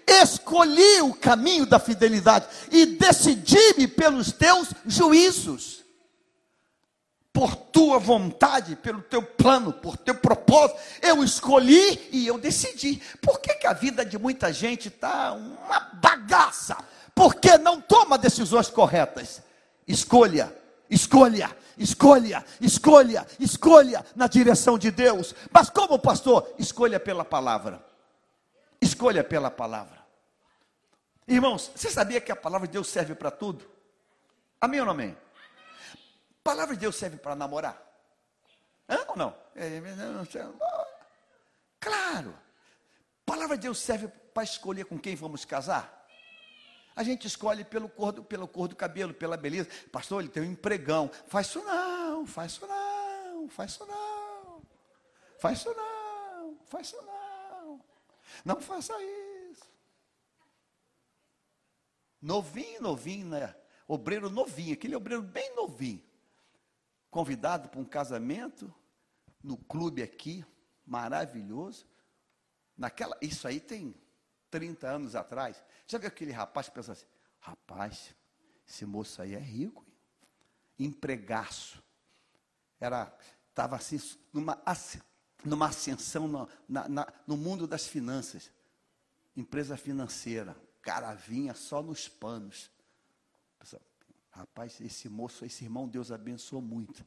escolhi 0.06 1.02
o 1.02 1.14
caminho 1.14 1.66
da 1.66 1.78
fidelidade 1.78 2.46
e 2.70 2.86
decidi-me 2.86 3.88
pelos 3.88 4.32
teus 4.32 4.68
juízos. 4.86 5.84
Por 7.32 7.54
tua 7.54 7.98
vontade, 7.98 8.76
pelo 8.76 9.02
teu 9.02 9.22
plano, 9.22 9.72
por 9.72 9.96
teu 9.96 10.14
propósito, 10.14 10.80
eu 11.02 11.22
escolhi 11.22 12.08
e 12.10 12.26
eu 12.26 12.38
decidi. 12.38 13.02
Por 13.20 13.40
que, 13.40 13.54
que 13.54 13.66
a 13.66 13.74
vida 13.74 14.06
de 14.06 14.18
muita 14.18 14.52
gente 14.52 14.88
está 14.88 15.32
uma 15.32 15.80
bagaça? 15.94 16.76
porque 17.16 17.56
não 17.56 17.80
toma 17.80 18.18
decisões 18.18 18.68
corretas. 18.68 19.42
Escolha, 19.88 20.54
escolha, 20.90 21.50
escolha, 21.78 22.44
escolha, 22.60 23.26
escolha 23.40 24.04
na 24.14 24.26
direção 24.26 24.76
de 24.76 24.90
Deus. 24.90 25.34
Mas 25.50 25.70
como 25.70 25.98
pastor? 25.98 26.46
Escolha 26.58 27.00
pela 27.00 27.24
palavra. 27.24 27.82
Escolha 28.82 29.24
pela 29.24 29.50
palavra. 29.50 29.95
Irmãos, 31.26 31.72
você 31.74 31.90
sabia 31.90 32.20
que 32.20 32.30
a 32.30 32.36
palavra 32.36 32.68
de 32.68 32.72
Deus 32.72 32.88
serve 32.88 33.14
para 33.14 33.30
tudo? 33.30 33.68
Amém 34.60 34.80
ou 34.80 34.86
não 34.86 34.92
amém? 34.92 35.16
A 35.94 36.44
palavra 36.44 36.74
de 36.74 36.80
Deus 36.80 36.94
serve 36.96 37.16
para 37.16 37.34
namorar? 37.34 37.82
Hã 38.88 39.04
ou 39.08 39.16
não? 39.16 39.36
É, 39.56 39.82
claro. 41.80 42.30
A 42.30 43.30
palavra 43.30 43.56
de 43.56 43.62
Deus 43.62 43.78
serve 43.78 44.06
para 44.32 44.44
escolher 44.44 44.84
com 44.84 44.98
quem 44.98 45.16
vamos 45.16 45.44
casar? 45.44 46.06
A 46.94 47.02
gente 47.02 47.26
escolhe 47.26 47.64
pelo 47.64 47.88
cor, 47.88 48.12
do, 48.12 48.22
pelo 48.22 48.46
cor 48.46 48.68
do 48.68 48.76
cabelo, 48.76 49.12
pela 49.12 49.36
beleza. 49.36 49.68
Pastor, 49.90 50.22
ele 50.22 50.30
tem 50.30 50.42
um 50.44 50.46
empregão. 50.46 51.10
Faz 51.26 51.48
isso 51.48 51.62
não, 51.62 52.26
faz 52.26 52.52
isso 52.52 52.66
não, 52.66 53.48
faz 53.48 53.72
isso 53.72 53.84
não. 53.84 54.62
Faz 55.38 55.58
isso 55.58 55.74
não, 55.74 56.56
faz 56.66 56.86
isso 56.86 57.02
não. 57.02 57.80
Não 58.44 58.60
faça 58.60 58.92
isso. 59.02 59.25
Novinho, 62.20 62.80
novinho, 62.80 63.28
né? 63.28 63.54
Obreiro 63.86 64.28
novinho, 64.28 64.74
aquele 64.74 64.96
obreiro 64.96 65.22
bem 65.22 65.54
novinho. 65.54 66.02
Convidado 67.10 67.68
para 67.68 67.80
um 67.80 67.84
casamento 67.84 68.72
no 69.42 69.56
clube 69.56 70.02
aqui, 70.02 70.44
maravilhoso. 70.84 71.86
Naquela, 72.76 73.16
isso 73.20 73.46
aí 73.46 73.60
tem 73.60 73.94
30 74.50 74.88
anos 74.88 75.14
atrás. 75.14 75.62
Já 75.86 75.98
viu 75.98 76.08
aquele 76.08 76.32
rapaz 76.32 76.68
que 76.68 76.74
pensa 76.74 76.92
assim: 76.92 77.06
rapaz, 77.38 78.14
esse 78.66 78.84
moço 78.84 79.22
aí 79.22 79.34
é 79.34 79.38
rico, 79.38 79.84
hein? 79.86 80.86
empregaço. 80.86 81.82
Era, 82.80 83.16
estava 83.48 83.76
assim, 83.76 83.98
numa, 84.32 84.60
numa 85.44 85.66
ascensão 85.66 86.28
no, 86.28 86.48
na, 86.68 86.88
na, 86.88 87.12
no 87.26 87.36
mundo 87.36 87.66
das 87.66 87.86
finanças. 87.86 88.52
Empresa 89.36 89.76
financeira. 89.76 90.56
Cara 90.86 91.14
vinha 91.14 91.52
só 91.52 91.82
nos 91.82 92.08
panos. 92.08 92.70
Rapaz, 94.30 94.80
esse 94.80 95.08
moço, 95.08 95.44
esse 95.44 95.64
irmão, 95.64 95.88
Deus 95.88 96.12
abençoou 96.12 96.62
muito. 96.62 97.04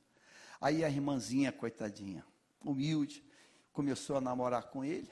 Aí 0.59 0.83
a 0.83 0.89
irmãzinha, 0.89 1.49
coitadinha, 1.49 2.25
humilde, 2.59 3.23
começou 3.71 4.17
a 4.17 4.21
namorar 4.21 4.63
com 4.63 4.83
ele. 4.83 5.09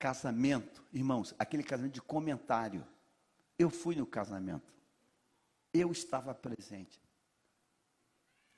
Casamento, 0.00 0.82
irmãos, 0.92 1.32
aquele 1.38 1.62
casamento 1.62 1.94
de 1.94 2.02
comentário. 2.02 2.84
Eu 3.56 3.70
fui 3.70 3.94
no 3.94 4.04
casamento. 4.04 4.74
Eu 5.72 5.92
estava 5.92 6.34
presente. 6.34 7.00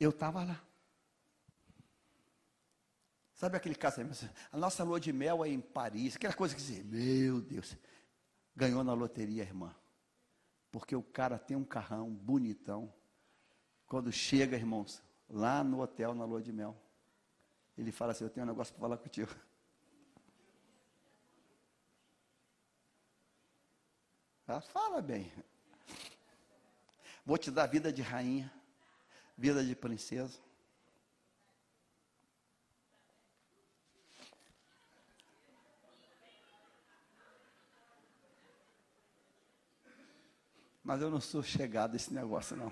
Eu 0.01 0.09
estava 0.09 0.43
lá. 0.43 0.65
Sabe 3.35 3.57
aquele 3.57 3.75
casamento? 3.75 4.29
A 4.53 4.57
nossa 4.57 4.85
lua 4.85 5.01
de 5.01 5.13
mel 5.13 5.45
é 5.45 5.49
em 5.49 5.61
Paris. 5.61 6.17
Aquela 6.17 6.35
coisa 6.35 6.55
que 6.55 6.61
dizer, 6.61 6.85
meu 6.85 7.41
Deus, 7.41 7.77
ganhou 8.55 8.85
na 8.85 8.95
loteria, 8.95 9.43
irmã. 9.43 9.75
Porque 10.71 10.95
o 10.95 11.03
cara 11.03 11.39
tem 11.39 11.57
um 11.57 11.65
carrão 11.65 12.11
bonitão. 12.11 12.93
Quando 13.87 14.11
chega, 14.13 14.57
irmãos, 14.57 15.03
lá 15.29 15.65
no 15.65 15.81
hotel, 15.81 16.15
na 16.15 16.25
lua 16.25 16.41
de 16.41 16.53
mel, 16.53 16.77
ele 17.77 17.91
fala 17.91 18.13
assim: 18.13 18.25
Eu 18.25 18.31
tenho 18.31 18.45
um 18.45 18.49
negócio 18.49 18.73
para 18.73 18.81
falar 18.81 18.97
contigo. 18.97 19.35
Ah, 24.47 24.61
fala 24.61 25.01
bem. 25.01 25.33
Vou 27.25 27.39
te 27.39 27.51
dar 27.51 27.67
vida 27.67 27.91
de 27.91 28.03
rainha, 28.03 28.53
vida 29.39 29.65
de 29.65 29.75
princesa. 29.75 30.39
Mas 40.85 41.01
eu 41.01 41.11
não 41.11 41.21
sou 41.21 41.43
chegado 41.43 41.95
a 41.95 41.97
esse 41.97 42.13
negócio, 42.13 42.55
não. 42.55 42.71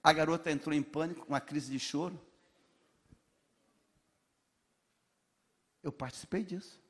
A 0.00 0.12
garota 0.12 0.48
entrou 0.52 0.72
em 0.72 0.82
pânico, 0.82 1.26
uma 1.26 1.40
crise 1.40 1.72
de 1.72 1.80
choro. 1.80 2.16
Eu 5.82 5.90
participei 5.90 6.44
disso. 6.44 6.80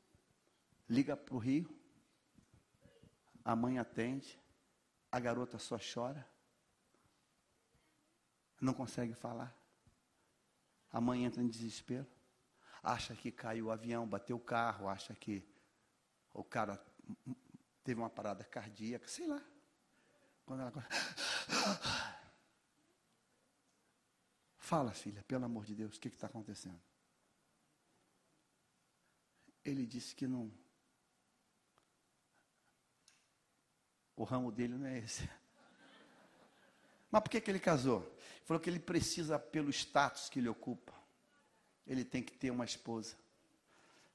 Liga 0.87 1.17
para 1.17 1.35
o 1.35 1.39
Rio. 1.39 1.75
A 3.43 3.57
mãe 3.57 3.79
atende, 3.79 4.39
a 5.11 5.19
garota 5.21 5.59
só 5.59 5.79
chora, 5.79 6.29
não 8.61 8.75
consegue 8.75 9.15
falar. 9.15 9.57
A 10.93 11.01
mãe 11.01 11.25
entra 11.25 11.41
em 11.41 11.49
desespero, 11.49 12.07
acha 12.83 13.15
que 13.15 13.31
caiu 13.31 13.67
o 13.67 13.71
avião, 13.71 14.07
bateu 14.07 14.37
o 14.37 14.41
carro, 14.41 14.89
acha 14.89 15.15
que 15.15 15.47
o 16.35 16.43
cara 16.43 16.85
teve 17.87 18.01
uma 18.01 18.11
parada 18.11 18.45
cardíaca, 18.45 19.07
sei 19.07 19.27
lá. 19.27 19.41
Quando 20.45 20.63
ela 20.63 20.73
Fala, 24.59 24.93
filha, 24.93 25.23
pelo 25.23 25.45
amor 25.45 25.65
de 25.65 25.77
Deus, 25.77 25.97
o 25.97 26.01
que 26.01 26.09
está 26.09 26.27
acontecendo? 26.27 26.81
Ele 29.65 29.87
disse 29.87 30.15
que 30.15 30.27
não, 30.27 30.53
O 34.17 34.25
ramo 34.25 34.51
dele 34.51 34.75
não 34.75 34.87
é 34.87 34.99
esse. 34.99 35.29
Mas 37.11 37.23
por 37.23 37.29
que, 37.29 37.41
que 37.41 37.51
ele 37.51 37.61
casou? 37.61 38.17
Falou 38.45 38.61
que 38.61 38.71
ele 38.71 38.81
precisa, 38.81 39.39
pelo 39.39 39.71
status 39.71 40.31
que 40.31 40.39
ele 40.39 40.49
ocupa, 40.49 40.95
ele 41.87 42.05
tem 42.05 42.23
que 42.23 42.33
ter 42.33 42.51
uma 42.51 42.65
esposa. 42.65 43.15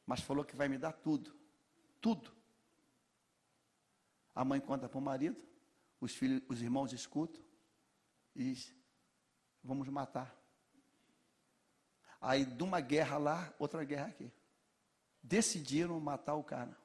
Mas 0.05 0.21
falou 0.21 0.43
que 0.43 0.55
vai 0.55 0.67
me 0.67 0.77
dar 0.77 0.91
tudo. 0.91 1.33
Tudo. 2.01 2.33
A 4.33 4.45
mãe 4.45 4.59
conta 4.59 4.87
para 4.87 4.97
o 4.97 5.01
marido, 5.01 5.41
os 5.99 6.15
filhos, 6.15 6.41
os 6.47 6.61
irmãos 6.61 6.93
escutam 6.93 7.41
e 8.35 8.53
diz, 8.53 8.73
vamos 9.63 9.87
matar. 9.89 10.35
Aí 12.19 12.45
de 12.45 12.63
uma 12.63 12.79
guerra 12.79 13.17
lá, 13.17 13.53
outra 13.59 13.83
guerra 13.83 14.07
aqui. 14.07 14.31
Decidiram 15.21 15.99
matar 15.99 16.35
o 16.35 16.43
cara. 16.43 16.77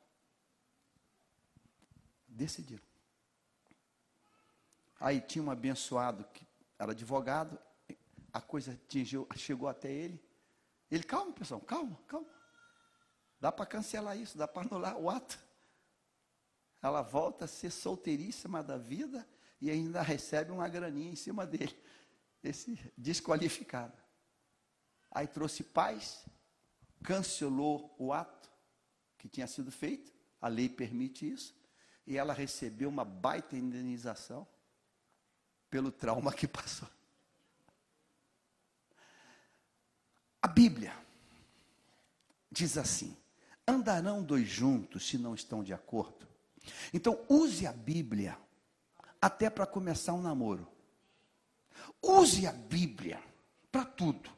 Decidiram. 2.27 2.85
Aí 4.99 5.21
tinha 5.21 5.45
um 5.45 5.51
abençoado 5.51 6.25
que 6.25 6.47
era 6.79 6.93
advogado, 6.93 7.59
a 8.33 8.41
coisa 8.41 8.73
atingiu, 8.73 9.27
chegou 9.37 9.69
até 9.69 9.91
ele. 9.91 10.23
Ele, 10.91 11.03
calma, 11.03 11.33
pessoal, 11.33 11.61
calma, 11.61 11.99
calma. 12.07 12.29
Dá 13.41 13.53
para 13.53 13.67
cancelar 13.67 14.17
isso, 14.17 14.37
dá 14.37 14.49
para 14.49 14.67
anular 14.67 14.97
o 14.97 15.11
ato. 15.11 15.39
Ela 16.83 17.03
volta 17.03 17.47
a 17.47 17.49
ser 17.49 17.71
solteiríssima 17.71 18.63
da 18.63 18.77
vida 18.77 19.27
e 19.61 19.71
ainda 19.71 20.03
recebe 20.03 20.51
uma 20.53 20.69
graninha 20.69 21.11
em 21.11 21.17
cima 21.17 21.47
dele. 21.47 21.77
Esse 22.43 22.79
desqualificado. 22.97 23.97
Aí 25.11 25.27
trouxe 25.27 25.65
paz, 25.65 26.25
cancelou 27.03 27.95
o 27.99 28.13
ato 28.13 28.51
que 29.17 29.29
tinha 29.29 29.47
sido 29.47 29.73
feito, 29.73 30.13
a 30.41 30.49
lei 30.49 30.69
permite 30.69 31.31
isso, 31.31 31.55
e 32.07 32.17
ela 32.17 32.33
recebeu 32.33 32.89
uma 32.89 33.05
baita 33.05 33.57
indenização 33.57 34.47
pelo 35.69 35.91
trauma 35.91 36.33
que 36.33 36.47
passou. 36.47 36.89
A 40.41 40.49
Bíblia 40.49 40.97
diz 42.51 42.79
assim: 42.79 43.17
andarão 43.67 44.23
dois 44.23 44.47
juntos 44.47 45.07
se 45.07 45.19
não 45.19 45.35
estão 45.35 45.65
de 45.65 45.73
acordo. 45.73 46.26
Então, 46.93 47.19
use 47.29 47.67
a 47.67 47.73
Bíblia 47.73 48.37
até 49.21 49.51
para 49.51 49.67
começar 49.67 50.13
um 50.13 50.23
namoro. 50.23 50.67
Use 52.03 52.47
a 52.47 52.53
Bíblia 52.53 53.21
para 53.71 53.85
tudo. 53.85 54.31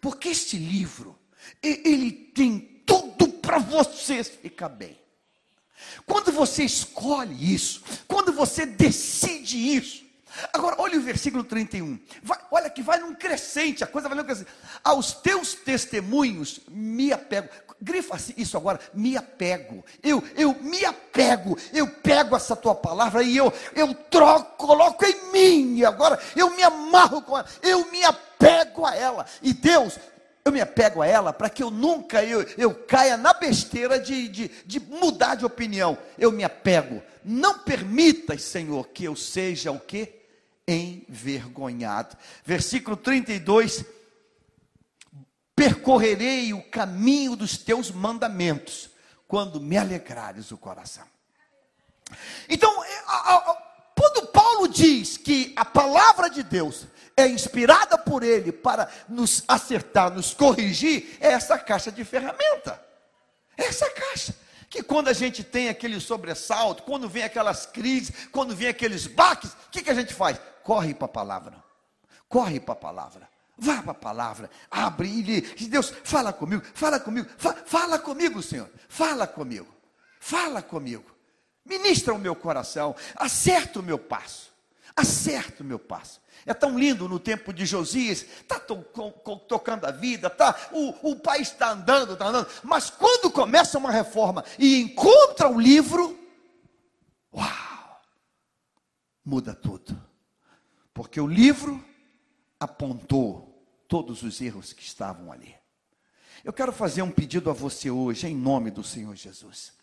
Porque 0.00 0.28
este 0.28 0.56
livro, 0.56 1.18
ele 1.62 2.12
tem 2.12 2.82
tudo 2.86 3.28
para 3.28 3.58
você 3.58 4.22
ficar 4.22 4.68
bem. 4.68 4.98
Quando 6.06 6.30
você 6.30 6.64
escolhe 6.64 7.54
isso, 7.54 7.82
quando 8.06 8.32
você 8.32 8.66
decide 8.66 9.56
isso, 9.56 10.10
Agora, 10.52 10.76
olha 10.78 10.98
o 10.98 11.02
versículo 11.02 11.42
31. 11.42 11.98
Vai, 12.22 12.38
olha 12.50 12.70
que 12.70 12.82
vai 12.82 13.00
num 13.00 13.14
crescente, 13.14 13.82
a 13.82 13.86
coisa 13.86 14.08
vai 14.08 14.16
num 14.16 14.24
crescente. 14.24 14.50
Aos 14.82 15.12
teus 15.12 15.54
testemunhos 15.54 16.60
me 16.68 17.12
apego. 17.12 17.48
Grifa 17.82 18.18
isso 18.36 18.58
agora, 18.58 18.78
me 18.92 19.16
apego. 19.16 19.82
Eu, 20.02 20.22
eu 20.36 20.54
me 20.60 20.84
apego. 20.84 21.56
Eu 21.72 21.88
pego 21.88 22.36
essa 22.36 22.54
tua 22.54 22.74
palavra 22.74 23.22
e 23.22 23.36
eu, 23.36 23.50
eu 23.74 23.94
troco, 23.94 24.66
coloco 24.66 25.04
em 25.06 25.32
mim. 25.32 25.78
E 25.78 25.84
agora 25.84 26.18
eu 26.36 26.54
me 26.54 26.62
amarro 26.62 27.22
com 27.22 27.38
ela. 27.38 27.46
Eu 27.62 27.90
me 27.90 28.04
apego 28.04 28.84
a 28.84 28.94
ela. 28.94 29.24
E 29.40 29.54
Deus, 29.54 29.98
eu 30.44 30.52
me 30.52 30.60
apego 30.60 31.00
a 31.00 31.06
ela 31.06 31.32
para 31.32 31.48
que 31.48 31.62
eu 31.62 31.70
nunca 31.70 32.22
eu, 32.22 32.44
eu 32.58 32.74
caia 32.74 33.16
na 33.16 33.32
besteira 33.32 33.98
de, 33.98 34.28
de, 34.28 34.50
de 34.66 34.80
mudar 34.80 35.36
de 35.36 35.46
opinião. 35.46 35.96
Eu 36.18 36.30
me 36.30 36.44
apego. 36.44 37.02
Não 37.24 37.60
permitas, 37.60 38.42
Senhor, 38.42 38.88
que 38.88 39.04
eu 39.04 39.16
seja 39.16 39.72
o 39.72 39.80
que? 39.80 40.20
Envergonhado. 40.68 42.14
Versículo 42.44 42.94
32. 42.94 43.84
Percorrerei 45.60 46.54
o 46.54 46.62
caminho 46.62 47.36
dos 47.36 47.58
teus 47.58 47.90
mandamentos, 47.90 48.88
quando 49.28 49.60
me 49.60 49.76
alegrares 49.76 50.50
o 50.50 50.56
coração. 50.56 51.04
Então, 52.48 52.82
é, 52.82 53.02
quando 53.94 54.28
Paulo 54.28 54.66
diz 54.66 55.18
que 55.18 55.52
a 55.54 55.62
palavra 55.62 56.30
de 56.30 56.42
Deus 56.42 56.86
é 57.14 57.28
inspirada 57.28 57.98
por 57.98 58.22
ele 58.22 58.50
para 58.50 58.88
nos 59.06 59.44
acertar, 59.46 60.10
nos 60.10 60.32
corrigir, 60.32 61.18
é 61.20 61.32
essa 61.32 61.58
caixa 61.58 61.92
de 61.92 62.04
ferramenta. 62.06 62.82
É 63.54 63.64
essa 63.64 63.90
caixa. 63.90 64.34
Que 64.70 64.82
quando 64.82 65.08
a 65.08 65.12
gente 65.12 65.44
tem 65.44 65.68
aquele 65.68 66.00
sobressalto, 66.00 66.84
quando 66.84 67.06
vem 67.06 67.22
aquelas 67.22 67.66
crises, 67.66 68.28
quando 68.32 68.56
vem 68.56 68.68
aqueles 68.68 69.06
baques, 69.06 69.50
o 69.50 69.70
que, 69.70 69.82
que 69.82 69.90
a 69.90 69.94
gente 69.94 70.14
faz? 70.14 70.40
Corre 70.62 70.94
para 70.94 71.04
a 71.04 71.08
palavra. 71.08 71.62
Corre 72.30 72.58
para 72.58 72.72
a 72.72 72.76
palavra. 72.76 73.28
Vá 73.62 73.82
para 73.82 73.90
a 73.90 73.94
palavra, 73.94 74.50
abre 74.70 75.06
e 75.06 75.22
diz, 75.22 75.68
Deus, 75.68 75.92
fala 76.02 76.32
comigo, 76.32 76.62
fala 76.72 76.98
comigo, 76.98 77.28
fa 77.36 77.52
fala 77.52 77.98
comigo, 77.98 78.42
Senhor, 78.42 78.70
fala 78.88 79.26
comigo, 79.26 79.68
fala 80.18 80.62
comigo, 80.62 81.04
ministra 81.62 82.14
o 82.14 82.18
meu 82.18 82.34
coração, 82.34 82.96
acerta 83.14 83.80
o 83.80 83.82
meu 83.82 83.98
passo, 83.98 84.50
acerta 84.96 85.62
o 85.62 85.66
meu 85.66 85.78
passo. 85.78 86.22
É 86.46 86.54
tão 86.54 86.78
lindo 86.78 87.06
no 87.06 87.20
tempo 87.20 87.52
de 87.52 87.66
Josias, 87.66 88.22
está 88.22 88.58
to 88.58 88.82
tocando 89.46 89.84
a 89.84 89.90
vida, 89.90 90.30
tá, 90.30 90.56
o, 90.72 91.10
o 91.10 91.16
país 91.16 91.48
está 91.48 91.72
andando, 91.72 92.14
está 92.14 92.28
andando, 92.28 92.48
mas 92.62 92.88
quando 92.88 93.30
começa 93.30 93.76
uma 93.76 93.92
reforma 93.92 94.42
e 94.58 94.80
encontra 94.80 95.50
o 95.50 95.60
livro, 95.60 96.18
uau, 97.30 98.00
muda 99.22 99.54
tudo, 99.54 100.02
porque 100.94 101.20
o 101.20 101.26
livro 101.26 101.84
apontou 102.58 103.49
todos 103.90 104.22
os 104.22 104.40
erros 104.40 104.72
que 104.72 104.82
estavam 104.82 105.30
ali. 105.30 105.54
Eu 106.42 106.54
quero 106.54 106.72
fazer 106.72 107.02
um 107.02 107.10
pedido 107.10 107.50
a 107.50 107.52
você 107.52 107.90
hoje, 107.90 108.26
em 108.26 108.34
nome 108.34 108.70
do 108.70 108.82
Senhor 108.82 109.14
Jesus. 109.14 109.74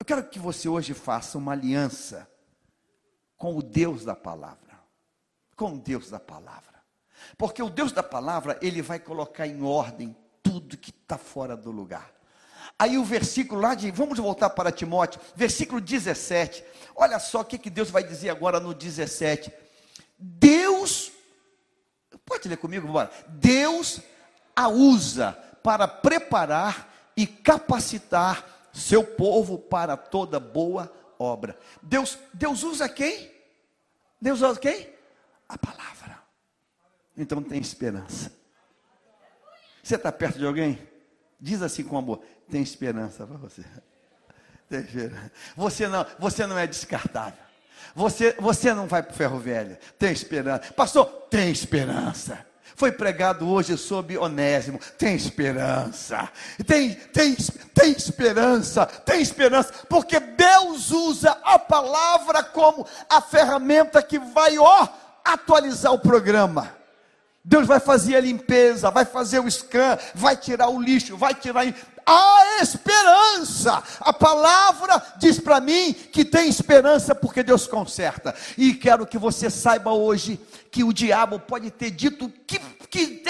Eu 0.00 0.04
quero 0.04 0.28
que 0.28 0.40
você 0.40 0.68
hoje 0.68 0.94
faça 0.94 1.38
uma 1.38 1.52
aliança 1.52 2.28
com 3.36 3.56
o 3.56 3.62
Deus 3.62 4.04
da 4.04 4.16
palavra 4.16 4.70
com 5.60 5.76
Deus 5.76 6.08
da 6.08 6.18
palavra. 6.18 6.80
Porque 7.36 7.62
o 7.62 7.68
Deus 7.68 7.92
da 7.92 8.02
palavra, 8.02 8.58
ele 8.62 8.80
vai 8.80 8.98
colocar 8.98 9.46
em 9.46 9.62
ordem 9.62 10.16
tudo 10.42 10.78
que 10.78 10.88
está 10.88 11.18
fora 11.18 11.54
do 11.54 11.70
lugar. 11.70 12.10
Aí 12.78 12.96
o 12.96 13.04
versículo 13.04 13.60
lá 13.60 13.74
de, 13.74 13.90
vamos 13.90 14.18
voltar 14.18 14.48
para 14.48 14.72
Timóteo, 14.72 15.20
versículo 15.36 15.78
17. 15.78 16.64
Olha 16.96 17.18
só 17.18 17.40
o 17.40 17.44
que, 17.44 17.58
que 17.58 17.68
Deus 17.68 17.90
vai 17.90 18.02
dizer 18.02 18.30
agora 18.30 18.58
no 18.58 18.72
17. 18.72 19.52
Deus, 20.18 20.69
pode 22.30 22.48
ler 22.48 22.56
comigo, 22.56 22.86
bora. 22.86 23.10
Deus 23.28 24.00
a 24.54 24.68
usa 24.68 25.32
para 25.62 25.88
preparar 25.88 26.88
e 27.16 27.26
capacitar 27.26 28.70
seu 28.72 29.04
povo 29.04 29.58
para 29.58 29.96
toda 29.96 30.38
boa 30.38 30.90
obra. 31.18 31.58
Deus, 31.82 32.16
Deus 32.32 32.62
usa 32.62 32.88
quem? 32.88 33.30
Deus 34.20 34.40
usa 34.40 34.58
quem? 34.58 35.00
a 35.50 35.58
palavra. 35.58 36.22
Então 37.16 37.42
tem 37.42 37.60
esperança. 37.60 38.32
Você 39.82 39.96
está 39.96 40.12
perto 40.12 40.38
de 40.38 40.46
alguém? 40.46 40.80
Diz 41.40 41.60
assim 41.60 41.82
com 41.82 41.98
amor: 41.98 42.22
tem 42.48 42.62
esperança 42.62 43.26
para 43.26 43.36
você. 43.36 43.64
Tem 44.68 44.78
esperança. 44.78 45.32
Você 45.56 45.88
não, 45.88 46.06
você 46.16 46.46
não 46.46 46.56
é 46.56 46.64
descartável. 46.64 47.42
Você, 47.94 48.34
você 48.38 48.72
não 48.74 48.86
vai 48.86 49.02
para 49.02 49.12
o 49.12 49.16
ferro 49.16 49.38
velho. 49.38 49.76
Tem 49.98 50.12
esperança. 50.12 50.72
Pastor, 50.74 51.06
tem 51.30 51.50
esperança. 51.50 52.46
Foi 52.80 52.90
pregado 52.90 53.46
hoje 53.46 53.76
sobre 53.76 54.16
Onésimo. 54.16 54.80
Tem 54.96 55.14
esperança. 55.14 56.30
Tem, 56.66 56.94
tem, 56.94 57.36
tem 57.74 57.92
esperança. 57.92 58.86
Tem 58.86 59.20
esperança. 59.20 59.70
Porque 59.86 60.18
Deus 60.18 60.90
usa 60.90 61.36
a 61.44 61.58
palavra 61.58 62.42
como 62.42 62.86
a 63.08 63.20
ferramenta 63.20 64.02
que 64.02 64.18
vai, 64.18 64.58
ó, 64.58 64.88
atualizar 65.22 65.92
o 65.92 65.98
programa. 65.98 66.80
Deus 67.44 67.66
vai 67.66 67.80
fazer 67.80 68.16
a 68.16 68.20
limpeza, 68.20 68.90
vai 68.90 69.04
fazer 69.04 69.40
o 69.40 69.50
scan, 69.50 69.98
vai 70.14 70.36
tirar 70.36 70.68
o 70.68 70.80
lixo, 70.80 71.16
vai 71.16 71.34
tirar. 71.34 71.64
A 72.06 72.62
esperança. 72.62 73.82
A 74.00 74.12
palavra 74.12 74.98
diz 75.20 75.38
para 75.38 75.60
mim 75.60 75.92
que 75.92 76.24
tem 76.24 76.48
esperança 76.48 77.14
porque 77.14 77.42
Deus 77.42 77.66
conserta. 77.66 78.34
E 78.58 78.74
quero 78.74 79.06
que 79.06 79.18
você 79.18 79.48
saiba 79.50 79.92
hoje 79.92 80.40
que 80.70 80.82
o 80.82 80.92
diabo 80.92 81.38
pode 81.38 81.70
ter 81.70 81.90
dito 81.90 82.32
que, 82.46 82.58
que 82.88 83.22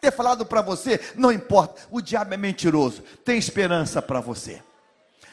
ter 0.00 0.10
falado 0.10 0.46
para 0.46 0.62
você, 0.62 1.00
não 1.14 1.30
importa. 1.30 1.82
O 1.90 2.00
diabo 2.00 2.32
é 2.32 2.36
mentiroso. 2.36 3.02
Tem 3.24 3.38
esperança 3.38 4.00
para 4.00 4.20
você 4.20 4.62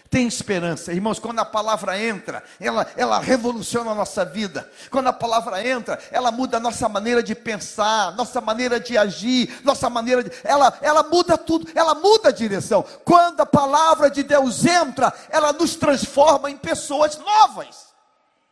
tem 0.09 0.27
esperança. 0.27 0.91
Irmãos, 0.91 1.19
quando 1.19 1.39
a 1.39 1.45
palavra 1.45 1.99
entra, 1.99 2.43
ela, 2.59 2.87
ela 2.97 3.19
revoluciona 3.19 3.91
a 3.91 3.95
nossa 3.95 4.25
vida. 4.25 4.69
Quando 4.89 5.07
a 5.07 5.13
palavra 5.13 5.65
entra, 5.65 5.99
ela 6.11 6.31
muda 6.31 6.57
a 6.57 6.59
nossa 6.59 6.89
maneira 6.89 7.21
de 7.21 7.35
pensar, 7.35 8.15
nossa 8.15 8.41
maneira 8.41 8.79
de 8.79 8.97
agir, 8.97 9.61
nossa 9.63 9.89
maneira 9.89 10.23
de. 10.23 10.31
Ela, 10.43 10.75
ela 10.81 11.03
muda 11.03 11.37
tudo, 11.37 11.69
ela 11.75 11.93
muda 11.93 12.29
a 12.29 12.31
direção. 12.31 12.83
Quando 13.05 13.41
a 13.41 13.45
palavra 13.45 14.09
de 14.09 14.23
Deus 14.23 14.65
entra, 14.65 15.13
ela 15.29 15.53
nos 15.53 15.75
transforma 15.75 16.49
em 16.49 16.57
pessoas 16.57 17.17
novas. 17.17 17.89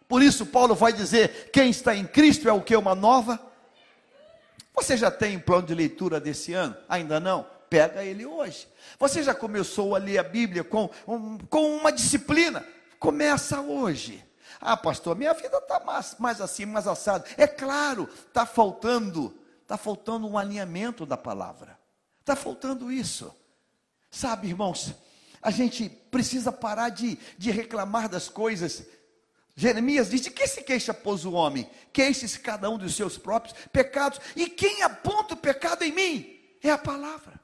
Por 0.07 0.21
isso, 0.21 0.45
Paulo 0.45 0.75
vai 0.75 0.93
dizer: 0.93 1.49
quem 1.51 1.71
está 1.71 1.95
em 1.95 2.05
Cristo 2.05 2.47
é 2.47 2.53
o 2.53 2.61
que? 2.61 2.75
Uma 2.75 2.93
nova. 2.93 3.39
Você 4.75 4.95
já 4.95 5.09
tem 5.09 5.37
um 5.37 5.39
plano 5.39 5.65
de 5.65 5.73
leitura 5.73 6.19
desse 6.19 6.53
ano? 6.53 6.77
Ainda 6.87 7.19
não? 7.19 7.56
Pega 7.69 8.03
ele 8.03 8.25
hoje. 8.25 8.67
Você 8.99 9.21
já 9.21 9.35
começou 9.35 9.95
a 9.95 9.99
ler 9.99 10.17
a 10.17 10.23
Bíblia 10.23 10.63
com, 10.63 10.89
um, 11.07 11.37
com 11.37 11.75
uma 11.75 11.91
disciplina? 11.91 12.65
Começa 12.99 13.61
hoje. 13.61 14.23
Ah, 14.59 14.77
pastor, 14.77 15.15
minha 15.15 15.33
vida 15.33 15.57
está 15.57 15.79
mais, 15.81 16.15
mais 16.17 16.41
assim, 16.41 16.65
mais 16.65 16.87
assado. 16.87 17.25
É 17.37 17.45
claro, 17.45 18.09
está 18.27 18.45
faltando, 18.45 19.37
está 19.61 19.77
faltando 19.77 20.27
um 20.27 20.37
alinhamento 20.37 21.05
da 21.05 21.17
palavra. 21.17 21.77
Está 22.21 22.35
faltando 22.35 22.91
isso. 22.91 23.33
Sabe, 24.09 24.47
irmãos, 24.47 24.93
a 25.41 25.51
gente 25.51 25.89
precisa 25.89 26.51
parar 26.51 26.89
de, 26.89 27.17
de 27.37 27.51
reclamar 27.51 28.09
das 28.09 28.29
coisas. 28.29 28.85
Jeremias 29.55 30.09
diz: 30.09 30.21
de 30.21 30.31
que 30.31 30.47
se 30.47 30.61
queixa, 30.63 30.93
pois, 30.93 31.25
o 31.25 31.33
homem? 31.33 31.69
Queixe-se 31.93 32.39
cada 32.39 32.69
um 32.69 32.77
dos 32.77 32.95
seus 32.95 33.17
próprios 33.17 33.55
pecados. 33.71 34.19
E 34.35 34.49
quem 34.49 34.81
aponta 34.83 35.33
o 35.33 35.37
pecado 35.37 35.83
em 35.83 35.91
mim? 35.91 36.39
É 36.63 36.71
a 36.71 36.77
palavra. 36.77 37.36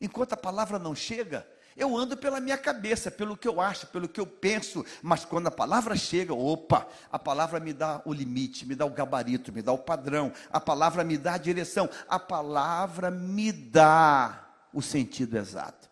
Enquanto 0.00 0.32
a 0.32 0.36
palavra 0.36 0.78
não 0.78 0.94
chega, 0.94 1.46
eu 1.76 1.96
ando 1.96 2.16
pela 2.16 2.40
minha 2.40 2.56
cabeça, 2.56 3.10
pelo 3.10 3.36
que 3.36 3.48
eu 3.48 3.60
acho, 3.60 3.88
pelo 3.88 4.08
que 4.08 4.20
eu 4.20 4.26
penso, 4.26 4.84
mas 5.02 5.24
quando 5.24 5.48
a 5.48 5.50
palavra 5.50 5.96
chega, 5.96 6.32
opa, 6.32 6.86
a 7.10 7.18
palavra 7.18 7.58
me 7.58 7.72
dá 7.72 8.00
o 8.04 8.12
limite, 8.12 8.64
me 8.64 8.76
dá 8.76 8.86
o 8.86 8.90
gabarito, 8.90 9.52
me 9.52 9.60
dá 9.60 9.72
o 9.72 9.78
padrão, 9.78 10.32
a 10.50 10.60
palavra 10.60 11.02
me 11.02 11.18
dá 11.18 11.34
a 11.34 11.38
direção, 11.38 11.88
a 12.08 12.18
palavra 12.18 13.10
me 13.10 13.50
dá 13.50 14.48
o 14.72 14.80
sentido 14.80 15.36
exato. 15.36 15.90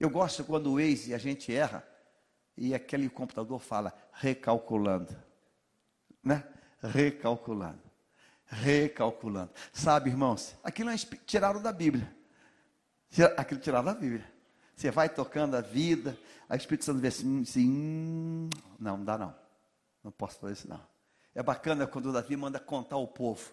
Eu 0.00 0.08
gosto 0.08 0.44
quando 0.44 0.72
o 0.72 0.76
Waze 0.76 1.14
a 1.14 1.18
gente 1.18 1.54
erra 1.54 1.86
e 2.56 2.74
aquele 2.74 3.08
computador 3.08 3.58
fala 3.60 3.92
recalculando, 4.12 5.14
né? 6.22 6.44
Recalculando 6.82 7.83
recalculando. 8.54 9.50
Sabe, 9.72 10.10
irmãos, 10.10 10.56
aquilo 10.62 10.90
é 10.90 10.96
tiraram 11.26 11.60
da 11.60 11.72
Bíblia. 11.72 12.14
Aquilo 13.36 13.60
tiraram 13.60 13.84
da 13.84 13.94
Bíblia. 13.94 14.24
Você 14.76 14.90
vai 14.90 15.08
tocando 15.08 15.56
a 15.56 15.60
vida, 15.60 16.18
a 16.48 16.56
Espírito 16.56 16.84
Santo 16.84 17.00
vê 17.00 17.08
assim, 17.08 17.42
assim 17.42 18.48
não, 18.78 18.96
não 18.96 19.04
dá 19.04 19.18
não. 19.18 19.34
Não 20.02 20.10
posso 20.10 20.38
fazer 20.38 20.54
isso 20.54 20.68
não. 20.68 20.80
É 21.34 21.42
bacana 21.42 21.86
quando 21.86 22.06
o 22.06 22.12
Davi 22.12 22.36
manda 22.36 22.60
contar 22.60 22.96
ao 22.96 23.08
povo. 23.08 23.52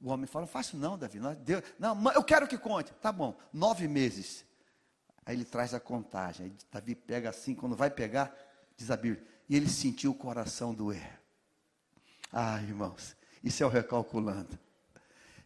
O 0.00 0.10
homem 0.10 0.26
fala, 0.26 0.44
não 0.44 0.52
faço 0.52 0.76
não, 0.76 0.98
Davi. 0.98 1.18
Não, 1.18 1.34
Deus, 1.34 1.62
não, 1.78 2.12
eu 2.12 2.22
quero 2.22 2.46
que 2.46 2.58
conte. 2.58 2.92
Tá 2.94 3.10
bom, 3.10 3.36
nove 3.52 3.88
meses. 3.88 4.44
Aí 5.24 5.34
ele 5.34 5.44
traz 5.44 5.74
a 5.74 5.80
contagem. 5.80 6.46
Aí 6.46 6.56
Davi 6.70 6.94
pega 6.94 7.30
assim, 7.30 7.54
quando 7.54 7.74
vai 7.74 7.90
pegar, 7.90 8.34
diz 8.76 8.90
a 8.90 8.96
Bíblia, 8.96 9.24
e 9.48 9.56
ele 9.56 9.68
sentiu 9.68 10.12
o 10.12 10.14
coração 10.14 10.74
doer. 10.74 11.25
Ah, 12.38 12.60
irmãos, 12.60 13.16
isso 13.42 13.62
é 13.62 13.66
o 13.66 13.70
recalculando. 13.70 14.58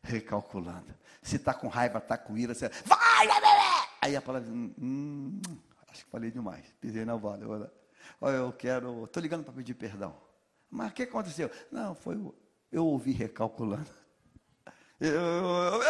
Recalculando. 0.03 0.93
Se 1.22 1.36
está 1.36 1.55
com 1.55 1.68
raiva, 1.68 1.99
está 1.99 2.18
com 2.18 2.36
ira, 2.36 2.53
você 2.53 2.68
vai, 2.84 3.28
vai. 3.28 3.88
Aí 4.01 4.16
a 4.16 4.20
palavra, 4.20 4.51
hum, 4.51 4.74
hum, 4.76 5.41
acho 5.86 6.05
que 6.05 6.11
falei 6.11 6.32
demais, 6.32 6.66
pisei 6.80 7.05
na 7.05 7.16
bola. 7.16 7.72
Olha, 8.20 8.38
eu 8.38 8.53
quero, 8.53 9.05
estou 9.05 9.22
ligando 9.22 9.45
para 9.45 9.53
pedir 9.53 9.74
perdão. 9.74 10.20
Mas 10.68 10.91
o 10.91 10.95
que 10.95 11.05
aconteceu? 11.05 11.49
Não, 11.70 11.95
foi. 11.95 12.16
Eu 12.72 12.84
ouvi 12.84 13.12
recalculando. 13.12 13.86
Eu, 15.01 15.12
eu, 15.12 15.80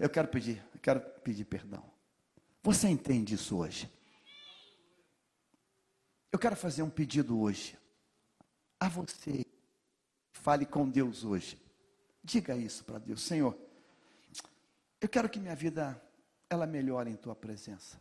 eu 0.00 0.10
quero 0.10 0.26
pedir, 0.26 0.60
eu 0.74 0.80
quero 0.80 1.00
pedir 1.22 1.44
perdão. 1.44 1.84
Você 2.64 2.88
entende 2.88 3.36
isso 3.36 3.58
hoje? 3.58 3.88
Eu 6.32 6.38
quero 6.40 6.56
fazer 6.56 6.82
um 6.82 6.90
pedido 6.90 7.40
hoje. 7.40 7.78
A 8.80 8.88
você. 8.88 9.44
Fale 10.32 10.64
com 10.64 10.88
Deus 10.88 11.24
hoje. 11.24 11.60
Diga 12.22 12.56
isso 12.56 12.84
para 12.84 12.98
Deus, 12.98 13.22
Senhor. 13.22 13.58
Eu 15.00 15.08
quero 15.08 15.28
que 15.28 15.38
minha 15.38 15.54
vida 15.54 16.00
ela 16.50 16.66
melhore 16.66 17.10
em 17.10 17.16
tua 17.16 17.34
presença. 17.34 18.00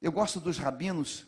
Eu 0.00 0.10
gosto 0.10 0.40
dos 0.40 0.56
rabinos 0.56 1.26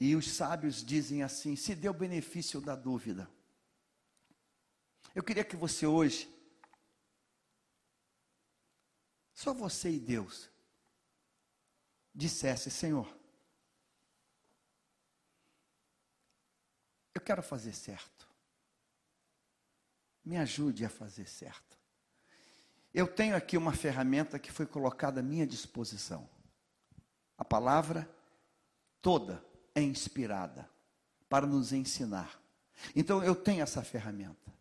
e 0.00 0.16
os 0.16 0.30
sábios 0.30 0.84
dizem 0.84 1.22
assim: 1.22 1.54
se 1.54 1.74
dê 1.74 1.88
o 1.88 1.94
benefício 1.94 2.60
da 2.60 2.74
dúvida. 2.74 3.28
Eu 5.14 5.22
queria 5.22 5.44
que 5.44 5.56
você 5.56 5.86
hoje, 5.86 6.28
só 9.34 9.52
você 9.52 9.90
e 9.90 10.00
Deus, 10.00 10.50
dissesse: 12.14 12.70
Senhor, 12.70 13.21
eu 17.14 17.20
quero 17.20 17.42
fazer 17.42 17.74
certo. 17.74 18.28
Me 20.24 20.36
ajude 20.36 20.84
a 20.84 20.88
fazer 20.88 21.26
certo. 21.26 21.78
Eu 22.94 23.06
tenho 23.06 23.34
aqui 23.34 23.56
uma 23.56 23.72
ferramenta 23.72 24.38
que 24.38 24.52
foi 24.52 24.66
colocada 24.66 25.20
à 25.20 25.22
minha 25.22 25.46
disposição. 25.46 26.28
A 27.36 27.44
palavra 27.44 28.08
toda 29.00 29.44
é 29.74 29.80
inspirada 29.80 30.68
para 31.28 31.46
nos 31.46 31.72
ensinar. 31.72 32.40
Então 32.94 33.24
eu 33.24 33.34
tenho 33.34 33.62
essa 33.62 33.82
ferramenta. 33.82 34.52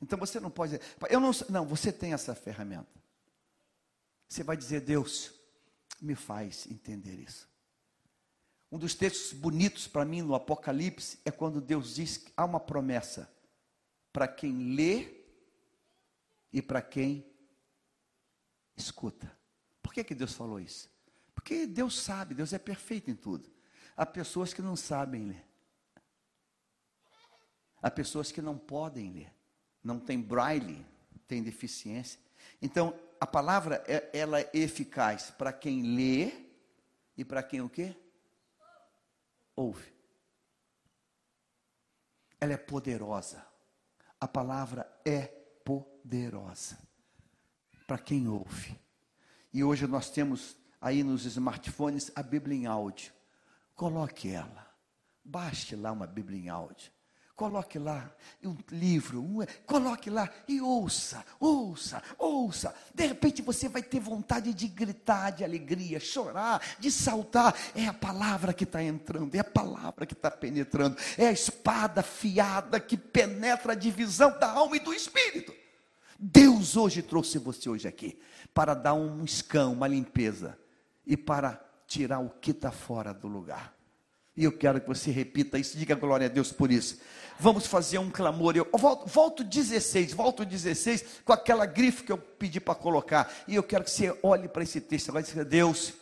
Então 0.00 0.18
você 0.18 0.38
não 0.40 0.50
pode 0.50 0.78
dizer, 0.78 0.96
eu 1.10 1.20
não, 1.20 1.32
não, 1.48 1.66
você 1.66 1.92
tem 1.92 2.12
essa 2.12 2.34
ferramenta. 2.34 3.00
Você 4.28 4.44
vai 4.44 4.56
dizer, 4.56 4.80
Deus, 4.80 5.32
me 6.00 6.14
faz 6.14 6.66
entender 6.70 7.16
isso. 7.16 7.49
Um 8.70 8.78
dos 8.78 8.94
textos 8.94 9.32
bonitos 9.32 9.88
para 9.88 10.04
mim 10.04 10.22
no 10.22 10.34
Apocalipse 10.34 11.18
é 11.24 11.30
quando 11.30 11.60
Deus 11.60 11.94
diz 11.96 12.18
que 12.18 12.32
há 12.36 12.44
uma 12.44 12.60
promessa 12.60 13.30
para 14.12 14.28
quem 14.28 14.74
lê 14.74 15.20
e 16.52 16.62
para 16.62 16.80
quem 16.80 17.26
escuta. 18.76 19.36
Por 19.82 19.92
que, 19.92 20.04
que 20.04 20.14
Deus 20.14 20.32
falou 20.34 20.60
isso? 20.60 20.88
Porque 21.34 21.66
Deus 21.66 22.00
sabe, 22.00 22.34
Deus 22.34 22.52
é 22.52 22.58
perfeito 22.58 23.10
em 23.10 23.14
tudo. 23.14 23.50
Há 23.96 24.06
pessoas 24.06 24.54
que 24.54 24.62
não 24.62 24.76
sabem 24.76 25.26
ler. 25.26 25.44
Há 27.82 27.90
pessoas 27.90 28.30
que 28.30 28.40
não 28.40 28.56
podem 28.56 29.10
ler. 29.12 29.32
Não 29.82 29.98
tem 29.98 30.20
braille, 30.20 30.86
tem 31.26 31.42
deficiência. 31.42 32.20
Então, 32.60 32.98
a 33.18 33.26
palavra, 33.26 33.82
é, 33.86 34.10
ela 34.12 34.40
é 34.40 34.50
eficaz 34.52 35.30
para 35.30 35.52
quem 35.52 35.96
lê 35.96 36.32
e 37.16 37.24
para 37.24 37.42
quem 37.42 37.60
o 37.60 37.68
quê? 37.68 37.96
Ouve. 39.60 39.92
Ela 42.40 42.54
é 42.54 42.56
poderosa. 42.56 43.46
A 44.18 44.26
palavra 44.26 44.90
é 45.04 45.26
poderosa 45.62 46.78
para 47.86 47.98
quem 47.98 48.26
ouve. 48.26 48.80
E 49.52 49.62
hoje 49.62 49.86
nós 49.86 50.08
temos 50.08 50.56
aí 50.80 51.02
nos 51.02 51.26
smartphones 51.26 52.10
a 52.16 52.22
Bíblia 52.22 52.56
em 52.56 52.64
áudio. 52.64 53.12
Coloque 53.74 54.30
ela. 54.30 54.66
Baixe 55.22 55.76
lá 55.76 55.92
uma 55.92 56.06
Bíblia 56.06 56.38
em 56.38 56.48
áudio. 56.48 56.90
Coloque 57.40 57.78
lá 57.78 58.14
um 58.44 58.54
livro, 58.70 59.22
um, 59.22 59.38
coloque 59.64 60.10
lá 60.10 60.28
e 60.46 60.60
ouça, 60.60 61.24
ouça, 61.40 62.02
ouça. 62.18 62.74
De 62.94 63.06
repente 63.06 63.40
você 63.40 63.66
vai 63.66 63.82
ter 63.82 63.98
vontade 63.98 64.52
de 64.52 64.68
gritar 64.68 65.30
de 65.30 65.42
alegria, 65.42 65.98
chorar, 65.98 66.60
de 66.78 66.90
saltar. 66.90 67.56
É 67.74 67.86
a 67.86 67.94
palavra 67.94 68.52
que 68.52 68.64
está 68.64 68.82
entrando, 68.82 69.34
é 69.34 69.38
a 69.38 69.44
palavra 69.44 70.04
que 70.04 70.12
está 70.12 70.30
penetrando, 70.30 70.98
é 71.16 71.28
a 71.28 71.32
espada 71.32 72.02
fiada 72.02 72.78
que 72.78 72.98
penetra 72.98 73.72
a 73.72 73.74
divisão 73.74 74.38
da 74.38 74.50
alma 74.50 74.76
e 74.76 74.80
do 74.80 74.92
espírito. 74.92 75.54
Deus 76.18 76.76
hoje 76.76 77.00
trouxe 77.00 77.38
você 77.38 77.70
hoje 77.70 77.88
aqui 77.88 78.20
para 78.52 78.74
dar 78.74 78.92
um 78.92 79.24
escão, 79.24 79.72
uma 79.72 79.88
limpeza 79.88 80.58
e 81.06 81.16
para 81.16 81.58
tirar 81.86 82.18
o 82.18 82.28
que 82.28 82.50
está 82.50 82.70
fora 82.70 83.14
do 83.14 83.28
lugar. 83.28 83.79
E 84.40 84.44
eu 84.44 84.52
quero 84.56 84.80
que 84.80 84.88
você 84.88 85.10
repita 85.10 85.58
isso, 85.58 85.76
diga 85.76 85.94
glória 85.94 86.24
a 86.24 86.30
Deus 86.30 86.50
por 86.50 86.72
isso. 86.72 86.98
Vamos 87.38 87.66
fazer 87.66 87.98
um 87.98 88.10
clamor. 88.10 88.56
Eu 88.56 88.66
volto, 88.72 89.06
volto 89.06 89.44
16, 89.44 90.14
volto 90.14 90.46
16 90.46 91.20
com 91.26 91.34
aquela 91.34 91.66
grife 91.66 92.04
que 92.04 92.10
eu 92.10 92.16
pedi 92.16 92.58
para 92.58 92.74
colocar. 92.74 93.30
E 93.46 93.54
eu 93.54 93.62
quero 93.62 93.84
que 93.84 93.90
você 93.90 94.18
olhe 94.22 94.48
para 94.48 94.62
esse 94.62 94.80
texto 94.80 95.10
agora 95.10 95.26
e 95.26 95.28
diga: 95.28 95.44
Deus, 95.44 95.92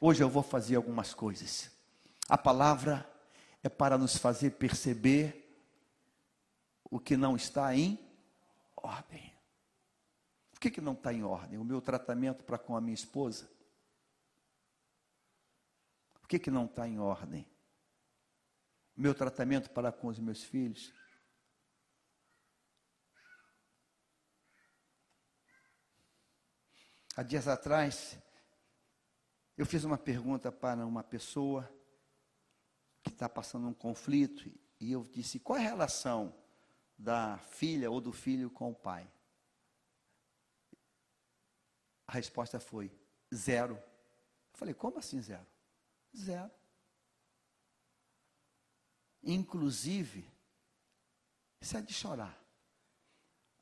hoje 0.00 0.24
eu 0.24 0.28
vou 0.28 0.42
fazer 0.42 0.74
algumas 0.74 1.14
coisas. 1.14 1.70
A 2.28 2.36
palavra 2.36 3.08
é 3.62 3.68
para 3.68 3.96
nos 3.96 4.16
fazer 4.16 4.50
perceber 4.50 5.56
o 6.90 6.98
que 6.98 7.16
não 7.16 7.36
está 7.36 7.72
em 7.76 7.96
ordem. 8.76 9.32
O 10.56 10.58
que, 10.58 10.68
que 10.68 10.80
não 10.80 10.94
está 10.94 11.12
em 11.12 11.22
ordem? 11.22 11.60
O 11.60 11.64
meu 11.64 11.80
tratamento 11.80 12.42
para 12.42 12.58
com 12.58 12.76
a 12.76 12.80
minha 12.80 12.94
esposa 12.94 13.46
que, 16.30 16.38
que 16.38 16.50
não 16.50 16.66
está 16.66 16.86
em 16.86 17.00
ordem? 17.00 17.44
Meu 18.96 19.12
tratamento 19.12 19.68
para 19.70 19.90
com 19.90 20.06
os 20.06 20.20
meus 20.20 20.44
filhos? 20.44 20.92
Há 27.16 27.24
dias 27.24 27.48
atrás, 27.48 28.16
eu 29.58 29.66
fiz 29.66 29.82
uma 29.82 29.98
pergunta 29.98 30.52
para 30.52 30.86
uma 30.86 31.02
pessoa 31.02 31.68
que 33.02 33.10
está 33.10 33.28
passando 33.28 33.66
um 33.66 33.74
conflito 33.74 34.48
e 34.78 34.92
eu 34.92 35.02
disse: 35.02 35.40
qual 35.40 35.58
é 35.58 35.66
a 35.66 35.70
relação 35.70 36.32
da 36.96 37.38
filha 37.38 37.90
ou 37.90 38.00
do 38.00 38.12
filho 38.12 38.48
com 38.48 38.70
o 38.70 38.74
pai? 38.74 39.12
A 42.06 42.12
resposta 42.12 42.60
foi: 42.60 42.96
zero. 43.34 43.74
Eu 43.74 44.54
falei: 44.54 44.74
como 44.74 45.00
assim 45.00 45.20
zero? 45.20 45.50
Zero. 46.16 46.50
Inclusive, 49.22 50.26
isso 51.60 51.76
é 51.76 51.82
de 51.82 51.92
chorar. 51.92 52.36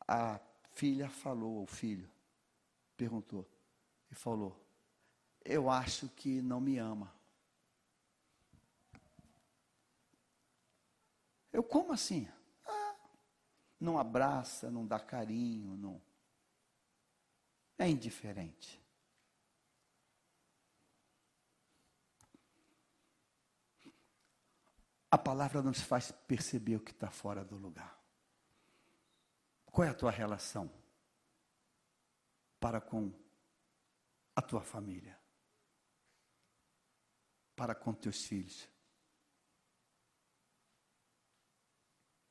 A 0.07 0.41
filha 0.73 1.09
falou 1.09 1.61
ao 1.61 1.67
filho, 1.67 2.11
perguntou, 2.97 3.47
e 4.11 4.15
falou: 4.15 4.57
Eu 5.45 5.69
acho 5.69 6.09
que 6.11 6.41
não 6.41 6.61
me 6.61 6.79
ama. 6.79 7.13
Eu 11.53 11.63
como 11.63 11.93
assim? 11.93 12.29
Ah, 12.65 12.97
não 13.81 13.99
abraça, 13.99 14.71
não 14.71 14.87
dá 14.87 15.01
carinho, 15.01 15.77
não. 15.77 16.01
É 17.77 17.89
indiferente. 17.89 18.81
A 25.11 25.17
palavra 25.17 25.63
nos 25.63 25.81
faz 25.81 26.13
perceber 26.13 26.77
o 26.77 26.81
que 26.81 26.91
está 26.91 27.11
fora 27.11 27.45
do 27.45 27.57
lugar. 27.57 27.99
Qual 29.67 29.87
é 29.87 29.91
a 29.91 29.95
tua 29.95 30.11
relação 30.11 30.71
para 32.61 32.81
com 32.81 33.13
a 34.37 34.43
tua 34.43 34.61
família? 34.61 35.19
Para 37.57 37.75
com 37.75 37.95
teus 37.95 38.25
filhos? 38.25 38.69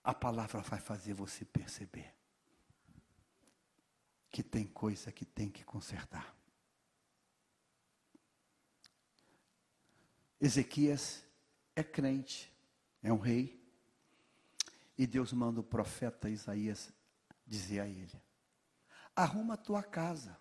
A 0.04 0.14
palavra 0.14 0.62
vai 0.62 0.80
fazer 0.80 1.14
você 1.14 1.44
perceber 1.44 2.16
que 4.30 4.44
tem 4.44 4.68
coisa 4.68 5.12
que 5.12 5.26
tem 5.26 5.50
que 5.50 5.64
consertar. 5.64 6.36
Ezequias 10.40 11.26
é 11.76 11.84
crente 11.84 12.57
é 13.08 13.14
um 13.14 13.18
rei. 13.18 13.58
E 14.98 15.08
Deus 15.08 15.32
manda 15.32 15.62
o 15.62 15.64
profeta 15.64 16.30
Isaías 16.30 16.92
dizer 17.46 17.80
a 17.80 17.88
ele: 17.88 18.22
arruma 19.16 19.54
a 19.54 19.58
tua 19.58 19.82
casa, 19.82 20.38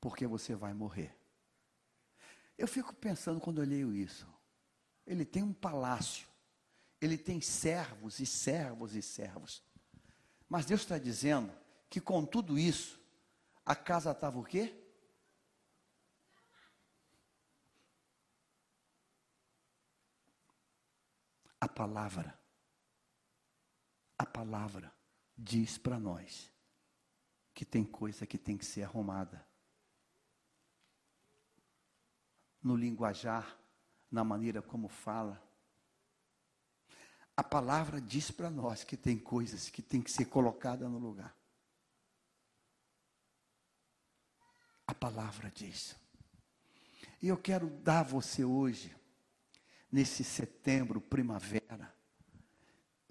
porque 0.00 0.26
você 0.26 0.54
vai 0.54 0.72
morrer. 0.72 1.14
Eu 2.56 2.66
fico 2.66 2.94
pensando 2.94 3.40
quando 3.40 3.62
eu 3.62 3.68
leio 3.68 3.94
isso. 3.94 4.26
Ele 5.06 5.24
tem 5.24 5.42
um 5.42 5.52
palácio, 5.52 6.28
ele 7.00 7.18
tem 7.18 7.40
servos 7.40 8.18
e 8.18 8.24
servos 8.24 8.94
e 8.94 9.02
servos. 9.02 9.62
Mas 10.48 10.64
Deus 10.64 10.82
está 10.82 10.96
dizendo 10.96 11.52
que 11.90 12.00
com 12.00 12.24
tudo 12.24 12.58
isso, 12.58 13.00
a 13.66 13.74
casa 13.74 14.12
estava 14.12 14.38
o 14.38 14.44
quê? 14.44 14.81
A 21.62 21.68
palavra, 21.68 22.36
a 24.18 24.26
palavra 24.26 24.92
diz 25.38 25.78
para 25.78 25.96
nós 25.96 26.52
que 27.54 27.64
tem 27.64 27.84
coisa 27.84 28.26
que 28.26 28.36
tem 28.36 28.58
que 28.58 28.66
ser 28.66 28.82
arrumada. 28.82 29.46
No 32.60 32.74
linguajar, 32.74 33.56
na 34.10 34.24
maneira 34.24 34.60
como 34.60 34.88
fala. 34.88 35.40
A 37.36 37.44
palavra 37.44 38.00
diz 38.00 38.32
para 38.32 38.50
nós 38.50 38.82
que 38.82 38.96
tem 38.96 39.16
coisas 39.16 39.70
que 39.70 39.82
tem 39.82 40.02
que 40.02 40.10
ser 40.10 40.24
colocada 40.24 40.88
no 40.88 40.98
lugar. 40.98 41.32
A 44.84 44.92
palavra 44.92 45.48
diz. 45.48 45.94
E 47.22 47.28
eu 47.28 47.36
quero 47.36 47.70
dar 47.70 48.00
a 48.00 48.02
você 48.02 48.44
hoje, 48.44 48.92
nesse 49.92 50.24
setembro, 50.24 51.00
primavera, 51.00 51.94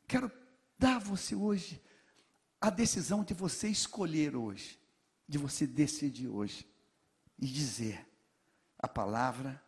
quero 0.07 0.31
dar 0.77 0.95
a 0.95 0.99
você 0.99 1.35
hoje 1.35 1.79
a 2.59 2.71
decisão 2.71 3.23
de 3.23 3.35
você 3.35 3.67
escolher 3.67 4.35
hoje, 4.35 4.79
de 5.27 5.37
você 5.37 5.67
decidir 5.67 6.27
hoje 6.27 6.67
e 7.37 7.45
dizer: 7.45 8.05
a 8.79 8.87
palavra 8.87 9.61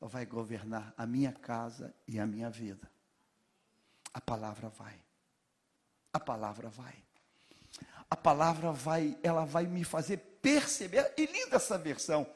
vai 0.00 0.26
governar 0.26 0.92
a 0.96 1.06
minha 1.06 1.32
casa 1.32 1.94
e 2.06 2.18
a 2.18 2.26
minha 2.26 2.50
vida. 2.50 2.90
A 4.12 4.20
palavra 4.20 4.68
vai. 4.68 5.00
A 6.12 6.18
palavra 6.18 6.68
vai. 6.68 6.94
A 8.10 8.16
palavra 8.16 8.72
vai, 8.72 9.16
ela 9.22 9.44
vai 9.44 9.66
me 9.66 9.84
fazer 9.84 10.16
perceber, 10.40 11.12
e 11.16 11.26
linda 11.26 11.56
essa 11.56 11.76
versão, 11.76 12.26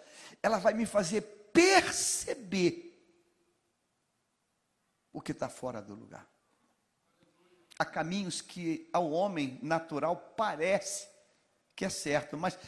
ela 0.43 0.59
vai 0.59 0.75
me 0.75 0.85
fazer 0.85 1.23
perceber 1.53 2.92
o 5.13 5.21
que 5.21 5.33
está 5.33 5.49
fora 5.49 5.81
do 5.81 5.95
lugar 5.95 6.27
há 7.79 7.85
caminhos 7.85 8.41
que 8.41 8.89
ao 8.93 9.11
homem 9.11 9.59
natural 9.63 10.17
parece 10.37 11.09
que 11.75 11.85
é 11.85 11.89
certo, 11.89 12.37
mas 12.37 12.59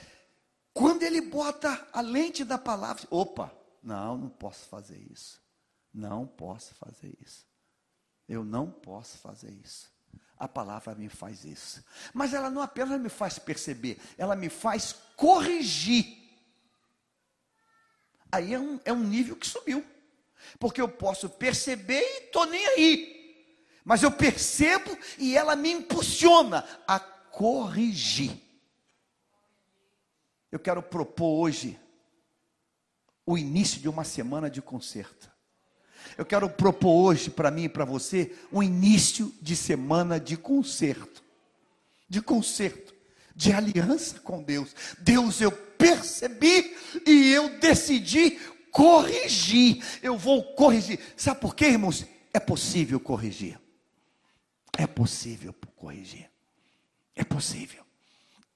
quando 0.72 1.02
ele 1.02 1.20
bota 1.20 1.88
a 1.92 2.00
lente 2.00 2.44
da 2.44 2.58
palavra, 2.58 3.06
opa, 3.10 3.52
não, 3.82 4.18
não 4.18 4.28
posso 4.28 4.66
fazer 4.66 4.98
isso. 5.12 5.40
Não 5.92 6.26
posso 6.26 6.74
fazer 6.74 7.16
isso. 7.20 7.46
Eu 8.28 8.44
não 8.44 8.70
posso 8.70 9.18
fazer 9.18 9.52
isso. 9.52 9.88
A 10.36 10.48
palavra 10.48 10.94
me 10.96 11.08
faz 11.08 11.44
isso. 11.44 11.84
Mas 12.12 12.34
ela 12.34 12.50
não 12.50 12.60
apenas 12.60 13.00
me 13.00 13.08
faz 13.08 13.38
perceber, 13.38 14.00
ela 14.18 14.34
me 14.34 14.48
faz 14.48 14.92
corrigir. 15.16 16.22
Aí 18.32 18.52
é 18.52 18.58
um, 18.58 18.80
é 18.84 18.92
um 18.92 19.04
nível 19.04 19.36
que 19.36 19.46
subiu. 19.46 19.84
Porque 20.58 20.80
eu 20.80 20.88
posso 20.88 21.28
perceber 21.28 22.00
e 22.00 22.24
estou 22.24 22.46
nem 22.46 22.66
aí 22.66 23.14
mas 23.84 24.02
eu 24.02 24.10
percebo 24.10 24.96
e 25.18 25.36
ela 25.36 25.54
me 25.54 25.70
impulsiona 25.70 26.64
a 26.88 26.98
corrigir. 26.98 28.40
Eu 30.50 30.58
quero 30.58 30.82
propor 30.82 31.42
hoje 31.42 31.78
o 33.26 33.36
início 33.36 33.80
de 33.80 33.88
uma 33.88 34.02
semana 34.02 34.48
de 34.48 34.62
conserto. 34.62 35.30
Eu 36.16 36.24
quero 36.24 36.48
propor 36.48 37.10
hoje 37.10 37.30
para 37.30 37.50
mim 37.50 37.64
e 37.64 37.68
para 37.68 37.84
você 37.84 38.34
um 38.50 38.62
início 38.62 39.34
de 39.40 39.54
semana 39.54 40.18
de 40.18 40.36
conserto. 40.36 41.22
De 42.08 42.22
conserto, 42.22 42.94
de 43.34 43.52
aliança 43.52 44.20
com 44.20 44.42
Deus. 44.42 44.74
Deus, 44.98 45.40
eu 45.40 45.50
percebi 45.52 46.74
e 47.06 47.32
eu 47.32 47.58
decidi 47.58 48.38
corrigir. 48.74 49.82
Eu 50.02 50.18
vou 50.18 50.42
corrigir. 50.54 50.98
Sabe 51.16 51.40
por 51.40 51.54
quê, 51.54 51.66
irmãos? 51.66 52.04
É 52.32 52.40
possível 52.40 52.98
corrigir. 52.98 53.58
É 54.76 54.84
possível 54.84 55.54
corrigir. 55.76 56.28
É 57.14 57.22
possível. 57.22 57.84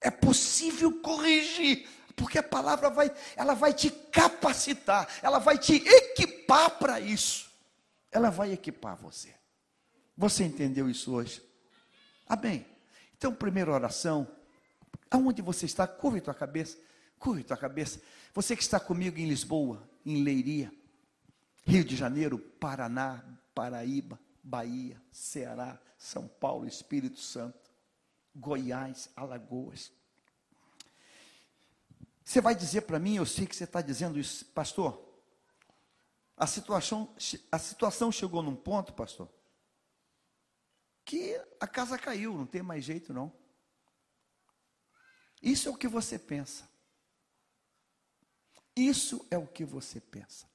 É 0.00 0.10
possível 0.10 1.00
corrigir, 1.00 1.88
porque 2.14 2.38
a 2.38 2.42
palavra 2.42 2.88
vai, 2.90 3.12
ela 3.36 3.54
vai 3.54 3.72
te 3.72 3.90
capacitar, 3.90 5.08
ela 5.22 5.38
vai 5.38 5.58
te 5.58 5.74
equipar 5.74 6.78
para 6.78 7.00
isso. 7.00 7.48
Ela 8.10 8.30
vai 8.30 8.52
equipar 8.52 8.96
você. 8.96 9.34
Você 10.16 10.44
entendeu 10.44 10.90
isso 10.90 11.12
hoje? 11.12 11.42
Amém. 12.28 12.66
Então, 13.16 13.34
primeira 13.34 13.72
oração, 13.72 14.26
aonde 15.10 15.42
você 15.42 15.66
está, 15.66 15.86
curve 15.86 16.20
tua 16.20 16.34
cabeça, 16.34 16.76
curve 17.18 17.44
tua 17.44 17.56
cabeça. 17.56 18.00
Você 18.34 18.56
que 18.56 18.62
está 18.62 18.78
comigo 18.78 19.18
em 19.18 19.28
Lisboa, 19.28 19.88
em 20.08 20.22
Leiria, 20.22 20.72
Rio 21.64 21.84
de 21.84 21.94
Janeiro, 21.94 22.38
Paraná, 22.38 23.22
Paraíba, 23.54 24.18
Bahia, 24.42 25.00
Ceará, 25.12 25.78
São 25.98 26.26
Paulo, 26.26 26.66
Espírito 26.66 27.20
Santo, 27.20 27.70
Goiás, 28.34 29.10
Alagoas. 29.14 29.92
Você 32.24 32.40
vai 32.40 32.54
dizer 32.54 32.82
para 32.82 32.98
mim, 32.98 33.16
eu 33.16 33.26
sei 33.26 33.46
que 33.46 33.54
você 33.54 33.64
está 33.64 33.82
dizendo 33.82 34.18
isso, 34.18 34.46
pastor. 34.46 35.06
A 36.36 36.46
situação, 36.46 37.14
a 37.52 37.58
situação 37.58 38.10
chegou 38.10 38.42
num 38.42 38.56
ponto, 38.56 38.94
pastor, 38.94 39.28
que 41.04 41.38
a 41.60 41.66
casa 41.66 41.98
caiu, 41.98 42.32
não 42.32 42.46
tem 42.46 42.62
mais 42.62 42.82
jeito 42.82 43.12
não. 43.12 43.30
Isso 45.42 45.68
é 45.68 45.72
o 45.72 45.76
que 45.76 45.88
você 45.88 46.18
pensa. 46.18 46.67
Isso 48.78 49.26
é 49.28 49.36
o 49.36 49.44
que 49.44 49.64
você 49.64 50.00
pensa. 50.00 50.46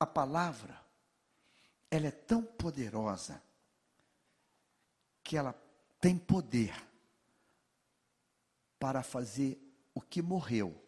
A 0.00 0.06
palavra 0.06 0.80
ela 1.90 2.06
é 2.06 2.10
tão 2.10 2.42
poderosa 2.42 3.42
que 5.22 5.36
ela 5.36 5.52
tem 6.00 6.16
poder 6.16 6.74
para 8.78 9.02
fazer 9.02 9.60
o 9.92 10.00
que 10.00 10.22
morreu, 10.22 10.82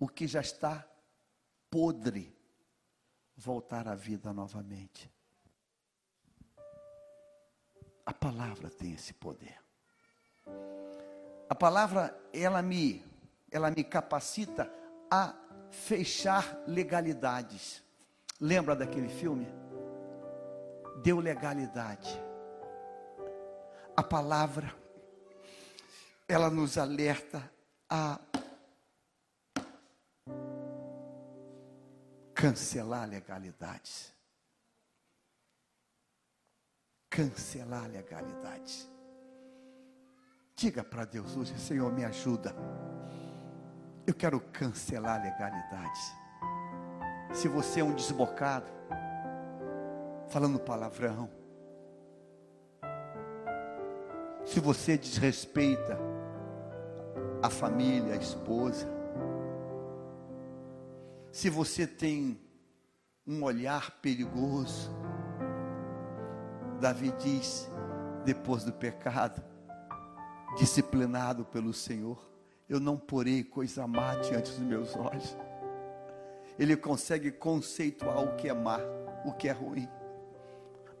o 0.00 0.08
que 0.08 0.26
já 0.26 0.40
está 0.40 0.84
podre, 1.70 2.36
voltar 3.36 3.86
à 3.86 3.94
vida 3.94 4.32
novamente. 4.32 5.08
A 8.04 8.12
palavra 8.12 8.68
tem 8.68 8.94
esse 8.94 9.14
poder. 9.14 9.62
A 11.48 11.54
palavra 11.54 12.20
ela 12.32 12.60
me 12.60 13.11
ela 13.52 13.70
me 13.70 13.84
capacita 13.84 14.72
a 15.10 15.34
fechar 15.70 16.64
legalidades. 16.66 17.82
Lembra 18.40 18.74
daquele 18.74 19.10
filme? 19.10 19.46
Deu 21.02 21.20
legalidade. 21.20 22.10
A 23.94 24.02
palavra, 24.02 24.74
ela 26.26 26.48
nos 26.48 26.78
alerta 26.78 27.52
a 27.90 28.18
cancelar 32.34 33.06
legalidades. 33.06 34.12
Cancelar 37.10 37.90
legalidades. 37.90 38.88
Diga 40.56 40.82
para 40.82 41.04
Deus 41.04 41.36
hoje, 41.36 41.58
Senhor, 41.58 41.92
me 41.92 42.04
ajuda. 42.04 42.54
Eu 44.12 44.16
quero 44.16 44.40
cancelar 44.52 45.22
legalidades. 45.22 46.14
Se 47.32 47.48
você 47.48 47.80
é 47.80 47.82
um 47.82 47.94
desbocado, 47.94 48.66
falando 50.28 50.60
palavrão, 50.60 51.30
se 54.44 54.60
você 54.60 54.98
desrespeita 54.98 55.98
a 57.42 57.48
família, 57.48 58.12
a 58.12 58.16
esposa, 58.18 58.86
se 61.30 61.48
você 61.48 61.86
tem 61.86 62.38
um 63.26 63.42
olhar 63.42 63.92
perigoso, 64.02 64.94
Davi 66.78 67.12
diz, 67.12 67.66
depois 68.26 68.62
do 68.62 68.74
pecado, 68.74 69.42
disciplinado 70.58 71.46
pelo 71.46 71.72
Senhor, 71.72 72.31
eu 72.72 72.80
não 72.80 72.96
porei 72.96 73.44
coisa 73.44 73.86
má 73.86 74.14
diante 74.16 74.50
dos 74.50 74.60
meus 74.60 74.96
olhos 74.96 75.36
ele 76.58 76.76
consegue 76.76 77.30
conceituar 77.30 78.22
o 78.22 78.36
que 78.36 78.48
é 78.48 78.52
má, 78.52 78.78
o 79.24 79.32
que 79.32 79.48
é 79.48 79.52
ruim. 79.52 79.88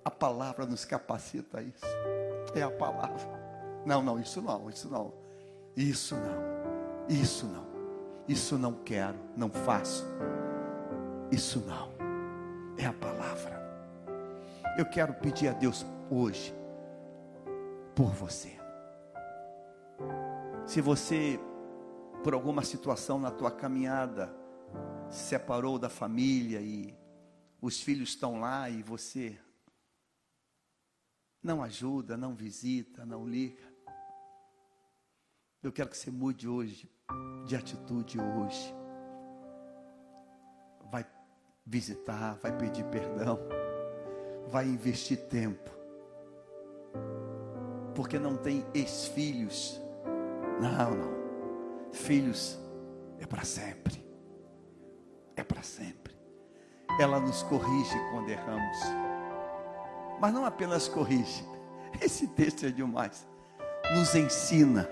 A 0.04 0.10
palavra 0.10 0.66
nos 0.66 0.84
capacita 0.84 1.58
a 1.58 1.62
isso. 1.62 1.84
É 2.54 2.62
a 2.62 2.70
palavra. 2.70 3.20
Não, 3.84 4.02
não, 4.02 4.18
isso 4.18 4.40
não, 4.40 4.68
isso 4.68 4.88
não. 4.90 5.12
Isso 5.76 6.16
não. 6.16 7.06
Isso 7.08 7.46
não. 7.46 7.66
Isso 8.26 8.58
não 8.58 8.72
quero, 8.72 9.18
não 9.36 9.50
faço. 9.50 10.04
Isso 11.30 11.60
não. 11.60 11.90
É 12.76 12.86
a 12.86 12.92
palavra. 12.92 13.60
Eu 14.78 14.86
quero 14.86 15.14
pedir 15.14 15.48
a 15.48 15.52
Deus 15.52 15.84
hoje 16.10 16.54
por 17.94 18.10
você. 18.10 18.58
Se 20.66 20.80
você 20.80 21.38
por 22.22 22.34
alguma 22.34 22.62
situação 22.62 23.18
na 23.18 23.30
tua 23.30 23.50
caminhada 23.50 24.32
se 25.10 25.24
separou 25.24 25.78
da 25.78 25.88
família 25.88 26.60
e 26.60 26.94
os 27.60 27.80
filhos 27.80 28.10
estão 28.10 28.40
lá 28.40 28.70
e 28.70 28.82
você 28.82 29.38
não 31.42 31.62
ajuda, 31.62 32.16
não 32.16 32.34
visita, 32.34 33.04
não 33.04 33.26
liga. 33.26 33.62
Eu 35.62 35.72
quero 35.72 35.90
que 35.90 35.96
você 35.96 36.10
mude 36.10 36.48
hoje, 36.48 36.88
de 37.46 37.56
atitude 37.56 38.18
hoje. 38.20 38.74
Vai 40.90 41.04
visitar, 41.66 42.34
vai 42.36 42.56
pedir 42.56 42.84
perdão, 42.84 43.38
vai 44.48 44.66
investir 44.66 45.18
tempo. 45.28 45.70
Porque 47.94 48.18
não 48.18 48.36
tem 48.36 48.64
ex-filhos. 48.74 49.80
Não, 50.60 50.94
não. 50.94 51.21
Filhos 51.92 52.58
é 53.18 53.26
para 53.26 53.44
sempre. 53.44 54.04
É 55.36 55.44
para 55.44 55.62
sempre. 55.62 56.16
Ela 57.00 57.20
nos 57.20 57.42
corrige 57.44 57.96
quando 58.10 58.28
erramos. 58.28 58.78
Mas 60.20 60.32
não 60.32 60.44
apenas 60.44 60.88
corrige. 60.88 61.44
Esse 62.00 62.26
texto 62.28 62.66
é 62.66 62.70
demais. 62.70 63.26
Nos 63.94 64.14
ensina 64.14 64.88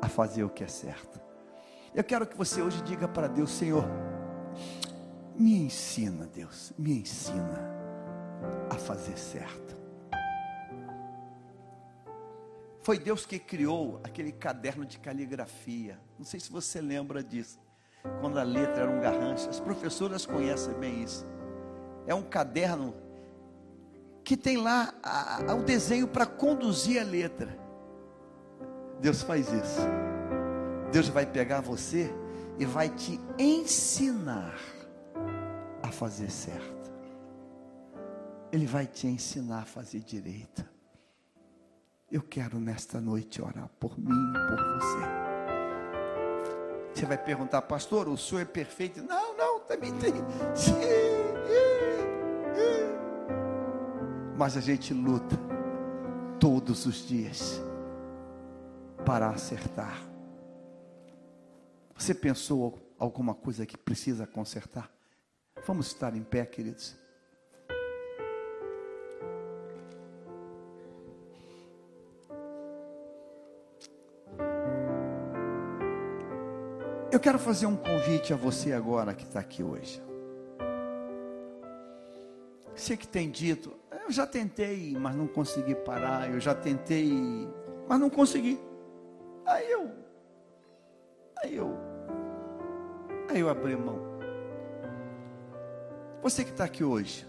a 0.00 0.08
fazer 0.08 0.44
o 0.44 0.50
que 0.50 0.64
é 0.64 0.68
certo. 0.68 1.20
Eu 1.94 2.04
quero 2.04 2.26
que 2.26 2.36
você 2.36 2.62
hoje 2.62 2.82
diga 2.82 3.08
para 3.08 3.26
Deus, 3.26 3.50
Senhor, 3.50 3.84
me 5.34 5.56
ensina, 5.56 6.26
Deus, 6.26 6.72
me 6.78 7.00
ensina 7.00 7.60
a 8.70 8.74
fazer 8.74 9.16
certo. 9.18 9.76
Foi 12.88 12.98
Deus 12.98 13.26
que 13.26 13.38
criou 13.38 14.00
aquele 14.02 14.32
caderno 14.32 14.86
de 14.86 14.98
caligrafia. 14.98 16.00
Não 16.18 16.24
sei 16.24 16.40
se 16.40 16.50
você 16.50 16.80
lembra 16.80 17.22
disso. 17.22 17.60
Quando 18.18 18.38
a 18.38 18.42
letra 18.42 18.84
era 18.84 18.90
um 18.90 18.98
garrancho. 18.98 19.46
As 19.46 19.60
professoras 19.60 20.24
conhecem 20.24 20.72
bem 20.72 21.02
isso. 21.02 21.26
É 22.06 22.14
um 22.14 22.22
caderno 22.22 22.94
que 24.24 24.38
tem 24.38 24.56
lá 24.56 24.94
o 25.54 25.62
desenho 25.62 26.08
para 26.08 26.24
conduzir 26.24 26.98
a 26.98 27.04
letra. 27.04 27.58
Deus 29.02 29.20
faz 29.20 29.52
isso. 29.52 29.80
Deus 30.90 31.08
vai 31.08 31.26
pegar 31.26 31.60
você 31.60 32.10
e 32.58 32.64
vai 32.64 32.88
te 32.88 33.20
ensinar 33.38 34.58
a 35.82 35.92
fazer 35.92 36.30
certo. 36.30 36.90
Ele 38.50 38.64
vai 38.64 38.86
te 38.86 39.06
ensinar 39.06 39.58
a 39.58 39.66
fazer 39.66 40.00
direito. 40.00 40.77
Eu 42.10 42.22
quero 42.22 42.58
nesta 42.58 43.02
noite 43.02 43.42
orar 43.42 43.68
por 43.78 43.98
mim 43.98 44.08
e 44.08 44.32
por 44.48 44.56
você. 44.78 44.98
Você 46.94 47.04
vai 47.04 47.18
perguntar, 47.18 47.60
pastor, 47.62 48.08
o 48.08 48.16
senhor 48.16 48.40
é 48.40 48.44
perfeito? 48.46 49.02
Não, 49.02 49.36
não, 49.36 49.60
também 49.60 49.92
tem. 49.98 50.14
Mas 54.38 54.56
a 54.56 54.60
gente 54.60 54.94
luta 54.94 55.36
todos 56.40 56.86
os 56.86 57.06
dias 57.06 57.60
para 59.04 59.28
acertar. 59.28 60.02
Você 61.94 62.14
pensou 62.14 62.78
alguma 62.98 63.34
coisa 63.34 63.66
que 63.66 63.76
precisa 63.76 64.26
consertar? 64.26 64.90
Vamos 65.66 65.88
estar 65.88 66.16
em 66.16 66.22
pé, 66.22 66.46
queridos. 66.46 66.96
Eu 77.18 77.20
quero 77.20 77.38
fazer 77.40 77.66
um 77.66 77.74
convite 77.74 78.32
a 78.32 78.36
você 78.36 78.72
agora 78.72 79.12
que 79.12 79.24
está 79.24 79.40
aqui 79.40 79.60
hoje. 79.60 80.00
Você 82.72 82.96
que 82.96 83.08
tem 83.08 83.28
dito, 83.28 83.76
eu 83.90 84.12
já 84.12 84.24
tentei, 84.24 84.96
mas 84.96 85.16
não 85.16 85.26
consegui 85.26 85.74
parar. 85.74 86.32
Eu 86.32 86.38
já 86.38 86.54
tentei, 86.54 87.10
mas 87.88 87.98
não 87.98 88.08
consegui. 88.08 88.60
Aí 89.44 89.68
eu, 89.68 89.90
aí 91.42 91.56
eu, 91.56 91.76
aí 93.28 93.40
eu 93.40 93.48
abri 93.48 93.74
mão. 93.74 93.98
Você 96.22 96.44
que 96.44 96.52
está 96.52 96.66
aqui 96.66 96.84
hoje, 96.84 97.26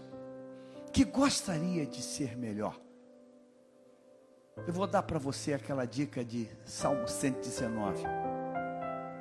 que 0.92 1.04
gostaria 1.04 1.84
de 1.84 2.00
ser 2.00 2.38
melhor, 2.38 2.78
eu 4.68 4.72
vou 4.72 4.86
dar 4.86 5.02
para 5.02 5.18
você 5.18 5.52
aquela 5.52 5.84
dica 5.84 6.24
de 6.24 6.48
Salmo 6.64 7.08
119. 7.08 8.19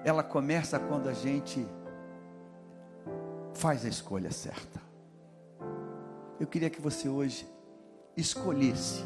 Ela 0.04 0.24
começa 0.24 0.80
quando 0.80 1.10
a 1.10 1.14
gente 1.14 1.66
faz 3.54 3.86
a 3.86 3.90
escolha 3.90 4.32
certa. 4.32 4.80
Eu 6.40 6.48
queria 6.48 6.70
que 6.70 6.82
você 6.82 7.10
hoje 7.10 7.48
escolhesse, 8.16 9.04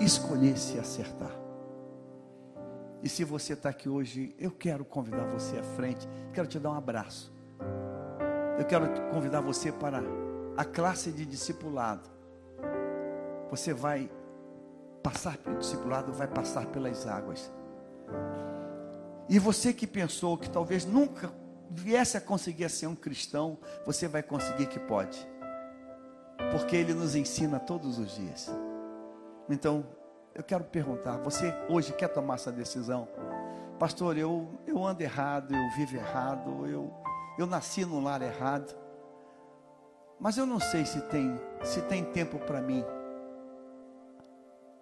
escolhesse 0.00 0.78
acertar. 0.78 1.30
E 3.02 3.08
se 3.08 3.22
você 3.22 3.52
está 3.52 3.68
aqui 3.68 3.88
hoje, 3.88 4.34
eu 4.38 4.50
quero 4.50 4.84
convidar 4.84 5.26
você 5.26 5.58
à 5.58 5.62
frente, 5.62 6.08
quero 6.32 6.48
te 6.48 6.58
dar 6.58 6.70
um 6.70 6.74
abraço. 6.74 7.32
Eu 8.58 8.64
quero 8.64 8.88
convidar 9.10 9.40
você 9.40 9.70
para 9.70 10.02
a 10.56 10.64
classe 10.64 11.12
de 11.12 11.26
discipulado. 11.26 12.08
Você 13.50 13.74
vai 13.74 14.10
passar 15.02 15.36
pelo 15.36 15.58
discipulado, 15.58 16.12
vai 16.12 16.26
passar 16.26 16.66
pelas 16.66 17.06
águas. 17.06 17.52
E 19.28 19.38
você 19.38 19.72
que 19.72 19.86
pensou 19.86 20.36
que 20.36 20.50
talvez 20.50 20.84
nunca 20.84 21.32
viesse 21.70 22.16
a 22.16 22.20
conseguir 22.20 22.68
ser 22.68 22.86
um 22.86 22.94
cristão, 22.94 23.58
você 23.84 24.06
vai 24.06 24.22
conseguir 24.22 24.66
que 24.66 24.78
pode. 24.78 25.26
Porque 26.52 26.76
ele 26.76 26.94
nos 26.94 27.14
ensina 27.14 27.58
todos 27.58 27.98
os 27.98 28.14
dias. 28.14 28.50
Então, 29.48 29.86
eu 30.34 30.42
quero 30.42 30.64
perguntar: 30.64 31.18
você 31.18 31.54
hoje 31.68 31.92
quer 31.92 32.08
tomar 32.08 32.34
essa 32.34 32.52
decisão? 32.52 33.08
Pastor, 33.78 34.16
eu, 34.16 34.48
eu 34.66 34.84
ando 34.84 35.02
errado, 35.02 35.54
eu 35.54 35.70
vivo 35.76 35.96
errado, 35.96 36.66
eu, 36.66 36.92
eu 37.38 37.46
nasci 37.46 37.84
num 37.84 38.02
lar 38.02 38.22
errado, 38.22 38.74
mas 40.20 40.36
eu 40.36 40.46
não 40.46 40.60
sei 40.60 40.84
se 40.86 41.00
tem, 41.02 41.38
se 41.62 41.82
tem 41.82 42.04
tempo 42.04 42.38
para 42.38 42.60
mim 42.60 42.84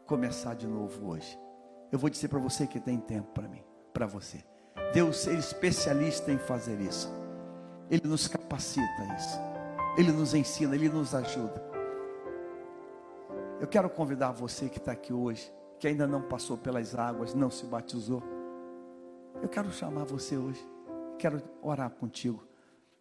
começar 0.07 0.55
de 0.55 0.66
novo 0.66 1.09
hoje. 1.09 1.38
Eu 1.90 1.99
vou 1.99 2.11
dizer 2.11 2.28
para 2.28 2.38
você 2.38 2.66
que 2.66 2.78
tem 2.78 2.99
tempo 2.99 3.32
para 3.32 3.49
mim, 3.49 3.62
para 3.93 4.07
você. 4.07 4.45
Deus 4.93 5.26
é 5.26 5.34
especialista 5.34 6.30
em 6.30 6.38
fazer 6.38 6.80
isso. 6.80 7.12
Ele 7.90 8.07
nos 8.09 8.28
capacita 8.28 9.03
isso. 9.18 9.38
Ele 9.97 10.12
nos 10.12 10.34
ensina, 10.34 10.74
ele 10.74 10.88
nos 10.88 11.14
ajuda. 11.14 11.62
Eu 13.61 13.68
quero 13.68 13.88
convidar 13.88 14.32
você 14.32 14.68
que 14.68 14.78
está 14.78 14.93
aqui 14.93 15.12
hoje, 15.12 15.53
que 15.78 15.86
ainda 15.86 16.07
não 16.07 16.22
passou 16.22 16.57
pelas 16.57 16.95
águas, 16.95 17.34
não 17.34 17.51
se 17.51 17.64
batizou. 17.66 18.22
Eu 19.42 19.49
quero 19.49 19.71
chamar 19.71 20.04
você 20.04 20.37
hoje. 20.37 20.61
Quero 21.18 21.42
orar 21.62 21.91
contigo. 21.91 22.42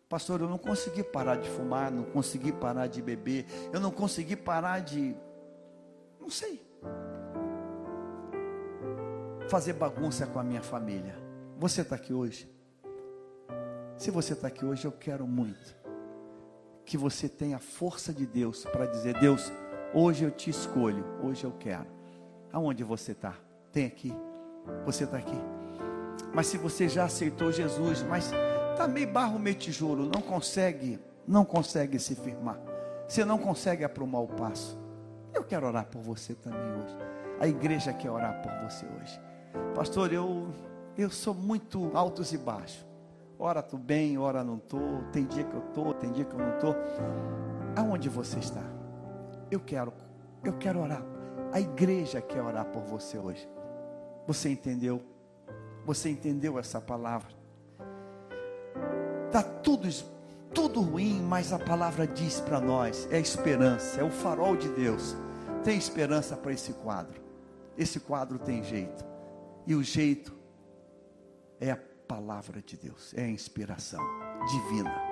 Pastor, 0.07 0.41
eu 0.41 0.49
não 0.49 0.57
consegui 0.57 1.03
parar 1.03 1.37
de 1.37 1.49
fumar, 1.49 1.89
não 1.89 2.03
consegui 2.03 2.51
parar 2.51 2.87
de 2.87 3.01
beber, 3.01 3.45
eu 3.71 3.79
não 3.79 3.91
consegui 3.91 4.35
parar 4.35 4.79
de. 4.79 5.15
Não 6.19 6.29
sei. 6.29 6.61
Fazer 9.51 9.73
bagunça 9.73 10.25
com 10.25 10.39
a 10.39 10.43
minha 10.43 10.61
família. 10.61 11.13
Você 11.59 11.81
está 11.81 11.97
aqui 11.97 12.13
hoje? 12.13 12.49
Se 13.97 14.09
você 14.09 14.31
está 14.31 14.47
aqui 14.47 14.63
hoje, 14.63 14.85
eu 14.85 14.93
quero 14.93 15.27
muito 15.27 15.75
que 16.85 16.97
você 16.97 17.27
tenha 17.27 17.57
a 17.57 17.59
força 17.59 18.13
de 18.13 18.25
Deus 18.25 18.63
para 18.63 18.85
dizer: 18.85 19.19
Deus, 19.19 19.51
Hoje 19.93 20.23
eu 20.23 20.31
te 20.31 20.49
escolho, 20.49 21.03
hoje 21.21 21.43
eu 21.43 21.51
quero. 21.51 21.87
Aonde 22.53 22.81
você 22.81 23.11
está? 23.11 23.35
Tem 23.73 23.85
aqui. 23.85 24.15
Você 24.85 25.03
está 25.03 25.17
aqui. 25.17 25.37
Mas 26.33 26.47
se 26.47 26.57
você 26.57 26.87
já 26.87 27.03
aceitou 27.03 27.51
Jesus, 27.51 28.01
mas 28.03 28.31
está 28.71 28.87
meio 28.87 29.11
barro, 29.11 29.37
meio 29.37 29.57
tijolo, 29.57 30.05
não 30.05 30.21
consegue, 30.21 30.97
não 31.27 31.43
consegue 31.43 31.99
se 31.99 32.15
firmar. 32.15 32.57
Você 33.05 33.25
não 33.25 33.37
consegue 33.37 33.83
aprumar 33.83 34.21
o 34.21 34.29
passo. 34.29 34.79
Eu 35.33 35.43
quero 35.43 35.67
orar 35.67 35.87
por 35.87 36.01
você 36.01 36.35
também 36.35 36.73
hoje. 36.81 36.95
A 37.37 37.47
igreja 37.49 37.91
quer 37.91 38.11
orar 38.11 38.41
por 38.41 38.53
você 38.63 38.85
hoje. 38.85 39.30
Pastor, 39.75 40.11
eu 40.13 40.47
eu 40.97 41.09
sou 41.09 41.33
muito 41.33 41.89
altos 41.95 42.33
e 42.33 42.37
baixos. 42.37 42.85
Ora 43.39 43.59
estou 43.59 43.79
bem, 43.79 44.17
ora 44.17 44.43
não 44.43 44.57
estou. 44.57 45.03
Tem 45.11 45.25
dia 45.25 45.43
que 45.43 45.55
eu 45.55 45.63
estou, 45.67 45.93
tem 45.93 46.11
dia 46.11 46.25
que 46.25 46.33
eu 46.33 46.39
não 46.39 46.53
estou. 46.53 46.75
Aonde 47.75 48.09
você 48.09 48.39
está? 48.39 48.61
Eu 49.49 49.59
quero, 49.59 49.93
eu 50.43 50.53
quero 50.53 50.79
orar. 50.79 51.03
A 51.51 51.59
igreja 51.59 52.21
quer 52.21 52.41
orar 52.41 52.65
por 52.65 52.83
você 52.83 53.17
hoje. 53.17 53.49
Você 54.27 54.49
entendeu? 54.49 55.01
Você 55.85 56.09
entendeu 56.09 56.59
essa 56.59 56.79
palavra? 56.79 57.33
Tá 59.31 59.41
tudo 59.41 59.87
tudo 60.53 60.81
ruim, 60.81 61.21
mas 61.21 61.53
a 61.53 61.59
palavra 61.59 62.05
diz 62.05 62.41
para 62.41 62.59
nós, 62.59 63.07
é 63.09 63.17
esperança, 63.17 64.01
é 64.01 64.03
o 64.03 64.11
farol 64.11 64.57
de 64.57 64.67
Deus. 64.69 65.15
Tem 65.63 65.77
esperança 65.77 66.35
para 66.35 66.51
esse 66.51 66.73
quadro. 66.73 67.21
Esse 67.77 68.01
quadro 68.01 68.37
tem 68.37 68.61
jeito. 68.61 69.10
E 69.65 69.75
o 69.75 69.83
jeito 69.83 70.33
é 71.59 71.71
a 71.71 71.77
palavra 72.07 72.61
de 72.61 72.77
Deus, 72.77 73.13
é 73.15 73.23
a 73.23 73.29
inspiração 73.29 74.01
divina. 74.47 75.10